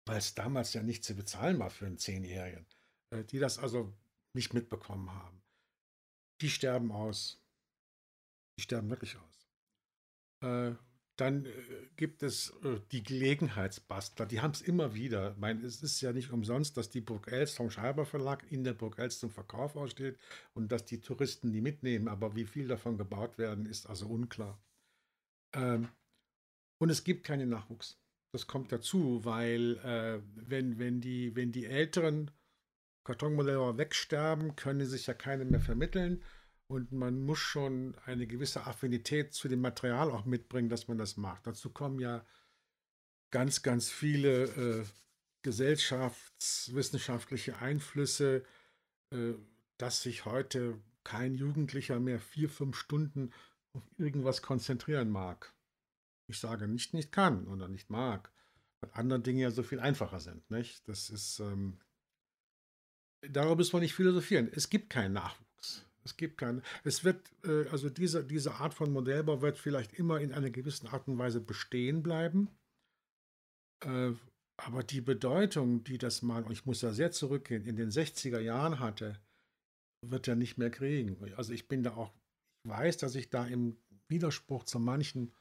weil 0.06 0.18
es 0.18 0.36
damals 0.36 0.74
ja 0.74 0.84
nicht 0.84 1.04
zu 1.04 1.16
bezahlen 1.16 1.60
war 1.60 1.70
für 1.70 1.86
einen 1.86 1.98
Zehnjährigen, 1.98 2.66
äh, 3.12 3.24
die 3.24 3.40
das 3.40 3.58
also 3.58 3.94
nicht 4.34 4.54
mitbekommen 4.54 5.12
haben. 5.12 5.42
Die 6.42 6.50
sterben 6.50 6.92
aus. 6.92 7.42
Die 8.58 8.64
sterben 8.64 8.90
wirklich 8.90 9.18
aus. 9.18 9.48
Äh, 10.42 10.76
dann 11.18 11.46
äh, 11.46 11.52
gibt 11.96 12.24
es 12.24 12.52
äh, 12.64 12.80
die 12.92 13.04
Gelegenheitsbastler, 13.04 14.26
die 14.26 14.42
haben 14.42 14.52
es 14.52 14.62
immer 14.62 14.94
wieder. 14.96 15.32
Ich 15.32 15.38
meine, 15.38 15.66
es 15.66 15.82
ist 15.82 16.02
ja 16.02 16.12
nicht 16.12 16.32
umsonst, 16.32 16.78
dass 16.78 16.90
die 16.90 17.02
Burg 17.02 17.32
Elst 17.32 17.56
vom 17.56 17.70
Schreiber 17.70 18.06
Verlag 18.06 18.44
in 18.52 18.64
der 18.64 18.74
Burg 18.74 19.00
Elst 19.00 19.20
zum 19.20 19.32
Verkauf 19.32 19.76
aussteht 19.76 20.18
und 20.54 20.72
dass 20.72 20.86
die 20.86 21.02
Touristen 21.02 21.52
die 21.52 21.62
mitnehmen. 21.62 22.08
Aber 22.08 22.36
wie 22.36 22.46
viel 22.46 22.68
davon 22.68 22.98
gebaut 22.98 23.38
werden, 23.38 23.66
ist 23.66 23.88
also 23.88 24.08
unklar. 24.08 24.62
Ähm, 25.54 25.90
und 26.78 26.90
es 26.90 27.04
gibt 27.04 27.24
keinen 27.24 27.50
Nachwuchs. 27.50 27.98
Das 28.32 28.48
kommt 28.48 28.72
dazu, 28.72 29.24
weil 29.24 29.78
äh, 29.78 30.22
wenn, 30.36 30.78
wenn, 30.78 31.00
die, 31.00 31.36
wenn 31.36 31.54
die 31.54 31.66
älteren 31.66 32.32
Kartonmodelle 33.06 33.78
wegsterben, 33.78 34.56
können 34.56 34.86
sich 34.86 35.08
ja 35.08 35.14
keine 35.14 35.46
mehr 35.46 35.62
vermitteln. 35.62 36.22
Und 36.68 36.92
man 36.92 37.22
muss 37.22 37.38
schon 37.40 37.96
eine 38.06 38.26
gewisse 38.26 38.66
Affinität 38.66 39.34
zu 39.34 39.48
dem 39.48 39.62
Material 39.62 40.10
auch 40.12 40.26
mitbringen, 40.26 40.70
dass 40.70 40.88
man 40.88 40.98
das 40.98 41.16
macht. 41.16 41.46
Dazu 41.46 41.70
kommen 41.70 42.00
ja 42.00 42.26
ganz, 43.30 43.62
ganz 43.62 43.92
viele 43.92 44.46
äh, 44.46 44.84
gesellschaftswissenschaftliche 45.44 47.60
Einflüsse, 47.60 48.44
äh, 49.12 49.34
dass 49.78 50.02
sich 50.02 50.26
heute 50.26 50.82
kein 51.04 51.36
Jugendlicher 51.36 52.00
mehr 52.00 52.20
vier, 52.20 52.50
fünf 52.50 52.76
Stunden 52.76 53.32
auf 53.74 53.84
irgendwas 53.98 54.42
konzentrieren 54.42 55.12
mag. 55.12 55.54
Ich 56.28 56.40
sage 56.40 56.68
nicht, 56.68 56.96
nicht 56.96 57.12
kann 57.12 57.48
oder 57.48 57.68
nicht 57.68 57.92
mag, 57.92 58.32
weil 58.82 58.90
andere 58.94 59.20
Dinge 59.20 59.44
ja 59.44 59.52
so 59.52 59.62
viel 59.62 59.80
einfacher 59.80 60.20
sind. 60.20 60.50
Nicht? 60.50 60.88
Das 60.88 61.12
ist, 61.12 61.40
ähm, 61.40 61.78
darüber 63.22 63.58
müssen 63.58 63.74
wir 63.74 63.82
nicht 63.82 63.94
philosophieren. 63.94 64.50
Es 64.52 64.70
gibt 64.70 64.90
keinen 64.90 65.14
Nachwuchs. 65.14 65.45
Es 66.06 66.18
gibt 66.18 66.38
keinen. 66.38 66.62
Es 66.84 67.04
wird, 67.04 67.32
äh, 67.44 67.68
also 67.70 67.90
diese, 67.90 68.24
diese 68.24 68.56
Art 68.56 68.74
von 68.74 68.94
Modellbau 68.94 69.42
wird 69.42 69.58
vielleicht 69.58 69.94
immer 69.94 70.20
in 70.22 70.32
einer 70.32 70.52
gewissen 70.52 70.88
Art 70.88 71.08
und 71.08 71.18
Weise 71.18 71.42
bestehen 71.42 72.04
bleiben. 72.04 72.50
Äh, 73.84 74.12
aber 74.58 74.84
die 74.84 75.02
Bedeutung, 75.02 75.84
die 75.84 75.98
das 75.98 76.22
mal, 76.22 76.44
und 76.44 76.52
ich 76.52 76.66
muss 76.66 76.80
da 76.80 76.94
sehr 76.94 77.12
zurückgehen, 77.12 77.66
in 77.66 77.76
den 77.76 77.90
60er 77.90 78.40
Jahren 78.40 78.80
hatte, 78.80 79.20
wird 80.02 80.28
er 80.28 80.36
nicht 80.36 80.58
mehr 80.58 80.70
kriegen. 80.70 81.18
Also 81.36 81.52
ich 81.52 81.68
bin 81.68 81.84
da 81.84 81.96
auch, 81.96 82.14
ich 82.64 82.70
weiß, 82.70 82.98
dass 82.98 83.16
ich 83.16 83.30
da 83.30 83.46
im 83.46 83.76
Widerspruch 84.08 84.64
zu 84.64 84.80
manchen 84.80 85.34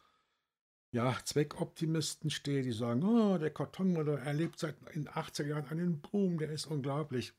ja, 0.93 1.17
Zweckoptimisten 1.25 2.31
stehe, 2.31 2.63
die 2.63 2.73
sagen, 2.73 3.05
oh, 3.05 3.37
der 3.37 3.51
Kartonmodell 3.51 4.19
erlebt 4.19 4.59
seit 4.59 4.77
den 4.95 5.09
80er 5.09 5.47
Jahren 5.47 5.67
einen 5.67 6.01
Boom, 6.01 6.39
der 6.39 6.51
ist 6.51 6.67
unglaublich. 6.67 7.35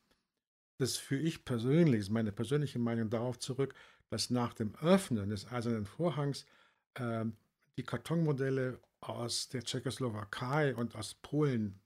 Das 0.78 0.96
führe 0.96 1.22
ich 1.22 1.44
persönlich, 1.44 2.00
ist 2.00 2.10
meine 2.10 2.32
persönliche 2.32 2.78
Meinung 2.78 3.10
darauf 3.10 3.38
zurück, 3.38 3.74
dass 4.10 4.30
nach 4.30 4.54
dem 4.54 4.74
Öffnen 4.76 5.30
des 5.30 5.50
Eisernen 5.50 5.86
Vorhangs 5.86 6.46
äh, 6.94 7.24
die 7.76 7.82
Kartonmodelle 7.82 8.80
aus 9.00 9.48
der 9.48 9.62
Tschechoslowakei 9.62 10.74
und 10.74 10.94
aus 10.94 11.14
Polen 11.14 11.80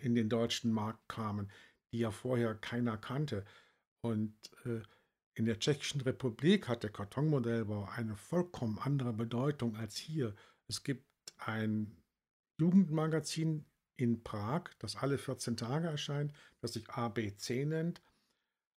in 0.00 0.14
den 0.14 0.28
deutschen 0.28 0.72
Markt 0.72 1.08
kamen, 1.08 1.50
die 1.92 1.98
ja 1.98 2.10
vorher 2.10 2.54
keiner 2.54 2.96
kannte. 2.96 3.44
Und 4.00 4.34
äh, 4.64 4.80
in 5.34 5.46
der 5.46 5.58
Tschechischen 5.58 6.00
Republik 6.02 6.68
hat 6.68 6.82
der 6.82 6.90
Kartonmodellbau 6.90 7.88
eine 7.94 8.16
vollkommen 8.16 8.78
andere 8.78 9.12
Bedeutung 9.12 9.76
als 9.76 9.96
hier. 9.96 10.34
Es 10.68 10.82
gibt 10.84 11.06
ein 11.38 11.96
Jugendmagazin 12.58 13.64
in 13.96 14.22
Prag, 14.22 14.70
das 14.78 14.96
alle 14.96 15.18
14 15.18 15.56
Tage 15.56 15.88
erscheint, 15.88 16.32
das 16.60 16.74
sich 16.74 16.88
ABC 16.88 17.64
nennt. 17.64 18.00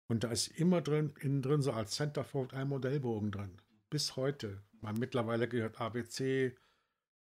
Und 0.07 0.23
da 0.23 0.31
ist 0.31 0.47
immer 0.47 0.81
drin, 0.81 1.13
innen 1.19 1.41
drin 1.41 1.61
so 1.61 1.71
als 1.71 1.91
Centerfold 1.91 2.53
ein 2.53 2.69
Modellbogen 2.69 3.31
drin. 3.31 3.57
Bis 3.89 4.15
heute. 4.15 4.61
Man 4.81 4.97
mittlerweile 4.99 5.47
gehört 5.47 5.81
ABC 5.81 6.55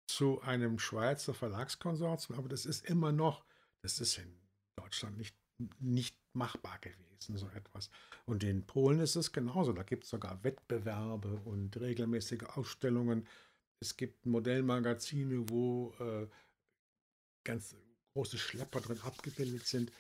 zu 0.08 0.42
einem 0.42 0.80
Schweizer 0.80 1.34
Verlagskonsortium, 1.34 2.38
aber 2.38 2.50
das 2.50 2.66
ist 2.66 2.86
immer 2.86 3.12
noch, 3.12 3.44
das 3.82 4.00
ist 4.00 4.18
in 4.18 4.40
Deutschland 4.76 5.18
nicht, 5.18 5.36
nicht 5.80 6.18
machbar 6.34 6.80
gewesen, 6.80 7.38
so 7.38 7.48
etwas. 7.50 7.90
Und 8.26 8.44
in 8.44 8.66
Polen 8.66 9.00
ist 9.00 9.16
es 9.16 9.32
genauso. 9.32 9.74
Da 9.74 9.84
gibt 9.84 10.04
es 10.04 10.12
sogar 10.12 10.44
Wettbewerbe 10.44 11.42
und 11.46 11.76
regelmäßige 11.78 12.44
Ausstellungen. 12.56 13.28
Es 13.80 13.98
gibt 13.98 14.26
Modellmagazine, 14.26 15.50
wo 15.50 15.94
äh, 16.00 16.28
ganz 17.44 17.76
große 18.14 18.38
Schlepper 18.38 18.82
drin 18.82 19.00
abgebildet 19.02 19.66
sind. 19.66 19.92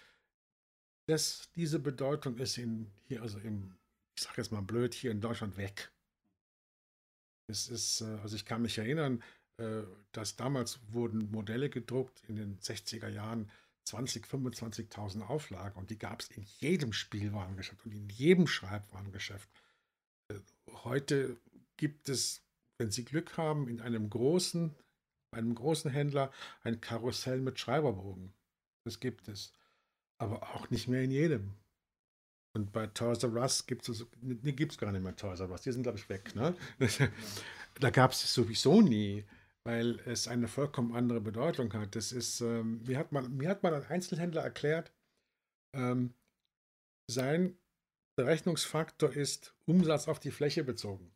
Das, 1.08 1.50
diese 1.56 1.80
Bedeutung 1.80 2.38
ist 2.38 2.58
in, 2.58 2.92
hier, 3.08 3.22
also 3.22 3.40
im, 3.40 3.78
ich 4.18 4.24
sage 4.24 4.42
jetzt 4.42 4.52
mal 4.52 4.62
blöd, 4.62 4.94
hier 4.94 5.12
in 5.12 5.22
Deutschland 5.22 5.58
weg. 5.58 5.92
Es 7.50 7.70
ist, 7.70 8.02
äh, 8.02 8.20
also 8.22 8.36
ich 8.36 8.46
kann 8.46 8.62
mich 8.62 8.78
erinnern, 8.78 9.24
äh, 9.58 9.84
dass 10.12 10.36
damals 10.36 10.80
wurden 10.92 11.32
Modelle 11.32 11.70
gedruckt 11.70 12.24
in 12.28 12.36
den 12.36 12.60
60er 12.60 13.08
Jahren, 13.08 13.50
20, 13.88 14.26
25.000 14.26 15.22
Auflagen 15.22 15.80
und 15.80 15.90
die 15.90 15.98
gab 15.98 16.20
es 16.20 16.30
in 16.30 16.44
jedem 16.60 16.92
Spielwarengeschäft 16.92 17.86
und 17.86 17.94
in 17.94 18.10
jedem 18.10 18.46
Schreibwarengeschäft. 18.46 19.50
Äh, 20.30 20.40
heute 20.84 21.38
gibt 21.78 22.10
es, 22.10 22.44
wenn 22.80 22.92
Sie 22.92 23.06
Glück 23.06 23.38
haben, 23.38 23.70
in 23.70 23.80
einem 23.80 24.10
großen, 24.10 24.76
einem 25.34 25.56
großen 25.56 25.90
Händler 25.90 26.34
ein 26.64 26.82
Karussell 26.82 27.40
mit 27.40 27.60
Schreiberbogen. 27.60 28.34
Das 28.86 29.00
gibt 29.00 29.30
es. 29.30 29.54
Aber 30.20 30.44
auch 30.56 30.70
nicht 30.70 30.88
mehr 30.88 31.04
in 31.04 31.12
jedem. 31.12 31.54
Und 32.56 32.72
bei 32.72 32.88
Toys 32.88 33.24
R 33.24 33.34
Us 33.34 33.68
gibt 33.68 33.88
es 33.88 34.06
nee, 34.22 34.52
gibt's 34.52 34.78
gar 34.78 34.92
nicht 34.92 35.04
mehr 35.04 35.16
Toys 35.16 35.40
R 35.40 35.52
Us. 35.52 35.62
Die 35.62 35.72
sind, 35.72 35.84
glaube 35.84 36.00
ich, 36.00 36.10
weg. 36.10 36.36
Ne? 36.36 36.56
da 37.80 37.90
gab 37.90 38.12
es 38.12 38.34
sowieso 38.34 38.82
nie 38.82 39.26
weil 39.68 40.00
es 40.06 40.30
eine 40.30 40.48
vollkommen 40.48 40.96
andere 40.96 41.20
Bedeutung 41.20 41.74
hat. 41.74 41.94
Das 41.98 42.14
ist, 42.14 42.40
ähm, 42.40 42.82
mir, 42.88 42.98
hat 42.98 43.12
man, 43.12 43.36
mir 43.36 43.50
hat 43.50 43.64
mal 43.64 43.74
ein 43.74 43.86
Einzelhändler 43.88 44.42
erklärt, 44.42 44.94
ähm, 45.76 46.14
sein 47.12 47.58
Berechnungsfaktor 48.16 49.12
ist 49.12 49.54
Umsatz 49.66 50.08
auf 50.08 50.22
die 50.22 50.32
Fläche 50.32 50.64
bezogen. 50.64 51.14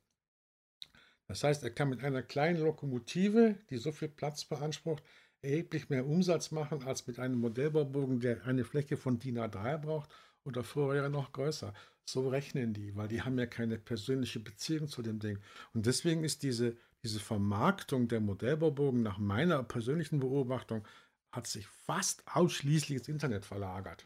Das 1.29 1.45
heißt, 1.45 1.63
er 1.63 1.71
kann 1.71 1.89
mit 1.89 2.03
einer 2.03 2.23
kleinen 2.23 2.61
Lokomotive, 2.61 3.55
die 3.69 3.77
so 3.77 3.93
viel 3.93 4.09
Platz 4.09 4.43
beansprucht, 4.43 5.01
erheblich 5.41 5.89
mehr 5.89 6.05
Umsatz 6.05 6.51
machen 6.51 6.83
als 6.83 7.07
mit 7.07 7.19
einem 7.19 7.39
Modellbaubogen, 7.39 8.19
der 8.19 8.45
eine 8.45 8.63
Fläche 8.63 8.97
von 8.97 9.19
DIN 9.19 9.39
A3 9.39 9.77
braucht 9.77 10.09
oder 10.43 10.63
vorher 10.63 11.09
noch 11.09 11.31
größer. 11.31 11.73
So 12.03 12.29
rechnen 12.29 12.73
die, 12.73 12.95
weil 12.95 13.07
die 13.07 13.21
haben 13.21 13.37
ja 13.37 13.45
keine 13.45 13.77
persönliche 13.77 14.39
Beziehung 14.39 14.87
zu 14.87 15.01
dem 15.01 15.19
Ding. 15.19 15.39
Und 15.73 15.85
deswegen 15.85 16.23
ist 16.23 16.43
diese 16.43 16.77
diese 17.03 17.19
Vermarktung 17.19 18.07
der 18.07 18.19
Modellbaubogen 18.19 19.01
nach 19.01 19.17
meiner 19.17 19.63
persönlichen 19.63 20.19
Beobachtung 20.19 20.87
hat 21.31 21.47
sich 21.47 21.65
fast 21.67 22.23
ausschließlich 22.27 22.99
ins 22.99 23.07
Internet 23.07 23.45
verlagert. 23.45 24.05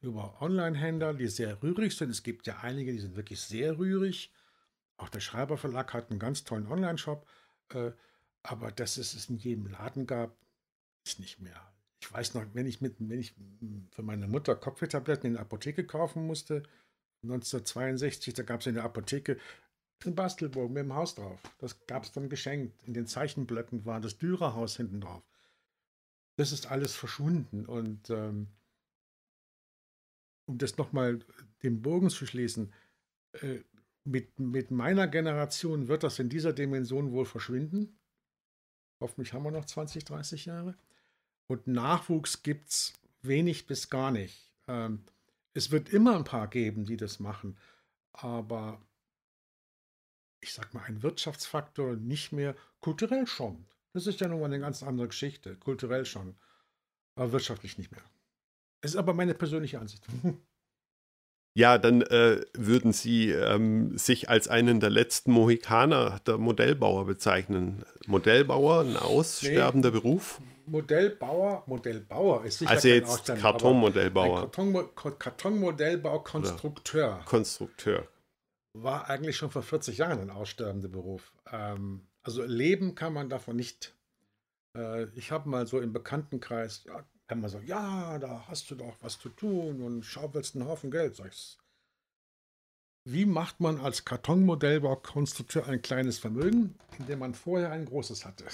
Über 0.00 0.40
Online-Händler, 0.40 1.14
die 1.14 1.26
sehr 1.26 1.62
rührig 1.62 1.96
sind. 1.96 2.10
Es 2.10 2.22
gibt 2.22 2.46
ja 2.46 2.58
einige, 2.58 2.92
die 2.92 2.98
sind 2.98 3.16
wirklich 3.16 3.40
sehr 3.40 3.78
rührig. 3.78 4.32
Auch 4.96 5.08
der 5.08 5.20
Schreiber 5.20 5.56
Verlag 5.56 5.92
hat 5.94 6.10
einen 6.10 6.20
ganz 6.20 6.44
tollen 6.44 6.66
Online-Shop. 6.66 7.26
Äh, 7.70 7.92
aber 8.42 8.70
dass 8.70 8.98
es 8.98 9.14
es 9.14 9.30
in 9.30 9.38
jedem 9.38 9.66
Laden 9.66 10.06
gab, 10.06 10.36
ist 11.04 11.20
nicht 11.20 11.40
mehr. 11.40 11.60
Ich 12.00 12.12
weiß 12.12 12.34
noch, 12.34 12.44
wenn 12.52 12.66
ich, 12.66 12.80
mit, 12.80 12.96
wenn 12.98 13.20
ich 13.20 13.34
für 13.90 14.02
meine 14.02 14.28
Mutter 14.28 14.54
Kopfwehtabletten 14.54 15.28
in 15.28 15.32
der 15.34 15.42
Apotheke 15.42 15.86
kaufen 15.86 16.26
musste, 16.26 16.62
1962, 17.22 18.34
da 18.34 18.42
gab 18.42 18.60
es 18.60 18.66
in 18.66 18.74
der 18.74 18.84
Apotheke 18.84 19.38
ein 20.04 20.14
Bastelbogen 20.14 20.74
mit 20.74 20.84
dem 20.84 20.94
Haus 20.94 21.14
drauf. 21.14 21.40
Das 21.58 21.86
gab 21.86 22.04
es 22.04 22.12
dann 22.12 22.28
geschenkt. 22.28 22.82
In 22.86 22.92
den 22.92 23.06
Zeichenblöcken 23.06 23.86
war 23.86 24.00
das 24.00 24.18
Dürerhaus 24.18 24.76
hinten 24.76 25.00
drauf. 25.00 25.22
Das 26.36 26.52
ist 26.52 26.66
alles 26.66 26.94
verschwunden. 26.94 27.64
Und 27.64 28.10
ähm, 28.10 28.48
um 30.46 30.58
das 30.58 30.76
nochmal 30.76 31.20
den 31.62 31.80
Bogen 31.80 32.10
zu 32.10 32.26
schließen, 32.26 32.72
äh, 33.40 33.60
mit, 34.04 34.38
mit 34.38 34.70
meiner 34.70 35.08
Generation 35.08 35.88
wird 35.88 36.02
das 36.02 36.18
in 36.18 36.28
dieser 36.28 36.52
Dimension 36.52 37.12
wohl 37.12 37.24
verschwinden. 37.24 37.98
Hoffentlich 39.00 39.32
haben 39.32 39.44
wir 39.44 39.50
noch 39.50 39.64
20, 39.64 40.04
30 40.04 40.44
Jahre. 40.44 40.76
Und 41.46 41.66
Nachwuchs 41.66 42.42
gibt 42.42 42.70
es 42.70 42.92
wenig 43.22 43.66
bis 43.66 43.90
gar 43.90 44.10
nicht. 44.10 44.50
Ähm, 44.68 45.04
es 45.52 45.70
wird 45.70 45.88
immer 45.90 46.16
ein 46.16 46.24
paar 46.24 46.48
geben, 46.48 46.84
die 46.84 46.96
das 46.96 47.20
machen. 47.20 47.56
Aber 48.12 48.80
ich 50.40 50.52
sag 50.52 50.74
mal, 50.74 50.84
ein 50.84 51.02
Wirtschaftsfaktor 51.02 51.96
nicht 51.96 52.32
mehr, 52.32 52.54
kulturell 52.80 53.26
schon. 53.26 53.64
Das 53.92 54.06
ist 54.06 54.20
ja 54.20 54.28
nun 54.28 54.40
mal 54.40 54.46
eine 54.46 54.60
ganz 54.60 54.82
andere 54.82 55.08
Geschichte, 55.08 55.56
kulturell 55.56 56.04
schon, 56.04 56.34
aber 57.14 57.32
wirtschaftlich 57.32 57.78
nicht 57.78 57.92
mehr. 57.92 58.02
Es 58.80 58.90
ist 58.90 58.96
aber 58.96 59.14
meine 59.14 59.34
persönliche 59.34 59.80
Ansicht. 59.80 60.04
Ja, 61.56 61.78
dann 61.78 62.02
äh, 62.02 62.40
würden 62.52 62.92
Sie 62.92 63.30
ähm, 63.30 63.96
sich 63.96 64.28
als 64.28 64.48
einen 64.48 64.80
der 64.80 64.90
letzten 64.90 65.30
Mohikaner 65.30 66.20
der 66.26 66.38
Modellbauer 66.38 67.06
bezeichnen. 67.06 67.84
Modellbauer, 68.06 68.80
ein 68.80 68.96
aussterbender 68.96 69.90
nee, 69.90 70.00
Beruf? 70.00 70.40
Modellbauer, 70.66 71.62
Modellbauer 71.66 72.44
ist 72.44 72.58
sicher 72.58 72.70
Also 72.70 72.88
jetzt 72.88 73.26
Kartonmodellbauer. 73.26 74.50
Karton, 74.50 74.88
Kartonmodellbau, 75.18 76.20
Konstrukteur. 76.20 77.20
Konstrukteur 77.24 78.08
war 78.74 79.08
eigentlich 79.08 79.36
schon 79.36 79.50
vor 79.50 79.62
40 79.62 79.98
Jahren 79.98 80.20
ein 80.20 80.30
aussterbender 80.30 80.88
Beruf. 80.88 81.32
Ähm, 81.50 82.06
also 82.22 82.42
leben 82.42 82.94
kann 82.94 83.12
man 83.12 83.30
davon 83.30 83.56
nicht. 83.56 83.94
Äh, 84.76 85.04
ich 85.14 85.30
habe 85.30 85.48
mal 85.48 85.66
so 85.66 85.80
im 85.80 85.92
Bekanntenkreis 85.92 86.84
ja, 86.84 87.04
immer 87.28 87.48
so, 87.48 87.58
ja, 87.60 88.18
da 88.18 88.44
hast 88.48 88.70
du 88.70 88.74
doch 88.74 88.96
was 89.00 89.18
zu 89.18 89.28
tun 89.28 89.82
und 89.82 90.04
schaufelst 90.04 90.54
einen 90.54 90.66
Haufen 90.66 90.90
Geld. 90.90 91.16
Sag 91.16 91.32
ich, 91.32 91.58
wie 93.06 93.26
macht 93.26 93.60
man 93.60 93.80
als 93.80 94.04
Kartonmodellbaukonstrukteur 94.04 95.66
ein 95.66 95.82
kleines 95.82 96.18
Vermögen, 96.18 96.74
indem 96.98 97.20
man 97.20 97.34
vorher 97.34 97.70
ein 97.70 97.84
großes 97.86 98.24
hatte? 98.24 98.44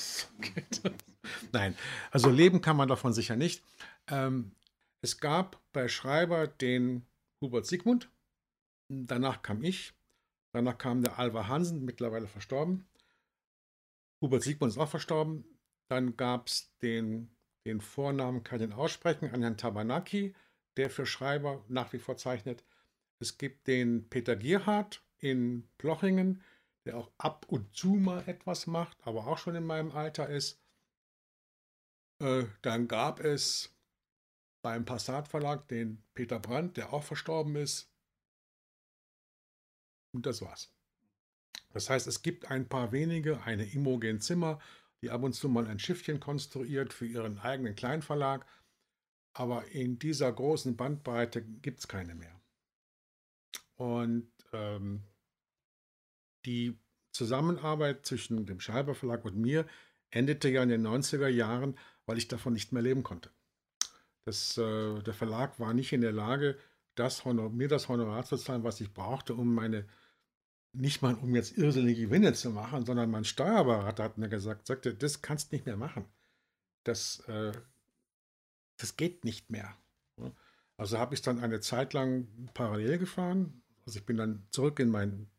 Nein, 1.53 1.77
also 2.11 2.31
leben 2.31 2.61
kann 2.61 2.77
man 2.77 2.89
davon 2.89 3.13
sicher 3.13 3.37
nicht. 3.37 3.63
Ähm, 4.09 4.53
es 5.03 5.19
gab 5.19 5.61
bei 5.73 5.89
Schreiber 5.89 6.47
den 6.47 7.07
Hubert 7.41 7.67
Sigmund, 7.67 8.11
danach 8.89 9.43
kam 9.43 9.63
ich, 9.63 9.95
Danach 10.53 10.79
kam 10.79 11.03
der 11.03 11.19
Alvar 11.19 11.49
Hansen, 11.49 11.85
mittlerweile 11.85 12.27
verstorben. 12.27 12.87
Hubert 14.21 14.43
Siegmund 14.43 14.73
ist 14.73 14.79
auch 14.79 14.89
verstorben. 14.89 15.45
Dann 15.89 16.17
gab 16.17 16.49
es 16.49 16.73
den, 16.83 17.31
den 17.65 17.81
Vornamen, 17.81 18.43
kann 18.43 18.61
ich 18.61 18.73
aussprechen, 18.73 19.31
an 19.31 19.43
Herrn 19.43 19.57
Tabanaki, 19.57 20.35
der 20.77 20.91
für 20.91 21.07
Schreiber 21.07 21.65
nach 21.69 21.93
wie 21.93 21.99
vor 21.99 22.17
zeichnet. 22.17 22.65
Es 23.19 23.39
gibt 23.39 23.67
den 23.67 24.09
Peter 24.09 24.37
Gierhardt 24.37 25.03
in 25.19 25.69
Plochingen, 25.77 26.43
der 26.87 26.97
auch 26.97 27.11
ab 27.19 27.47
und 27.49 27.75
zu 27.75 27.89
mal 27.89 28.27
etwas 28.27 28.67
macht, 28.67 28.97
aber 29.07 29.27
auch 29.27 29.39
schon 29.39 29.55
in 29.55 29.65
meinem 29.65 29.93
Alter 29.93 30.29
ist. 30.29 30.59
Äh, 32.21 32.45
dann 32.63 32.89
gab 32.89 33.21
es 33.21 33.75
beim 34.63 34.85
Passat 34.85 35.29
Verlag 35.29 35.69
den 35.69 36.03
Peter 36.15 36.39
Brandt, 36.39 36.77
der 36.77 36.93
auch 36.93 37.03
verstorben 37.03 37.57
ist. 37.57 37.91
Und 40.13 40.27
das 40.27 40.43
war's. 40.43 40.73
Das 41.73 41.89
heißt, 41.89 42.07
es 42.07 42.23
gibt 42.23 42.51
ein 42.51 42.69
paar 42.69 42.93
wenige, 42.93 43.43
eine 43.43 43.65
Imogen 43.73 44.21
Zimmer, 44.21 44.59
die 45.03 45.11
ab 45.11 45.23
und 45.23 45.33
zu 45.33 45.49
mal 45.49 45.67
ein 45.67 45.79
Schiffchen 45.79 46.21
konstruiert 46.21 46.93
für 46.93 47.07
ihren 47.07 47.39
eigenen 47.39 47.75
Kleinverlag. 47.75 48.47
Aber 49.33 49.67
in 49.69 49.99
dieser 49.99 50.33
großen 50.33 50.77
Bandbreite 50.77 51.43
gibt 51.43 51.79
es 51.79 51.89
keine 51.89 52.15
mehr. 52.15 52.41
Und 53.77 54.31
ähm, 54.53 55.05
die 56.45 56.79
Zusammenarbeit 57.13 58.07
zwischen 58.07 58.47
dem 58.47 58.61
Schreiber 58.61 58.95
Verlag 58.95 59.25
und 59.25 59.37
mir 59.37 59.67
endete 60.11 60.49
ja 60.49 60.63
in 60.63 60.69
den 60.69 60.87
90er 60.87 61.29
Jahren, 61.29 61.79
weil 62.07 62.19
ich 62.19 62.29
davon 62.29 62.53
nicht 62.53 62.73
mehr 62.73 62.83
leben 62.83 63.03
konnte. 63.03 63.31
Das, 64.25 64.59
äh, 64.59 65.03
der 65.03 65.15
Verlag 65.15 65.59
war 65.61 65.73
nicht 65.75 65.93
in 65.93 66.03
der 66.03 66.13
Lage, 66.13 66.59
das 66.95 67.25
Honor, 67.25 67.51
mir 67.51 67.69
das 67.69 67.89
Honorar 67.89 68.25
zu 68.25 68.37
zahlen, 68.37 68.65
was 68.65 68.81
ich 68.81 68.93
brauchte, 68.93 69.35
um 69.35 69.55
meine, 69.55 69.87
nicht 70.73 71.03
mal 71.03 71.15
um 71.15 71.35
jetzt 71.35 71.57
irrsinnige 71.57 72.03
Gewinne 72.03 72.33
zu 72.33 72.51
machen, 72.51 72.85
sondern 72.87 73.11
mein 73.11 73.25
Steuerberater 73.25 74.05
hat 74.05 74.19
mir 74.19 74.29
gesagt, 74.29 74.67
sagte, 74.67 74.95
das 74.95 75.23
kannst 75.23 75.51
du 75.51 75.57
nicht 75.57 75.67
mehr 75.67 75.77
machen. 75.77 76.05
Das, 76.85 77.21
äh, 77.29 77.53
das 78.77 78.97
geht 78.97 79.25
nicht 79.25 79.51
mehr. 79.51 79.77
Also 80.77 80.99
habe 80.99 81.15
ich 81.15 81.23
dann 81.23 81.41
eine 81.41 81.61
Zeit 81.61 81.93
lang 81.93 82.29
parallel 82.55 82.99
gefahren. 82.99 83.63
Also 83.85 83.99
ich 83.99 84.07
bin 84.07 84.17
dann 84.17 84.47
zurück 84.51 84.79
in 84.79 84.91
meinen 84.91 85.31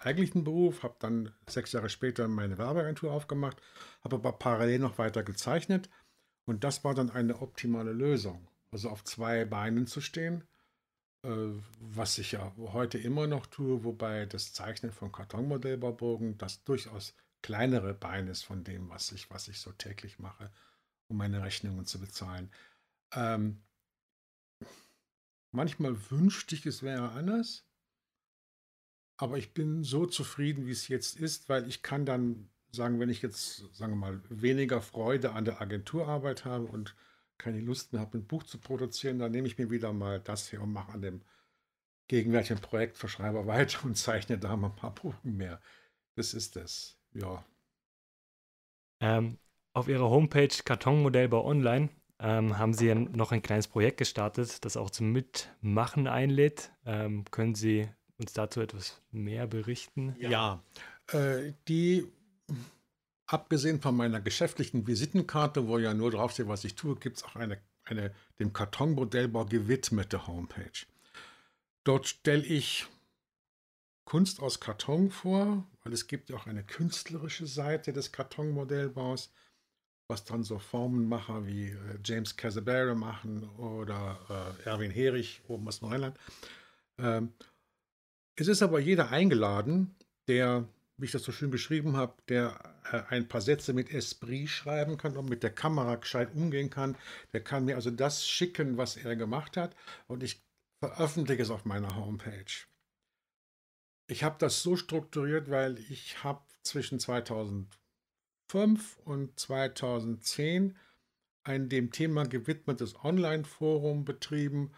eigentlichen 0.00 0.44
Beruf, 0.44 0.82
habe 0.82 0.96
dann 0.98 1.32
sechs 1.48 1.72
Jahre 1.72 1.88
später 1.88 2.26
meine 2.26 2.58
Werbeagentur 2.58 3.12
aufgemacht, 3.12 3.60
habe 4.02 4.16
aber 4.16 4.32
parallel 4.32 4.78
noch 4.78 4.98
weiter 4.98 5.22
gezeichnet 5.22 5.90
und 6.46 6.64
das 6.64 6.84
war 6.84 6.94
dann 6.94 7.10
eine 7.10 7.40
optimale 7.40 7.92
Lösung. 7.92 8.48
Also 8.70 8.88
auf 8.88 9.04
zwei 9.04 9.44
Beinen 9.44 9.86
zu 9.86 10.00
stehen, 10.00 10.44
was 11.80 12.18
ich 12.18 12.32
ja 12.32 12.52
heute 12.58 12.98
immer 12.98 13.26
noch 13.26 13.46
tue, 13.46 13.82
wobei 13.82 14.26
das 14.26 14.52
Zeichnen 14.52 14.92
von 14.92 15.10
Kartonmodellbaubogen 15.10 16.36
das 16.36 16.64
durchaus 16.64 17.14
kleinere 17.42 17.94
Bein 17.94 18.28
ist 18.28 18.42
von 18.42 18.64
dem, 18.64 18.90
was 18.90 19.12
ich, 19.12 19.30
was 19.30 19.48
ich 19.48 19.58
so 19.58 19.72
täglich 19.72 20.18
mache, 20.18 20.50
um 21.08 21.16
meine 21.16 21.42
Rechnungen 21.42 21.86
zu 21.86 21.98
bezahlen. 21.98 22.50
Ähm, 23.12 23.62
manchmal 25.50 25.96
wünschte 26.10 26.54
ich, 26.54 26.66
es 26.66 26.82
wäre 26.82 27.12
anders, 27.12 27.66
aber 29.16 29.38
ich 29.38 29.54
bin 29.54 29.82
so 29.82 30.06
zufrieden, 30.06 30.66
wie 30.66 30.72
es 30.72 30.88
jetzt 30.88 31.16
ist, 31.16 31.48
weil 31.48 31.66
ich 31.68 31.82
kann 31.82 32.04
dann 32.04 32.50
sagen, 32.70 33.00
wenn 33.00 33.08
ich 33.08 33.22
jetzt, 33.22 33.74
sagen 33.74 33.92
wir 33.92 33.96
mal, 33.96 34.20
weniger 34.28 34.82
Freude 34.82 35.32
an 35.32 35.44
der 35.44 35.60
Agenturarbeit 35.60 36.44
habe 36.44 36.64
und 36.64 36.94
keine 37.38 37.60
Lust 37.60 37.92
mehr 37.92 38.00
habe, 38.00 38.18
ein 38.18 38.26
Buch 38.26 38.42
zu 38.44 38.58
produzieren, 38.58 39.18
dann 39.18 39.32
nehme 39.32 39.46
ich 39.46 39.58
mir 39.58 39.70
wieder 39.70 39.92
mal 39.92 40.20
das 40.20 40.48
hier 40.48 40.62
und 40.62 40.72
mache 40.72 40.92
an 40.92 41.02
dem 41.02 41.22
gegenwärtigen 42.08 42.60
Projekt 42.60 42.96
für 42.98 43.08
Schreiber 43.08 43.46
weiter 43.46 43.84
und 43.84 43.96
zeichne 43.96 44.38
da 44.38 44.56
mal 44.56 44.68
ein 44.68 44.76
paar 44.76 44.94
Bogen 44.94 45.36
mehr. 45.36 45.60
Das 46.16 46.34
ist 46.34 46.56
es, 46.56 46.98
ja. 47.12 47.44
Ähm, 49.00 49.38
auf 49.72 49.88
Ihrer 49.88 50.08
Homepage 50.08 50.48
Kartonmodellbau 50.64 51.44
Online 51.44 51.88
ähm, 52.20 52.58
haben 52.58 52.72
Sie 52.72 52.94
noch 52.94 53.32
ein 53.32 53.42
kleines 53.42 53.66
Projekt 53.68 53.98
gestartet, 53.98 54.64
das 54.64 54.76
auch 54.76 54.90
zum 54.90 55.10
Mitmachen 55.10 56.06
einlädt. 56.06 56.72
Ähm, 56.86 57.24
können 57.30 57.54
Sie 57.54 57.88
uns 58.16 58.32
dazu 58.32 58.60
etwas 58.60 59.02
mehr 59.10 59.46
berichten? 59.46 60.14
Ja, 60.18 60.62
äh, 61.12 61.52
die, 61.68 62.06
abgesehen 63.26 63.80
von 63.80 63.96
meiner 63.96 64.20
geschäftlichen 64.20 64.86
Visitenkarte, 64.86 65.66
wo 65.66 65.78
ja 65.78 65.94
nur 65.94 66.10
draufsteht, 66.10 66.48
was 66.48 66.64
ich 66.64 66.74
tue, 66.74 66.96
gibt 66.96 67.18
es 67.18 67.24
auch 67.24 67.36
eine, 67.36 67.58
eine 67.84 68.14
dem 68.38 68.52
Kartonmodellbau 68.52 69.46
gewidmete 69.46 70.26
Homepage. 70.26 70.86
Dort 71.84 72.06
stelle 72.06 72.44
ich 72.44 72.86
Kunst 74.04 74.40
aus 74.40 74.60
Karton 74.60 75.10
vor, 75.10 75.66
weil 75.82 75.92
es 75.92 76.06
gibt 76.06 76.28
ja 76.28 76.36
auch 76.36 76.46
eine 76.46 76.62
künstlerische 76.62 77.46
Seite 77.46 77.92
des 77.92 78.12
Kartonmodellbaus, 78.12 79.32
was 80.08 80.24
dann 80.24 80.44
so 80.44 80.58
Formenmacher 80.58 81.46
wie 81.46 81.68
äh, 81.68 81.98
James 82.04 82.36
Casabera 82.36 82.94
machen 82.94 83.48
oder 83.56 84.54
äh, 84.64 84.68
Erwin 84.68 84.90
Herich 84.90 85.40
oben 85.48 85.66
aus 85.66 85.80
Neuland. 85.80 86.18
Ähm, 86.98 87.32
es 88.36 88.48
ist 88.48 88.62
aber 88.62 88.80
jeder 88.80 89.10
eingeladen, 89.10 89.94
der, 90.28 90.68
wie 90.96 91.06
ich 91.06 91.12
das 91.12 91.24
so 91.24 91.32
schön 91.32 91.50
beschrieben 91.50 91.96
habe, 91.96 92.14
der 92.28 92.74
äh, 92.92 93.02
ein 93.08 93.28
paar 93.28 93.40
Sätze 93.40 93.72
mit 93.72 93.90
Esprit 93.92 94.48
schreiben 94.48 94.96
kann 94.96 95.16
und 95.16 95.28
mit 95.28 95.42
der 95.42 95.54
Kamera 95.54 95.96
gescheit 95.96 96.34
umgehen 96.34 96.70
kann. 96.70 96.96
Der 97.32 97.42
kann 97.42 97.64
mir 97.64 97.76
also 97.76 97.90
das 97.90 98.26
schicken, 98.26 98.76
was 98.76 98.96
er 98.96 99.16
gemacht 99.16 99.56
hat 99.56 99.74
und 100.06 100.22
ich 100.22 100.42
veröffentliche 100.80 101.42
es 101.42 101.50
auf 101.50 101.64
meiner 101.64 101.96
Homepage. 101.96 102.66
Ich 104.06 104.22
habe 104.22 104.36
das 104.38 104.62
so 104.62 104.76
strukturiert, 104.76 105.50
weil 105.50 105.78
ich 105.78 106.22
habe 106.22 106.42
zwischen 106.62 107.00
2005 107.00 107.68
und 109.04 109.38
2010 109.40 110.76
ein 111.42 111.68
dem 111.68 111.90
Thema 111.90 112.24
gewidmetes 112.24 112.94
Online-Forum 113.02 114.04
betrieben 114.04 114.72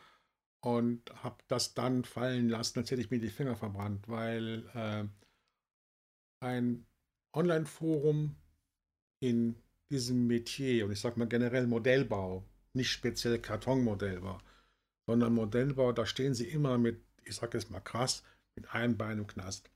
und 0.61 1.13
habe 1.23 1.37
das 1.49 1.75
dann 1.75 2.05
fallen 2.05 2.49
lassen, 2.49 2.79
als 2.81 2.91
hätte 2.91 3.01
ich 3.01 3.11
mir 3.11 3.21
die 3.21 3.31
Finger 3.31 3.57
verbrannt, 3.57 4.09
weil 4.09 4.69
äh, 4.75 5.05
ein 6.41 6.87
Online-Forum 7.35 8.37
in 9.21 9.57
diesem 9.91 10.27
Metier, 10.27 10.87
und 10.87 10.93
ich 10.93 11.01
sage 11.01 11.19
mal 11.19 11.29
generell 11.29 11.67
Modellbau, 11.67 12.45
nicht 12.73 12.91
speziell 12.91 13.39
Kartonmodellbau, 13.39 14.39
sondern 15.07 15.35
Modellbau, 15.35 15.93
da 15.93 16.07
stehen 16.07 16.35
sie 16.35 16.49
immer 16.49 16.79
mit, 16.79 17.01
ich 17.25 17.37
sage 17.37 17.59
jetzt 17.59 17.71
mal 17.71 17.81
krass, 17.81 18.23
mit 18.57 18.71
einem 18.75 18.97
Bein 18.97 19.19
im 19.19 19.27
Knast. 19.27 19.71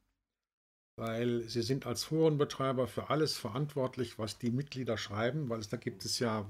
Weil 0.97 1.49
sie 1.49 1.63
sind 1.63 1.87
als 1.87 2.05
Forenbetreiber 2.05 2.87
für 2.87 3.09
alles 3.09 3.37
verantwortlich, 3.37 4.19
was 4.19 4.39
die 4.39 4.51
Mitglieder 4.51 4.99
schreiben, 4.99 5.49
weil 5.49 5.61
es 5.61 5.69
da 5.69 5.77
gibt 5.77 6.05
es 6.05 6.19
ja 6.19 6.47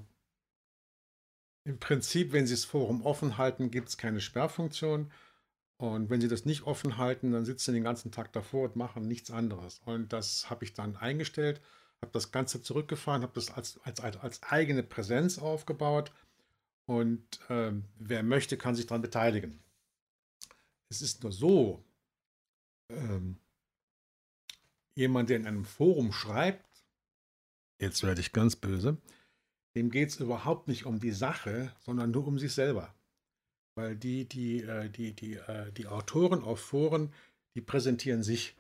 im 1.65 1.79
Prinzip, 1.79 2.33
wenn 2.33 2.47
Sie 2.47 2.55
das 2.55 2.65
Forum 2.65 3.03
offen 3.03 3.37
halten, 3.37 3.71
gibt 3.71 3.89
es 3.89 3.99
keine 3.99 4.21
Sperrfunktion. 4.21 5.13
Und 5.81 6.11
wenn 6.11 6.21
Sie 6.21 6.29
das 6.29 6.45
nicht 6.45 6.65
offen 6.65 6.99
halten, 6.99 7.33
dann 7.33 7.47
sitzen 7.47 7.71
Sie 7.71 7.79
den 7.79 7.85
ganzen 7.85 8.13
Tag 8.13 8.35
davor 8.35 8.65
und 8.65 8.77
machen 8.77 9.09
nichts 9.09 9.31
anderes. 9.31 9.81
Und 9.87 10.13
das 10.13 10.51
habe 10.51 10.63
ich 10.67 10.75
dann 10.75 10.95
eingestellt, 10.95 11.63
habe 12.03 12.13
das 12.13 12.33
Ganze 12.33 12.61
zurückgefahren, 12.61 13.23
habe 13.23 13.33
das 13.33 13.51
als, 13.51 13.81
als, 13.85 13.99
als 14.19 14.43
eigene 14.43 14.83
Präsenz 14.83 15.39
aufgebaut. 15.39 16.13
Und 16.85 17.25
ähm, 17.49 17.87
wer 17.99 18.23
möchte, 18.23 18.59
kann 18.59 18.75
sich 18.75 18.89
daran 18.89 19.01
beteiligen. 19.01 19.59
Es 20.91 21.01
ist 21.01 21.23
nur 21.23 21.33
so, 21.33 21.83
ähm, 22.91 23.39
jemand, 24.95 25.31
der 25.31 25.39
in 25.39 25.47
einem 25.47 25.65
Forum 25.65 26.13
schreibt, 26.13 26.85
jetzt 27.79 28.03
werde 28.03 28.21
ich 28.21 28.33
ganz 28.33 28.55
böse, 28.55 28.99
dem 29.75 29.91
geht 29.91 30.11
es 30.11 30.21
überhaupt 30.21 30.69
nicht 30.69 30.85
um 30.85 31.01
die 31.01 31.13
Sache, 31.13 31.75
sondern 31.81 32.11
nur 32.11 32.27
um 32.27 32.39
sich 32.39 32.53
selber. 32.53 32.95
Weil 33.81 33.97
die, 33.97 34.27
die, 34.27 34.63
äh, 34.63 34.91
die, 34.91 35.15
die, 35.15 35.37
äh, 35.37 35.73
die 35.73 35.87
Autoren 35.87 36.43
auf 36.43 36.61
Foren, 36.61 37.15
die 37.55 37.63
präsentieren 37.63 38.23
sich 38.23 38.55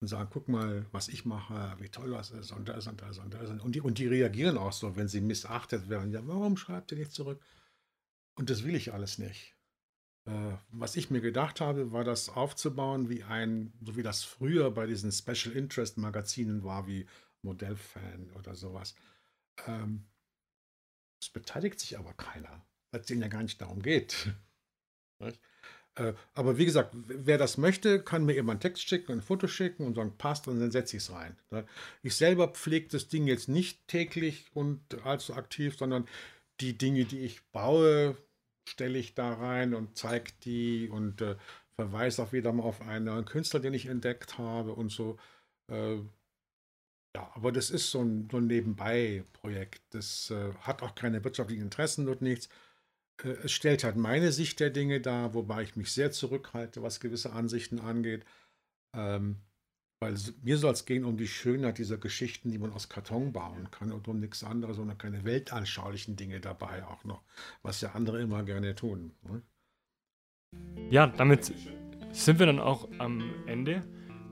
und 0.00 0.08
sagen, 0.08 0.28
guck 0.32 0.48
mal, 0.48 0.84
was 0.90 1.06
ich 1.06 1.24
mache, 1.24 1.76
wie 1.78 1.88
toll 1.88 2.10
das 2.10 2.32
ist 2.32 2.50
und 2.50 2.68
das 2.68 2.88
und 2.88 3.00
das 3.00 3.18
und 3.18 3.32
das. 3.34 3.48
Und 3.50 3.72
die, 3.76 3.80
und 3.80 3.98
die 3.98 4.08
reagieren 4.08 4.58
auch 4.58 4.72
so, 4.72 4.96
wenn 4.96 5.06
sie 5.06 5.20
missachtet 5.20 5.88
werden. 5.88 6.10
Ja, 6.10 6.26
warum 6.26 6.56
schreibt 6.56 6.90
ihr 6.90 6.98
nicht 6.98 7.12
zurück? 7.12 7.40
Und 8.34 8.50
das 8.50 8.64
will 8.64 8.74
ich 8.74 8.92
alles 8.92 9.18
nicht. 9.18 9.54
Äh, 10.26 10.56
was 10.72 10.96
ich 10.96 11.10
mir 11.10 11.20
gedacht 11.20 11.60
habe, 11.60 11.92
war 11.92 12.02
das 12.02 12.28
aufzubauen 12.28 13.08
wie 13.08 13.22
ein, 13.22 13.72
so 13.80 13.94
wie 13.96 14.02
das 14.02 14.24
früher 14.24 14.72
bei 14.72 14.86
diesen 14.86 15.12
Special 15.12 15.54
Interest 15.54 15.98
Magazinen 15.98 16.64
war, 16.64 16.88
wie 16.88 17.06
Modellfan 17.42 18.32
oder 18.32 18.56
sowas. 18.56 18.96
Ähm, 19.68 20.04
es 21.20 21.30
beteiligt 21.30 21.78
sich 21.78 21.96
aber 21.96 22.12
keiner, 22.14 22.66
weil 22.94 23.00
es 23.00 23.06
denen 23.08 23.22
ja 23.22 23.28
gar 23.28 23.42
nicht 23.42 23.60
darum 23.60 23.82
geht. 23.82 24.32
äh, 25.96 26.12
aber 26.32 26.58
wie 26.58 26.64
gesagt, 26.64 26.94
wer 26.94 27.38
das 27.38 27.58
möchte, 27.58 28.00
kann 28.00 28.24
mir 28.24 28.36
eben 28.36 28.48
einen 28.48 28.60
Text 28.60 28.88
schicken, 28.88 29.10
ein 29.10 29.20
Foto 29.20 29.48
schicken 29.48 29.84
und 29.84 29.96
sagen, 29.96 30.16
passt, 30.16 30.46
und 30.46 30.60
dann 30.60 30.70
setze 30.70 30.96
ich 30.96 31.02
es 31.02 31.10
rein. 31.10 31.36
Ne? 31.50 31.66
Ich 32.04 32.14
selber 32.14 32.48
pflege 32.48 32.86
das 32.88 33.08
Ding 33.08 33.26
jetzt 33.26 33.48
nicht 33.48 33.88
täglich 33.88 34.46
und 34.54 35.04
allzu 35.04 35.34
aktiv, 35.34 35.76
sondern 35.76 36.06
die 36.60 36.78
Dinge, 36.78 37.04
die 37.04 37.18
ich 37.18 37.42
baue, 37.50 38.16
stelle 38.68 38.96
ich 38.96 39.16
da 39.16 39.34
rein 39.34 39.74
und 39.74 39.98
zeige 39.98 40.30
die 40.44 40.88
und 40.88 41.20
äh, 41.20 41.34
verweise 41.74 42.22
auch 42.22 42.32
wieder 42.32 42.52
mal 42.52 42.62
auf 42.62 42.80
einen 42.80 43.24
Künstler, 43.24 43.58
den 43.58 43.74
ich 43.74 43.86
entdeckt 43.86 44.38
habe 44.38 44.72
und 44.72 44.92
so. 44.92 45.18
Äh, 45.68 45.96
ja, 47.16 47.30
aber 47.34 47.50
das 47.50 47.70
ist 47.70 47.90
so 47.90 48.02
ein, 48.02 48.28
so 48.30 48.36
ein 48.36 48.46
Nebenbei-Projekt. 48.46 49.82
Das 49.90 50.30
äh, 50.30 50.52
hat 50.60 50.82
auch 50.82 50.94
keine 50.94 51.24
wirtschaftlichen 51.24 51.62
Interessen 51.62 52.08
und 52.08 52.22
nichts. 52.22 52.48
Äh, 53.22 53.28
es 53.44 53.52
stellt 53.52 53.84
halt 53.84 53.96
meine 53.96 54.32
Sicht 54.32 54.60
der 54.60 54.70
Dinge 54.70 55.00
dar, 55.00 55.34
wobei 55.34 55.62
ich 55.62 55.76
mich 55.76 55.92
sehr 55.92 56.10
zurückhalte, 56.10 56.82
was 56.82 57.00
gewisse 57.00 57.32
Ansichten 57.32 57.78
angeht. 57.78 58.24
Ähm, 58.94 59.36
weil 60.00 60.16
mir 60.42 60.58
soll 60.58 60.72
es 60.72 60.84
gehen 60.84 61.04
um 61.04 61.16
die 61.16 61.28
Schönheit 61.28 61.78
dieser 61.78 61.96
Geschichten, 61.96 62.50
die 62.50 62.58
man 62.58 62.72
aus 62.72 62.88
Karton 62.88 63.32
bauen 63.32 63.70
kann 63.70 63.92
und 63.92 64.06
um 64.06 64.20
nichts 64.20 64.44
anderes, 64.44 64.76
sondern 64.76 64.98
keine 64.98 65.24
weltanschaulichen 65.24 66.16
Dinge 66.16 66.40
dabei 66.40 66.84
auch 66.84 67.04
noch, 67.04 67.22
was 67.62 67.80
ja 67.80 67.92
andere 67.92 68.20
immer 68.20 68.42
gerne 68.42 68.74
tun. 68.74 69.12
Ne? 69.22 69.42
Ja, 70.90 71.06
damit 71.06 71.54
sind 72.12 72.38
wir 72.38 72.46
dann 72.46 72.60
auch 72.60 72.88
am 72.98 73.22
Ende. 73.46 73.82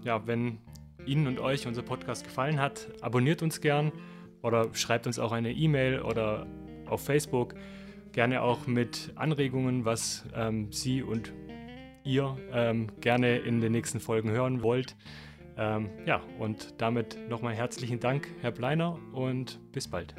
Ja, 0.05 0.27
wenn 0.27 0.59
Ihnen 1.07 1.27
und 1.27 1.39
euch 1.41 1.67
unser 1.67 1.83
Podcast 1.83 2.25
gefallen 2.25 2.61
hat, 2.61 2.89
abonniert 3.01 3.43
uns 3.43 3.61
gern 3.61 3.93
oder 4.43 4.75
schreibt 4.75 5.07
uns 5.07 5.19
auch 5.19 5.33
eine 5.33 5.53
E-Mail 5.53 6.03
oder 6.03 6.47
auf 6.87 7.05
Facebook. 7.05 7.55
Gerne 8.13 8.43
auch 8.43 8.67
mit 8.67 9.13
Anregungen, 9.15 9.85
was 9.85 10.25
ähm, 10.35 10.71
Sie 10.71 11.03
und 11.03 11.33
ihr 12.05 12.37
ähm, 12.53 12.89
gerne 13.01 13.39
in 13.39 13.61
den 13.61 13.73
nächsten 13.73 14.01
Folgen 14.01 14.31
hören 14.31 14.63
wollt. 14.63 14.97
Ähm, 15.57 15.89
ja, 16.07 16.23
und 16.39 16.75
damit 16.79 17.19
nochmal 17.29 17.55
herzlichen 17.55 18.01
Dank, 18.01 18.29
Herr 18.41 18.51
Bleiner, 18.51 18.99
und 19.13 19.61
bis 19.73 19.89
bald. 19.89 20.15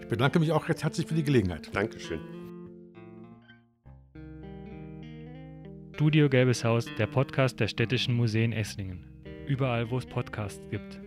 Ich 0.00 0.08
bedanke 0.08 0.38
mich 0.38 0.52
auch 0.52 0.68
recht 0.68 0.82
herzlich 0.82 1.06
für 1.06 1.14
die 1.14 1.22
Gelegenheit. 1.22 1.74
Dankeschön. 1.74 2.20
Studio 5.94 6.28
Gelbes 6.28 6.64
Haus, 6.64 6.86
der 6.96 7.08
Podcast 7.08 7.58
der 7.60 7.68
Städtischen 7.68 8.14
Museen 8.14 8.52
Esslingen. 8.52 9.04
Überall, 9.46 9.90
wo 9.90 9.98
es 9.98 10.06
Podcasts 10.06 10.62
gibt. 10.70 11.00